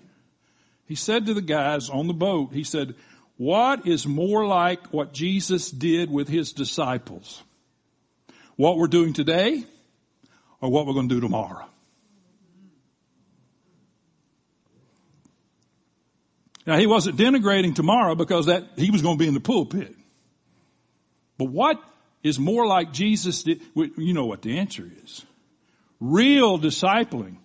He 0.87 0.95
said 0.95 1.27
to 1.27 1.35
the 1.35 1.43
guys 1.43 1.89
on 1.89 2.07
the 2.07 2.15
boat, 2.15 2.53
he 2.53 2.65
said, 2.65 2.95
what 3.37 3.87
is 3.87 4.07
more 4.07 4.47
like 4.47 4.93
what 4.93 5.13
Jesus 5.13 5.71
did 5.71 6.11
with 6.11 6.29
his 6.29 6.53
disciples? 6.53 7.43
What 8.57 8.77
we're 8.77 8.87
doing 8.87 9.13
today 9.13 9.65
or 10.61 10.71
what 10.71 10.87
we're 10.87 10.93
going 10.93 11.09
to 11.09 11.15
do 11.17 11.21
tomorrow? 11.21 11.67
Now 16.67 16.79
he 16.79 16.87
wasn't 16.87 17.19
denigrating 17.19 17.75
tomorrow 17.75 18.15
because 18.15 18.47
that 18.47 18.65
he 18.77 18.91
was 18.91 19.03
going 19.03 19.19
to 19.19 19.23
be 19.23 19.29
in 19.29 19.35
the 19.35 19.41
pulpit. 19.41 19.95
But 21.39 21.47
what 21.47 21.81
is 22.23 22.39
more 22.39 22.67
like 22.67 22.93
Jesus 22.93 23.43
did? 23.43 23.61
You 23.75 24.15
know 24.15 24.27
what 24.27 24.43
the 24.43 24.59
answer 24.59 24.91
is. 25.05 25.25
Real 26.01 26.59
discipling 26.59 27.37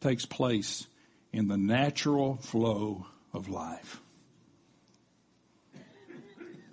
takes 0.00 0.26
place 0.26 0.86
in 1.32 1.48
the 1.48 1.56
natural 1.56 2.36
flow 2.36 3.06
of 3.32 3.48
life. 3.48 4.00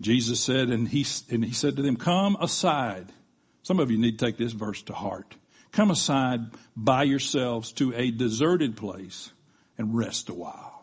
Jesus 0.02 0.40
said, 0.40 0.70
and 0.70 0.88
he, 0.88 1.06
and 1.32 1.44
he 1.44 1.54
said 1.54 1.78
to 1.78 1.82
them, 1.82 1.96
come 1.96 2.38
aside. 2.40 3.12
Some 3.64 3.80
of 3.80 3.90
you 3.92 3.98
need 3.98 4.20
to 4.20 4.26
take 4.26 4.38
this 4.38 4.52
verse 4.52 4.82
to 4.84 4.94
heart. 4.94 5.36
Come 5.72 5.90
aside 5.90 6.42
by 6.76 7.04
yourselves 7.04 7.72
to 7.74 7.94
a 7.96 8.12
deserted 8.12 8.78
place 8.78 9.32
and 9.78 9.96
rest 9.98 10.30
a 10.30 10.34
while. 10.34 10.75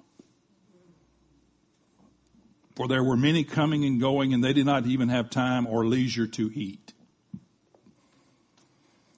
For 2.75 2.89
there 2.89 3.05
were 3.05 3.17
many 3.17 3.45
coming 3.45 3.85
and 3.85 4.01
going 4.01 4.33
and 4.33 4.43
they 4.43 4.53
did 4.53 4.67
not 4.67 4.87
even 4.87 5.09
have 5.09 5.31
time 5.31 5.67
or 5.67 5.85
leisure 5.85 6.27
to 6.27 6.51
eat. 6.55 6.93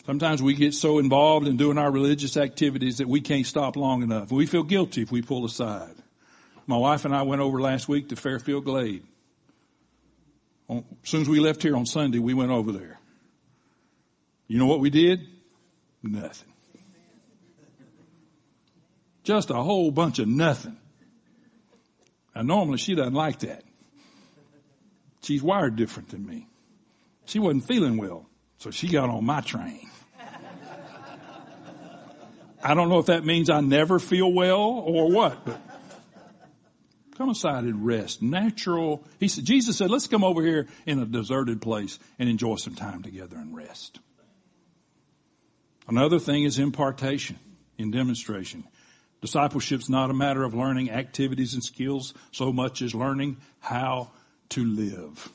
Sometimes 0.06 0.42
we 0.42 0.54
get 0.54 0.74
so 0.74 0.98
involved 0.98 1.46
in 1.46 1.56
doing 1.56 1.78
our 1.78 1.90
religious 1.90 2.36
activities 2.36 2.98
that 2.98 3.08
we 3.08 3.20
can't 3.20 3.46
stop 3.46 3.76
long 3.76 4.02
enough. 4.02 4.30
We 4.30 4.46
feel 4.46 4.62
guilty 4.62 5.02
if 5.02 5.10
we 5.10 5.22
pull 5.22 5.46
aside. 5.46 5.94
My 6.66 6.76
wife 6.76 7.04
and 7.04 7.14
I 7.14 7.22
went 7.22 7.40
over 7.40 7.60
last 7.60 7.88
week 7.88 8.10
to 8.10 8.16
Fairfield 8.16 8.64
Glade. 8.64 9.02
As 10.68 10.82
soon 11.04 11.22
as 11.22 11.28
we 11.28 11.40
left 11.40 11.62
here 11.62 11.76
on 11.76 11.86
Sunday, 11.86 12.18
we 12.18 12.34
went 12.34 12.50
over 12.50 12.72
there. 12.72 12.98
You 14.46 14.58
know 14.58 14.66
what 14.66 14.80
we 14.80 14.90
did? 14.90 15.26
Nothing. 16.02 16.52
Just 19.22 19.50
a 19.50 19.54
whole 19.54 19.90
bunch 19.90 20.18
of 20.18 20.28
nothing. 20.28 20.76
Now 22.34 22.42
normally 22.42 22.78
she 22.78 22.94
doesn't 22.94 23.14
like 23.14 23.40
that. 23.40 23.62
She's 25.22 25.42
wired 25.42 25.76
different 25.76 26.10
than 26.10 26.26
me. 26.26 26.48
She 27.26 27.38
wasn't 27.38 27.66
feeling 27.66 27.96
well, 27.96 28.26
so 28.58 28.70
she 28.70 28.88
got 28.88 29.08
on 29.08 29.24
my 29.24 29.40
train. 29.40 29.88
I 32.62 32.74
don't 32.74 32.88
know 32.88 32.98
if 32.98 33.06
that 33.06 33.24
means 33.24 33.50
I 33.50 33.60
never 33.60 33.98
feel 33.98 34.32
well 34.32 34.60
or 34.60 35.10
what, 35.10 35.44
but 35.44 35.60
Come 37.16 37.30
aside 37.30 37.64
and 37.64 37.86
rest. 37.86 38.22
Natural. 38.22 39.04
He 39.20 39.28
said, 39.28 39.44
Jesus 39.44 39.76
said, 39.76 39.90
let's 39.90 40.08
come 40.08 40.24
over 40.24 40.42
here 40.42 40.66
in 40.84 40.98
a 40.98 41.06
deserted 41.06 41.62
place 41.62 41.98
and 42.18 42.28
enjoy 42.28 42.56
some 42.56 42.74
time 42.74 43.02
together 43.02 43.36
and 43.36 43.54
rest. 43.54 44.00
Another 45.86 46.18
thing 46.18 46.42
is 46.42 46.58
impartation 46.58 47.38
in 47.78 47.90
demonstration. 47.90 48.64
Discipleship's 49.24 49.88
not 49.88 50.10
a 50.10 50.12
matter 50.12 50.44
of 50.44 50.52
learning 50.52 50.90
activities 50.90 51.54
and 51.54 51.64
skills 51.64 52.12
so 52.30 52.52
much 52.52 52.82
as 52.82 52.94
learning 52.94 53.38
how 53.58 54.10
to 54.50 54.62
live. 54.62 55.30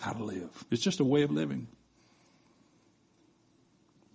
How 0.00 0.14
to 0.14 0.24
live. 0.24 0.64
It's 0.72 0.82
just 0.82 0.98
a 0.98 1.04
way 1.04 1.22
of 1.22 1.30
living. 1.30 1.68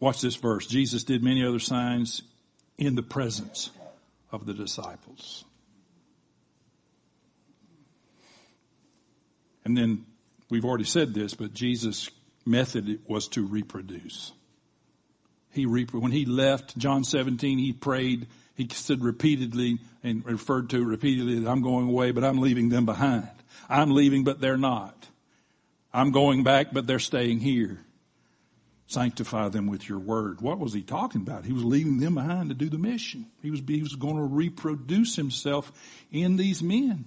Watch 0.02 0.20
this 0.20 0.36
verse. 0.36 0.68
Jesus 0.68 1.06
did 1.06 1.24
many 1.24 1.46
other 1.46 1.60
signs 1.60 2.22
in 2.78 2.96
the 2.96 3.02
presence 3.02 3.72
of 4.30 4.46
the 4.46 4.54
disciples. 4.54 5.46
And 9.64 9.78
then 9.78 10.06
we've 10.50 10.66
already 10.66 10.84
said 10.84 11.14
this, 11.14 11.34
but 11.34 11.54
Jesus' 11.54 12.10
method 12.46 13.00
was 13.08 13.30
to 13.30 13.48
reproduce. 13.48 14.34
He 15.56 15.66
when 15.66 16.12
he 16.12 16.26
left 16.26 16.78
John 16.78 17.04
17, 17.04 17.58
he 17.58 17.74
prayed. 17.74 18.28
He 18.56 18.68
said 18.72 19.02
repeatedly 19.02 19.80
and 20.04 20.26
referred 20.26 20.70
to 20.72 20.84
repeatedly 20.84 21.40
that 21.40 21.50
I'm 21.50 21.62
going 21.62 21.90
away, 21.90 22.12
but 22.12 22.24
I'm 22.24 22.40
leaving 22.40 22.70
them 22.70 22.86
behind. 22.86 23.30
I'm 23.70 23.92
leaving, 23.92 24.24
but 24.24 24.40
they're 24.40 24.58
not. 24.58 25.08
I'm 25.94 26.12
going 26.12 26.44
back, 26.44 26.74
but 26.74 26.88
they're 26.88 27.00
staying 27.00 27.40
here. 27.40 27.80
Sanctify 28.88 29.50
them 29.50 29.68
with 29.68 29.90
your 29.90 29.98
word. 29.98 30.42
What 30.42 30.60
was 30.60 30.74
he 30.74 30.84
talking 30.84 31.22
about? 31.22 31.46
He 31.46 31.54
was 31.54 31.64
leaving 31.64 32.00
them 32.00 32.16
behind 32.16 32.50
to 32.50 32.56
do 32.56 32.70
the 32.70 32.78
mission. 32.78 33.26
He 33.42 33.50
was, 33.50 33.62
he 33.66 33.82
was 33.82 33.96
going 33.96 34.18
to 34.18 34.24
reproduce 34.24 35.16
himself 35.16 35.72
in 36.12 36.36
these 36.36 36.62
men, 36.62 37.06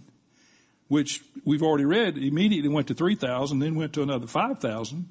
which 0.89 1.23
we've 1.45 1.63
already 1.63 1.85
read 1.85 2.19
immediately 2.19 2.69
went 2.69 2.89
to 2.89 2.95
3,000, 2.95 3.59
then 3.59 3.77
went 3.77 3.93
to 3.93 4.03
another 4.03 4.27
5,000. 4.27 5.09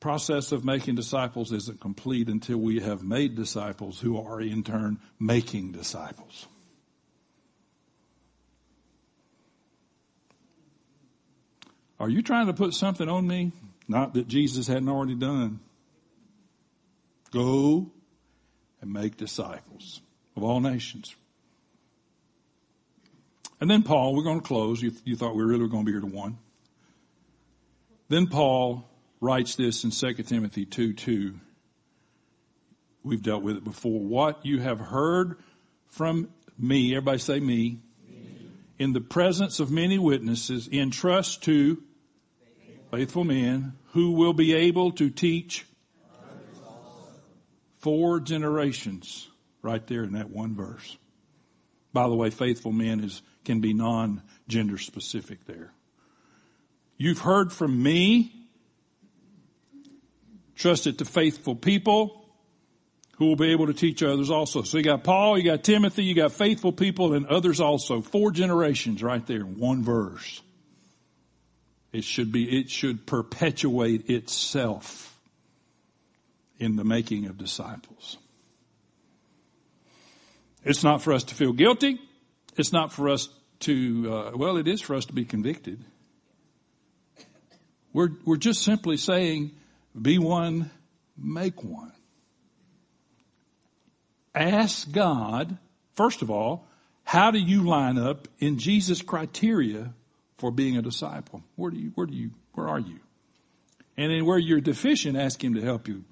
Process 0.00 0.50
of 0.50 0.64
making 0.64 0.94
disciples 0.94 1.52
isn't 1.52 1.80
complete 1.80 2.28
until 2.28 2.56
we 2.56 2.80
have 2.80 3.02
made 3.02 3.36
disciples 3.36 4.00
who 4.00 4.18
are 4.18 4.40
in 4.40 4.62
turn 4.62 4.98
making 5.18 5.72
disciples. 5.72 6.46
Are 11.98 12.08
you 12.08 12.22
trying 12.22 12.46
to 12.46 12.54
put 12.54 12.72
something 12.72 13.10
on 13.10 13.26
me? 13.26 13.52
Not 13.86 14.14
that 14.14 14.26
Jesus 14.26 14.66
hadn't 14.66 14.88
already 14.88 15.14
done. 15.14 15.60
Go 17.30 17.90
and 18.80 18.90
make 18.90 19.18
disciples 19.18 20.00
of 20.34 20.42
all 20.42 20.60
nations. 20.60 21.14
And 23.60 23.70
then 23.70 23.82
Paul, 23.82 24.16
we're 24.16 24.22
going 24.22 24.40
to 24.40 24.46
close. 24.46 24.80
You, 24.80 24.92
you 25.04 25.14
thought 25.14 25.36
we 25.36 25.42
really 25.42 25.60
were 25.60 25.68
going 25.68 25.84
to 25.84 25.86
be 25.86 25.92
here 25.92 26.00
to 26.00 26.06
one. 26.06 26.38
Then 28.08 28.26
Paul 28.26 28.89
writes 29.20 29.56
this 29.56 29.84
in 29.84 29.90
2 29.90 30.22
Timothy 30.24 30.64
2 30.64 30.94
2. 30.94 31.34
We've 33.02 33.22
dealt 33.22 33.42
with 33.42 33.56
it 33.56 33.64
before. 33.64 34.00
What 34.00 34.44
you 34.44 34.60
have 34.60 34.78
heard 34.78 35.38
from 35.88 36.28
me, 36.58 36.94
everybody 36.94 37.18
say 37.18 37.40
me, 37.40 37.80
me. 38.08 38.46
in 38.78 38.92
the 38.92 39.00
presence 39.00 39.60
of 39.60 39.70
many 39.70 39.98
witnesses, 39.98 40.68
entrust 40.70 41.44
to 41.44 41.82
faithful 42.90 43.24
men 43.24 43.74
who 43.92 44.12
will 44.12 44.32
be 44.32 44.54
able 44.54 44.92
to 44.92 45.10
teach 45.10 45.64
four 47.76 48.20
generations 48.20 49.28
right 49.62 49.86
there 49.86 50.04
in 50.04 50.12
that 50.12 50.30
one 50.30 50.54
verse. 50.54 50.96
By 51.92 52.08
the 52.08 52.14
way, 52.14 52.30
faithful 52.30 52.72
men 52.72 53.00
is, 53.00 53.22
can 53.44 53.60
be 53.60 53.72
non-gender 53.72 54.78
specific 54.78 55.44
there. 55.46 55.72
You've 56.96 57.18
heard 57.18 57.52
from 57.52 57.82
me. 57.82 58.39
Trust 60.60 60.86
it 60.86 60.98
to 60.98 61.06
faithful 61.06 61.56
people 61.56 62.22
who 63.16 63.24
will 63.24 63.36
be 63.36 63.52
able 63.52 63.68
to 63.68 63.72
teach 63.72 64.02
others 64.02 64.30
also. 64.30 64.60
So 64.60 64.76
you 64.76 64.84
got 64.84 65.02
Paul, 65.04 65.38
you 65.38 65.44
got 65.44 65.64
Timothy, 65.64 66.04
you 66.04 66.14
got 66.14 66.32
faithful 66.32 66.70
people 66.70 67.14
and 67.14 67.24
others 67.24 67.60
also. 67.60 68.02
Four 68.02 68.30
generations 68.30 69.02
right 69.02 69.26
there 69.26 69.38
in 69.38 69.58
one 69.58 69.82
verse. 69.82 70.42
It 71.94 72.04
should 72.04 72.30
be, 72.30 72.60
it 72.60 72.68
should 72.68 73.06
perpetuate 73.06 74.10
itself 74.10 75.18
in 76.58 76.76
the 76.76 76.84
making 76.84 77.24
of 77.24 77.38
disciples. 77.38 78.18
It's 80.62 80.84
not 80.84 81.00
for 81.00 81.14
us 81.14 81.24
to 81.24 81.34
feel 81.34 81.54
guilty. 81.54 81.98
It's 82.58 82.70
not 82.70 82.92
for 82.92 83.08
us 83.08 83.30
to, 83.60 84.12
uh, 84.12 84.36
well, 84.36 84.58
it 84.58 84.68
is 84.68 84.82
for 84.82 84.94
us 84.94 85.06
to 85.06 85.14
be 85.14 85.24
convicted. 85.24 85.82
We're, 87.94 88.10
we're 88.26 88.36
just 88.36 88.62
simply 88.62 88.98
saying, 88.98 89.52
be 90.00 90.18
one, 90.18 90.70
make 91.16 91.62
one. 91.62 91.92
Ask 94.34 94.90
God, 94.90 95.58
first 95.94 96.22
of 96.22 96.30
all, 96.30 96.68
how 97.04 97.30
do 97.30 97.38
you 97.38 97.64
line 97.64 97.98
up 97.98 98.28
in 98.38 98.58
Jesus' 98.58 99.02
criteria 99.02 99.92
for 100.40 100.50
being 100.50 100.78
a 100.78 100.82
disciple. 100.82 101.44
Where 101.54 101.70
do 101.70 101.78
you, 101.78 101.92
where 101.94 102.06
do 102.06 102.14
you, 102.14 102.30
where 102.54 102.66
are 102.66 102.80
you? 102.80 102.98
And 103.96 104.10
then 104.10 104.24
where 104.24 104.38
you're 104.38 104.62
deficient, 104.62 105.16
ask 105.16 105.44
Him 105.44 105.54
to 105.54 105.60
help 105.60 105.86
you 105.86 106.04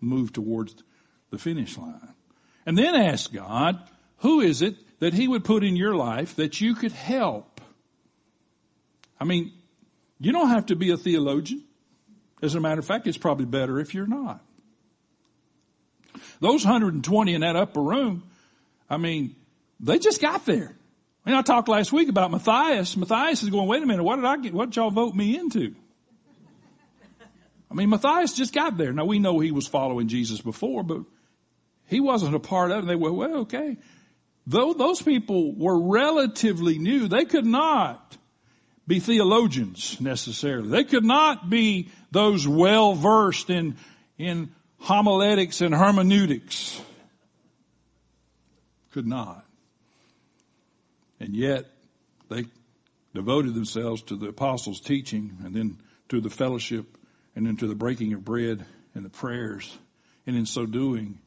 move 0.00 0.34
towards 0.34 0.74
the 1.30 1.38
finish 1.38 1.78
line. 1.78 2.14
And 2.66 2.76
then 2.76 2.94
ask 2.94 3.32
God, 3.32 3.80
who 4.18 4.42
is 4.42 4.60
it 4.60 4.76
that 5.00 5.14
He 5.14 5.26
would 5.26 5.44
put 5.44 5.64
in 5.64 5.76
your 5.76 5.94
life 5.94 6.36
that 6.36 6.60
you 6.60 6.74
could 6.74 6.92
help? 6.92 7.62
I 9.18 9.24
mean, 9.24 9.52
you 10.18 10.32
don't 10.32 10.50
have 10.50 10.66
to 10.66 10.76
be 10.76 10.90
a 10.90 10.98
theologian. 10.98 11.64
As 12.42 12.54
a 12.54 12.60
matter 12.60 12.78
of 12.78 12.86
fact, 12.86 13.06
it's 13.06 13.18
probably 13.18 13.44
better 13.46 13.78
if 13.78 13.94
you're 13.94 14.06
not. 14.06 14.40
Those 16.40 16.64
120 16.64 17.34
in 17.34 17.40
that 17.42 17.56
upper 17.56 17.82
room, 17.82 18.22
I 18.88 18.96
mean, 18.96 19.36
they 19.78 19.98
just 19.98 20.20
got 20.20 20.46
there. 20.46 20.74
I 21.24 21.30
mean, 21.30 21.38
I 21.38 21.42
talked 21.42 21.68
last 21.68 21.92
week 21.92 22.08
about 22.08 22.30
Matthias. 22.30 22.96
Matthias 22.96 23.42
is 23.42 23.50
going, 23.50 23.68
wait 23.68 23.82
a 23.82 23.86
minute, 23.86 24.02
what 24.02 24.16
did 24.16 24.24
I 24.24 24.36
get? 24.38 24.54
What 24.54 24.70
did 24.70 24.76
y'all 24.76 24.90
vote 24.90 25.14
me 25.14 25.38
into? 25.38 25.74
I 27.70 27.74
mean, 27.74 27.90
Matthias 27.90 28.32
just 28.32 28.54
got 28.54 28.76
there. 28.76 28.92
Now 28.92 29.04
we 29.04 29.18
know 29.18 29.38
he 29.38 29.52
was 29.52 29.66
following 29.66 30.08
Jesus 30.08 30.40
before, 30.40 30.82
but 30.82 31.02
he 31.86 32.00
wasn't 32.00 32.34
a 32.34 32.40
part 32.40 32.70
of 32.70 32.78
it. 32.78 32.80
And 32.80 32.90
They 32.90 32.96
were, 32.96 33.12
well, 33.12 33.36
okay. 33.40 33.76
Though 34.46 34.72
those 34.72 35.00
people 35.00 35.54
were 35.54 35.78
relatively 35.78 36.78
new, 36.78 37.06
they 37.06 37.26
could 37.26 37.46
not 37.46 38.16
be 38.90 38.98
theologians 38.98 40.00
necessarily. 40.00 40.68
They 40.68 40.82
could 40.82 41.04
not 41.04 41.48
be 41.48 41.90
those 42.10 42.46
well 42.46 42.94
versed 42.94 43.48
in, 43.48 43.76
in 44.18 44.50
homiletics 44.80 45.60
and 45.60 45.72
hermeneutics. 45.72 46.80
Could 48.90 49.06
not. 49.06 49.46
And 51.20 51.36
yet 51.36 51.66
they 52.28 52.46
devoted 53.14 53.54
themselves 53.54 54.02
to 54.02 54.16
the 54.16 54.26
apostles' 54.26 54.80
teaching 54.80 55.36
and 55.44 55.54
then 55.54 55.78
to 56.08 56.20
the 56.20 56.30
fellowship 56.30 56.98
and 57.36 57.46
then 57.46 57.56
to 57.58 57.68
the 57.68 57.76
breaking 57.76 58.12
of 58.14 58.24
bread 58.24 58.66
and 58.96 59.04
the 59.04 59.10
prayers. 59.10 59.72
And 60.26 60.34
in 60.34 60.46
so 60.46 60.66
doing, 60.66 61.20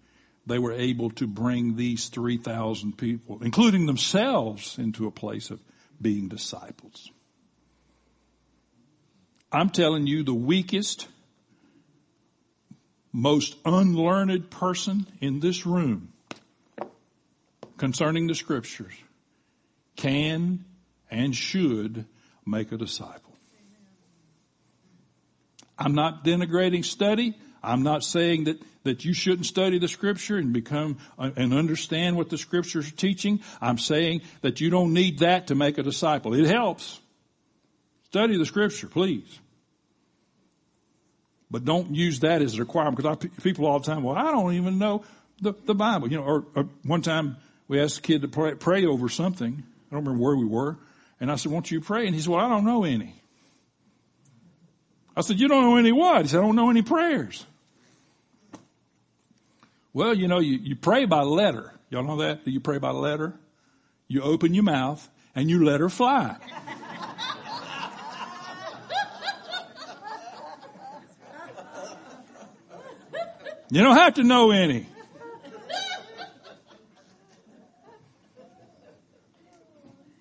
they 0.46 0.60
were 0.60 0.74
able 0.74 1.12
to 1.12 1.28
bring 1.28 1.78
these 1.78 2.10
3,000 2.10 2.98
people, 2.98 3.40
including 3.42 3.86
themselves, 3.86 4.78
into 4.78 5.08
a 5.08 5.12
place 5.12 5.50
of 5.50 5.62
being 6.02 6.28
disciples. 6.28 7.10
I'm 9.54 9.70
telling 9.70 10.08
you, 10.08 10.24
the 10.24 10.34
weakest, 10.34 11.08
most 13.12 13.56
unlearned 13.64 14.50
person 14.50 15.06
in 15.22 15.40
this 15.40 15.66
room 15.66 16.12
concerning 17.78 18.26
the 18.26 18.34
scriptures 18.34 18.94
can 19.96 20.66
and 21.12 21.36
should 21.36 22.06
make 22.46 22.72
a 22.72 22.78
disciple. 22.78 23.38
I'm 25.78 25.94
not 25.94 26.24
denigrating 26.26 26.84
study. 26.84 27.38
I'm 27.62 27.84
not 27.84 28.04
saying 28.04 28.46
that, 28.46 28.62
that 28.84 29.06
you 29.06 29.14
shouldn't 29.14 29.46
study 29.46 29.80
the 29.80 29.88
scripture 29.88 30.38
and 30.38 30.52
become 30.52 30.98
uh, 31.18 31.32
and 31.36 31.54
understand 31.54 32.18
what 32.18 32.30
the 32.30 32.38
scriptures 32.38 32.88
are 32.88 32.96
teaching. 32.96 33.42
I'm 33.62 33.78
saying 33.78 34.22
that 34.42 34.62
you 34.62 34.70
don't 34.70 34.94
need 34.94 35.20
that 35.20 35.48
to 35.48 35.56
make 35.56 35.78
a 35.78 35.84
disciple. 35.84 36.34
It 36.34 36.48
helps. 36.48 37.00
Study 38.06 38.38
the 38.38 38.46
scripture, 38.46 38.88
please. 38.88 39.40
But 41.54 41.66
don't 41.66 41.94
use 41.94 42.22
that 42.22 42.42
as 42.42 42.56
a 42.56 42.62
requirement 42.62 42.98
because 42.98 43.16
I, 43.22 43.42
people 43.44 43.68
all 43.68 43.78
the 43.78 43.86
time, 43.86 44.02
well, 44.02 44.16
I 44.16 44.32
don't 44.32 44.56
even 44.56 44.80
know 44.80 45.04
the, 45.40 45.54
the 45.66 45.76
Bible. 45.76 46.12
You 46.12 46.18
know, 46.18 46.24
or, 46.24 46.46
or 46.56 46.68
one 46.84 47.04
time 47.04 47.38
we 47.68 47.80
asked 47.80 48.00
a 48.00 48.02
kid 48.02 48.24
to 48.24 48.28
pray, 48.28 48.56
pray 48.56 48.88
over 48.88 49.08
something 49.08 49.62
I 49.94 49.96
don't 49.96 50.06
remember 50.06 50.24
where 50.24 50.36
we 50.36 50.46
were. 50.46 50.78
And 51.20 51.32
I 51.32 51.36
said, 51.36 51.52
won't 51.52 51.70
you 51.70 51.80
pray? 51.80 52.08
And 52.08 52.16
he 52.16 52.22
said, 52.22 52.32
well, 52.32 52.44
I 52.44 52.50
don't 52.50 52.66
know 52.66 52.86
any. 52.86 53.14
I 55.16 55.22
said, 55.22 55.40
you 55.40 55.48
don't 55.48 55.62
know 55.62 55.76
any 55.76 55.92
what? 55.92 56.24
He 56.24 56.30
said, 56.30 56.40
I 56.40 56.42
don't 56.42 56.56
know 56.56 56.72
any 56.72 56.82
prayers. 56.82 57.46
Well, 59.94 60.16
you 60.16 60.28
know, 60.28 60.40
you, 60.40 60.58
you 60.58 60.76
pray 60.76 61.06
by 61.06 61.22
letter. 61.22 61.72
Y'all 61.92 62.04
know 62.04 62.18
that? 62.18 62.46
Do 62.46 62.50
you 62.50 62.62
pray 62.62 62.80
by 62.80 62.90
letter? 62.90 63.36
You 64.08 64.24
open 64.24 64.56
your 64.56 64.64
mouth 64.64 65.08
and 65.36 65.52
you 65.52 65.64
let 65.64 65.80
her 65.82 65.90
fly. 65.90 66.38
You 73.70 73.82
don't 73.82 73.98
have 73.98 74.16
to 74.16 74.24
know 74.24 74.52
any. 74.52 74.88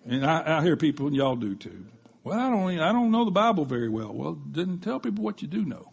And 0.04 0.26
I, 0.26 0.58
I 0.58 0.62
hear 0.62 0.76
people, 0.76 1.06
and 1.06 1.14
y'all 1.14 1.36
do 1.36 1.54
too. 1.54 1.86
Well, 2.24 2.38
I 2.38 2.50
don't, 2.50 2.78
I 2.80 2.92
don't 2.92 3.10
know 3.10 3.24
the 3.24 3.30
Bible 3.30 3.64
very 3.64 3.88
well. 3.88 4.12
Well, 4.12 4.38
then 4.46 4.78
tell 4.78 5.00
people 5.00 5.24
what 5.24 5.42
you 5.42 5.48
do 5.48 5.64
know. 5.64 5.92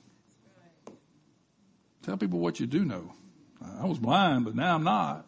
Tell 2.03 2.17
people 2.17 2.39
what 2.39 2.59
you 2.59 2.67
do 2.67 2.83
know. 2.85 3.13
I 3.79 3.85
was 3.85 3.99
blind, 3.99 4.45
but 4.45 4.55
now 4.55 4.75
I'm 4.75 4.83
not. 4.83 5.25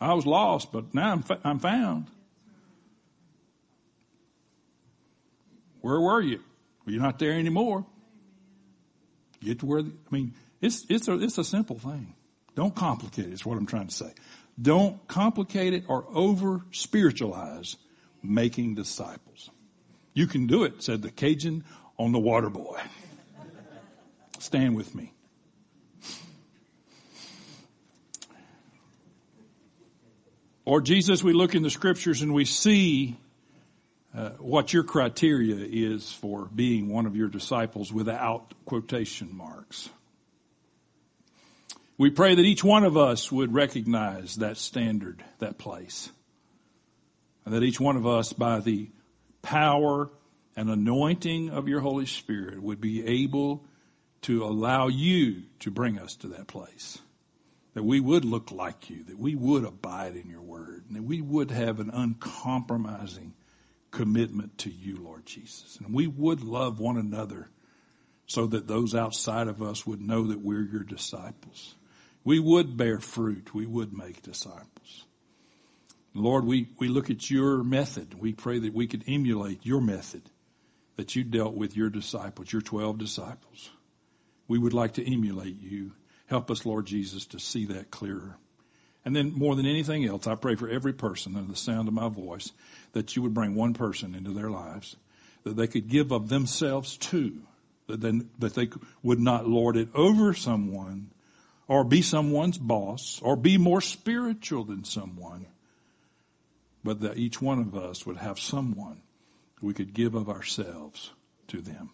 I 0.00 0.14
was 0.14 0.26
lost, 0.26 0.72
but 0.72 0.92
now 0.92 1.12
I'm, 1.12 1.24
I'm 1.44 1.58
found. 1.58 2.08
Where 5.80 6.00
were 6.00 6.20
you? 6.20 6.40
Well, 6.84 6.94
you're 6.94 7.02
not 7.02 7.18
there 7.18 7.32
anymore. 7.32 7.86
Get 9.42 9.60
to 9.60 9.66
where, 9.66 9.82
the, 9.82 9.90
I 9.90 10.14
mean, 10.14 10.34
it's, 10.64 10.86
it's 10.88 11.08
a, 11.08 11.14
it's 11.20 11.38
a 11.38 11.44
simple 11.44 11.78
thing. 11.78 12.14
Don't 12.54 12.74
complicate 12.74 13.26
it, 13.26 13.32
is 13.32 13.44
what 13.44 13.58
I'm 13.58 13.66
trying 13.66 13.88
to 13.88 13.94
say. 13.94 14.12
Don't 14.60 15.06
complicate 15.08 15.74
it 15.74 15.84
or 15.88 16.06
over 16.08 16.62
spiritualize 16.72 17.76
making 18.22 18.74
disciples. 18.74 19.50
You 20.14 20.26
can 20.26 20.46
do 20.46 20.64
it, 20.64 20.82
said 20.82 21.02
the 21.02 21.10
Cajun 21.10 21.64
on 21.98 22.12
the 22.12 22.18
water 22.18 22.48
boy. 22.48 22.80
Stand 24.38 24.76
with 24.76 24.94
me. 24.94 25.12
Lord 30.64 30.86
Jesus, 30.86 31.22
we 31.22 31.34
look 31.34 31.54
in 31.54 31.62
the 31.62 31.70
scriptures 31.70 32.22
and 32.22 32.32
we 32.32 32.46
see 32.46 33.16
uh, 34.16 34.30
what 34.38 34.72
your 34.72 34.84
criteria 34.84 35.56
is 35.56 36.10
for 36.10 36.46
being 36.46 36.88
one 36.88 37.04
of 37.04 37.16
your 37.16 37.28
disciples 37.28 37.92
without 37.92 38.54
quotation 38.64 39.36
marks. 39.36 39.90
We 41.96 42.10
pray 42.10 42.34
that 42.34 42.44
each 42.44 42.64
one 42.64 42.84
of 42.84 42.96
us 42.96 43.30
would 43.30 43.54
recognize 43.54 44.36
that 44.36 44.56
standard, 44.56 45.22
that 45.38 45.58
place. 45.58 46.10
And 47.44 47.54
that 47.54 47.62
each 47.62 47.78
one 47.78 47.96
of 47.96 48.06
us, 48.06 48.32
by 48.32 48.60
the 48.60 48.90
power 49.42 50.10
and 50.56 50.70
anointing 50.70 51.50
of 51.50 51.68
your 51.68 51.80
Holy 51.80 52.06
Spirit, 52.06 52.60
would 52.60 52.80
be 52.80 53.06
able 53.22 53.64
to 54.22 54.44
allow 54.44 54.88
you 54.88 55.42
to 55.60 55.70
bring 55.70 55.98
us 55.98 56.16
to 56.16 56.28
that 56.28 56.46
place 56.46 56.98
that 57.74 57.82
we 57.82 58.00
would 58.00 58.24
look 58.24 58.50
like 58.52 58.88
you, 58.88 59.02
that 59.04 59.18
we 59.18 59.34
would 59.34 59.64
abide 59.64 60.16
in 60.16 60.30
your 60.30 60.40
word, 60.40 60.84
and 60.86 60.96
that 60.96 61.02
we 61.02 61.20
would 61.20 61.50
have 61.50 61.80
an 61.80 61.90
uncompromising 61.90 63.34
commitment 63.90 64.56
to 64.58 64.70
you, 64.70 64.96
Lord 64.96 65.26
Jesus. 65.26 65.78
And 65.84 65.92
we 65.92 66.06
would 66.06 66.42
love 66.42 66.78
one 66.78 66.96
another 66.96 67.50
so 68.26 68.46
that 68.46 68.66
those 68.66 68.94
outside 68.94 69.48
of 69.48 69.60
us 69.60 69.86
would 69.86 70.00
know 70.00 70.28
that 70.28 70.40
we're 70.40 70.62
your 70.62 70.84
disciples. 70.84 71.74
We 72.24 72.40
would 72.40 72.76
bear 72.76 73.00
fruit. 73.00 73.54
We 73.54 73.66
would 73.66 73.96
make 73.96 74.22
disciples. 74.22 75.04
Lord, 76.14 76.44
we, 76.44 76.68
we 76.78 76.88
look 76.88 77.10
at 77.10 77.30
your 77.30 77.62
method. 77.62 78.14
We 78.18 78.32
pray 78.32 78.58
that 78.60 78.72
we 78.72 78.86
could 78.86 79.04
emulate 79.06 79.66
your 79.66 79.80
method 79.80 80.22
that 80.96 81.16
you 81.16 81.24
dealt 81.24 81.54
with 81.54 81.76
your 81.76 81.90
disciples, 81.90 82.52
your 82.52 82.62
12 82.62 82.98
disciples. 82.98 83.70
We 84.46 84.58
would 84.58 84.72
like 84.72 84.94
to 84.94 85.12
emulate 85.12 85.60
you 85.60 85.92
Help 86.26 86.50
us, 86.50 86.64
Lord 86.64 86.86
Jesus, 86.86 87.26
to 87.26 87.38
see 87.38 87.66
that 87.66 87.90
clearer. 87.90 88.36
And 89.04 89.14
then 89.14 89.32
more 89.32 89.54
than 89.54 89.66
anything 89.66 90.06
else, 90.06 90.26
I 90.26 90.34
pray 90.34 90.54
for 90.54 90.68
every 90.68 90.94
person 90.94 91.36
under 91.36 91.50
the 91.50 91.56
sound 91.56 91.88
of 91.88 91.94
my 91.94 92.08
voice 92.08 92.50
that 92.92 93.14
you 93.14 93.22
would 93.22 93.34
bring 93.34 93.54
one 93.54 93.74
person 93.74 94.14
into 94.14 94.32
their 94.32 94.50
lives 94.50 94.96
that 95.42 95.56
they 95.56 95.66
could 95.66 95.88
give 95.88 96.10
of 96.10 96.30
themselves 96.30 96.96
to, 96.96 97.38
that, 97.86 98.00
then, 98.00 98.30
that 98.38 98.54
they 98.54 98.70
would 99.02 99.20
not 99.20 99.46
lord 99.46 99.76
it 99.76 99.88
over 99.94 100.32
someone 100.32 101.10
or 101.66 101.84
be 101.84 102.02
someone's 102.02 102.58
boss 102.58 103.20
or 103.22 103.36
be 103.36 103.58
more 103.58 103.80
spiritual 103.80 104.64
than 104.64 104.84
someone, 104.84 105.46
but 106.82 107.00
that 107.00 107.16
each 107.16 107.40
one 107.40 107.58
of 107.58 107.74
us 107.74 108.04
would 108.04 108.18
have 108.18 108.38
someone 108.38 109.00
we 109.64 109.72
could 109.72 109.94
give 109.94 110.14
of 110.14 110.28
ourselves 110.28 111.10
to 111.48 111.60
them 111.60 111.90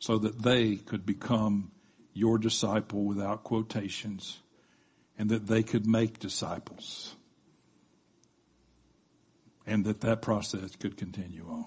so 0.00 0.18
that 0.18 0.42
they 0.42 0.76
could 0.76 1.06
become 1.06 1.70
your 2.12 2.38
disciple 2.38 3.04
without 3.04 3.44
quotations 3.44 4.38
and 5.16 5.30
that 5.30 5.46
they 5.46 5.62
could 5.62 5.86
make 5.86 6.18
disciples 6.18 7.14
and 9.66 9.84
that 9.84 10.00
that 10.00 10.22
process 10.22 10.74
could 10.76 10.96
continue 10.96 11.46
on. 11.48 11.66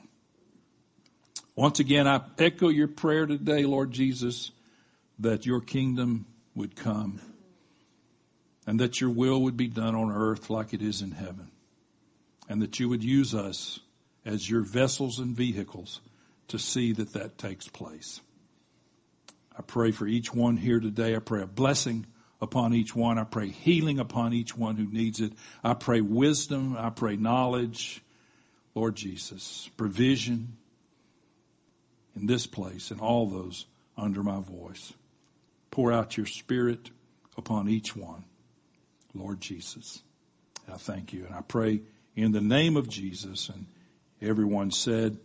Once 1.56 1.80
again, 1.80 2.08
I 2.08 2.22
echo 2.38 2.70
your 2.70 2.88
prayer 2.88 3.26
today, 3.26 3.64
Lord 3.64 3.92
Jesus, 3.92 4.52
that 5.20 5.46
your 5.46 5.62
kingdom 5.62 6.26
would 6.56 6.76
come 6.76 7.20
and 8.68 8.80
that 8.80 9.02
your 9.02 9.10
will 9.10 9.44
would 9.44 9.58
be 9.58 9.68
done 9.68 9.96
on 9.96 10.12
earth 10.12 10.50
like 10.50 10.74
it 10.74 10.82
is 10.82 11.02
in 11.02 11.12
heaven 11.12 11.50
and 12.50 12.62
that 12.62 12.80
you 12.80 12.90
would 12.90 13.04
use 13.04 13.34
us 13.34 13.80
as 14.26 14.50
your 14.50 14.62
vessels 14.62 15.20
and 15.20 15.36
vehicles 15.36 16.02
to 16.50 16.60
see 16.60 16.94
that 16.94 17.14
that 17.14 17.38
takes 17.38 17.68
place. 17.68 18.20
I 19.58 19.62
pray 19.62 19.92
for 19.92 20.06
each 20.06 20.34
one 20.34 20.58
here 20.58 20.80
today. 20.80 21.16
I 21.16 21.20
pray 21.20 21.42
a 21.42 21.48
blessing 21.48 22.06
upon 22.42 22.74
each 22.74 22.96
one. 22.96 23.18
I 23.18 23.24
pray 23.24 23.50
healing 23.50 24.00
upon 24.00 24.34
each 24.34 24.56
one 24.58 24.76
who 24.76 24.86
needs 24.86 25.22
it. 25.22 25.34
I 25.64 25.74
pray 25.74 26.02
wisdom. 26.02 26.76
I 26.78 26.90
pray 26.90 27.16
knowledge. 27.16 28.02
Lord 28.74 28.96
Jesus, 28.96 29.70
provision 29.78 30.56
in 32.16 32.26
this 32.26 32.48
place 32.48 32.92
and 32.92 33.02
all 33.02 33.28
those 33.28 33.66
under 33.98 34.24
my 34.24 34.40
voice. 34.40 34.94
Pour 35.72 35.92
out 35.92 36.18
your 36.18 36.26
spirit 36.26 36.92
upon 37.38 37.68
each 37.68 37.96
one. 37.96 38.26
Lord 39.14 39.42
Jesus, 39.42 40.04
I 40.72 40.78
thank 40.78 41.14
you. 41.14 41.26
And 41.26 41.36
I 41.36 41.42
pray 41.42 41.82
in 42.16 42.32
the 42.32 42.42
name 42.42 42.78
of 42.78 42.88
Jesus 42.88 43.50
and 43.50 43.66
everyone 44.22 44.72
said, 44.72 45.18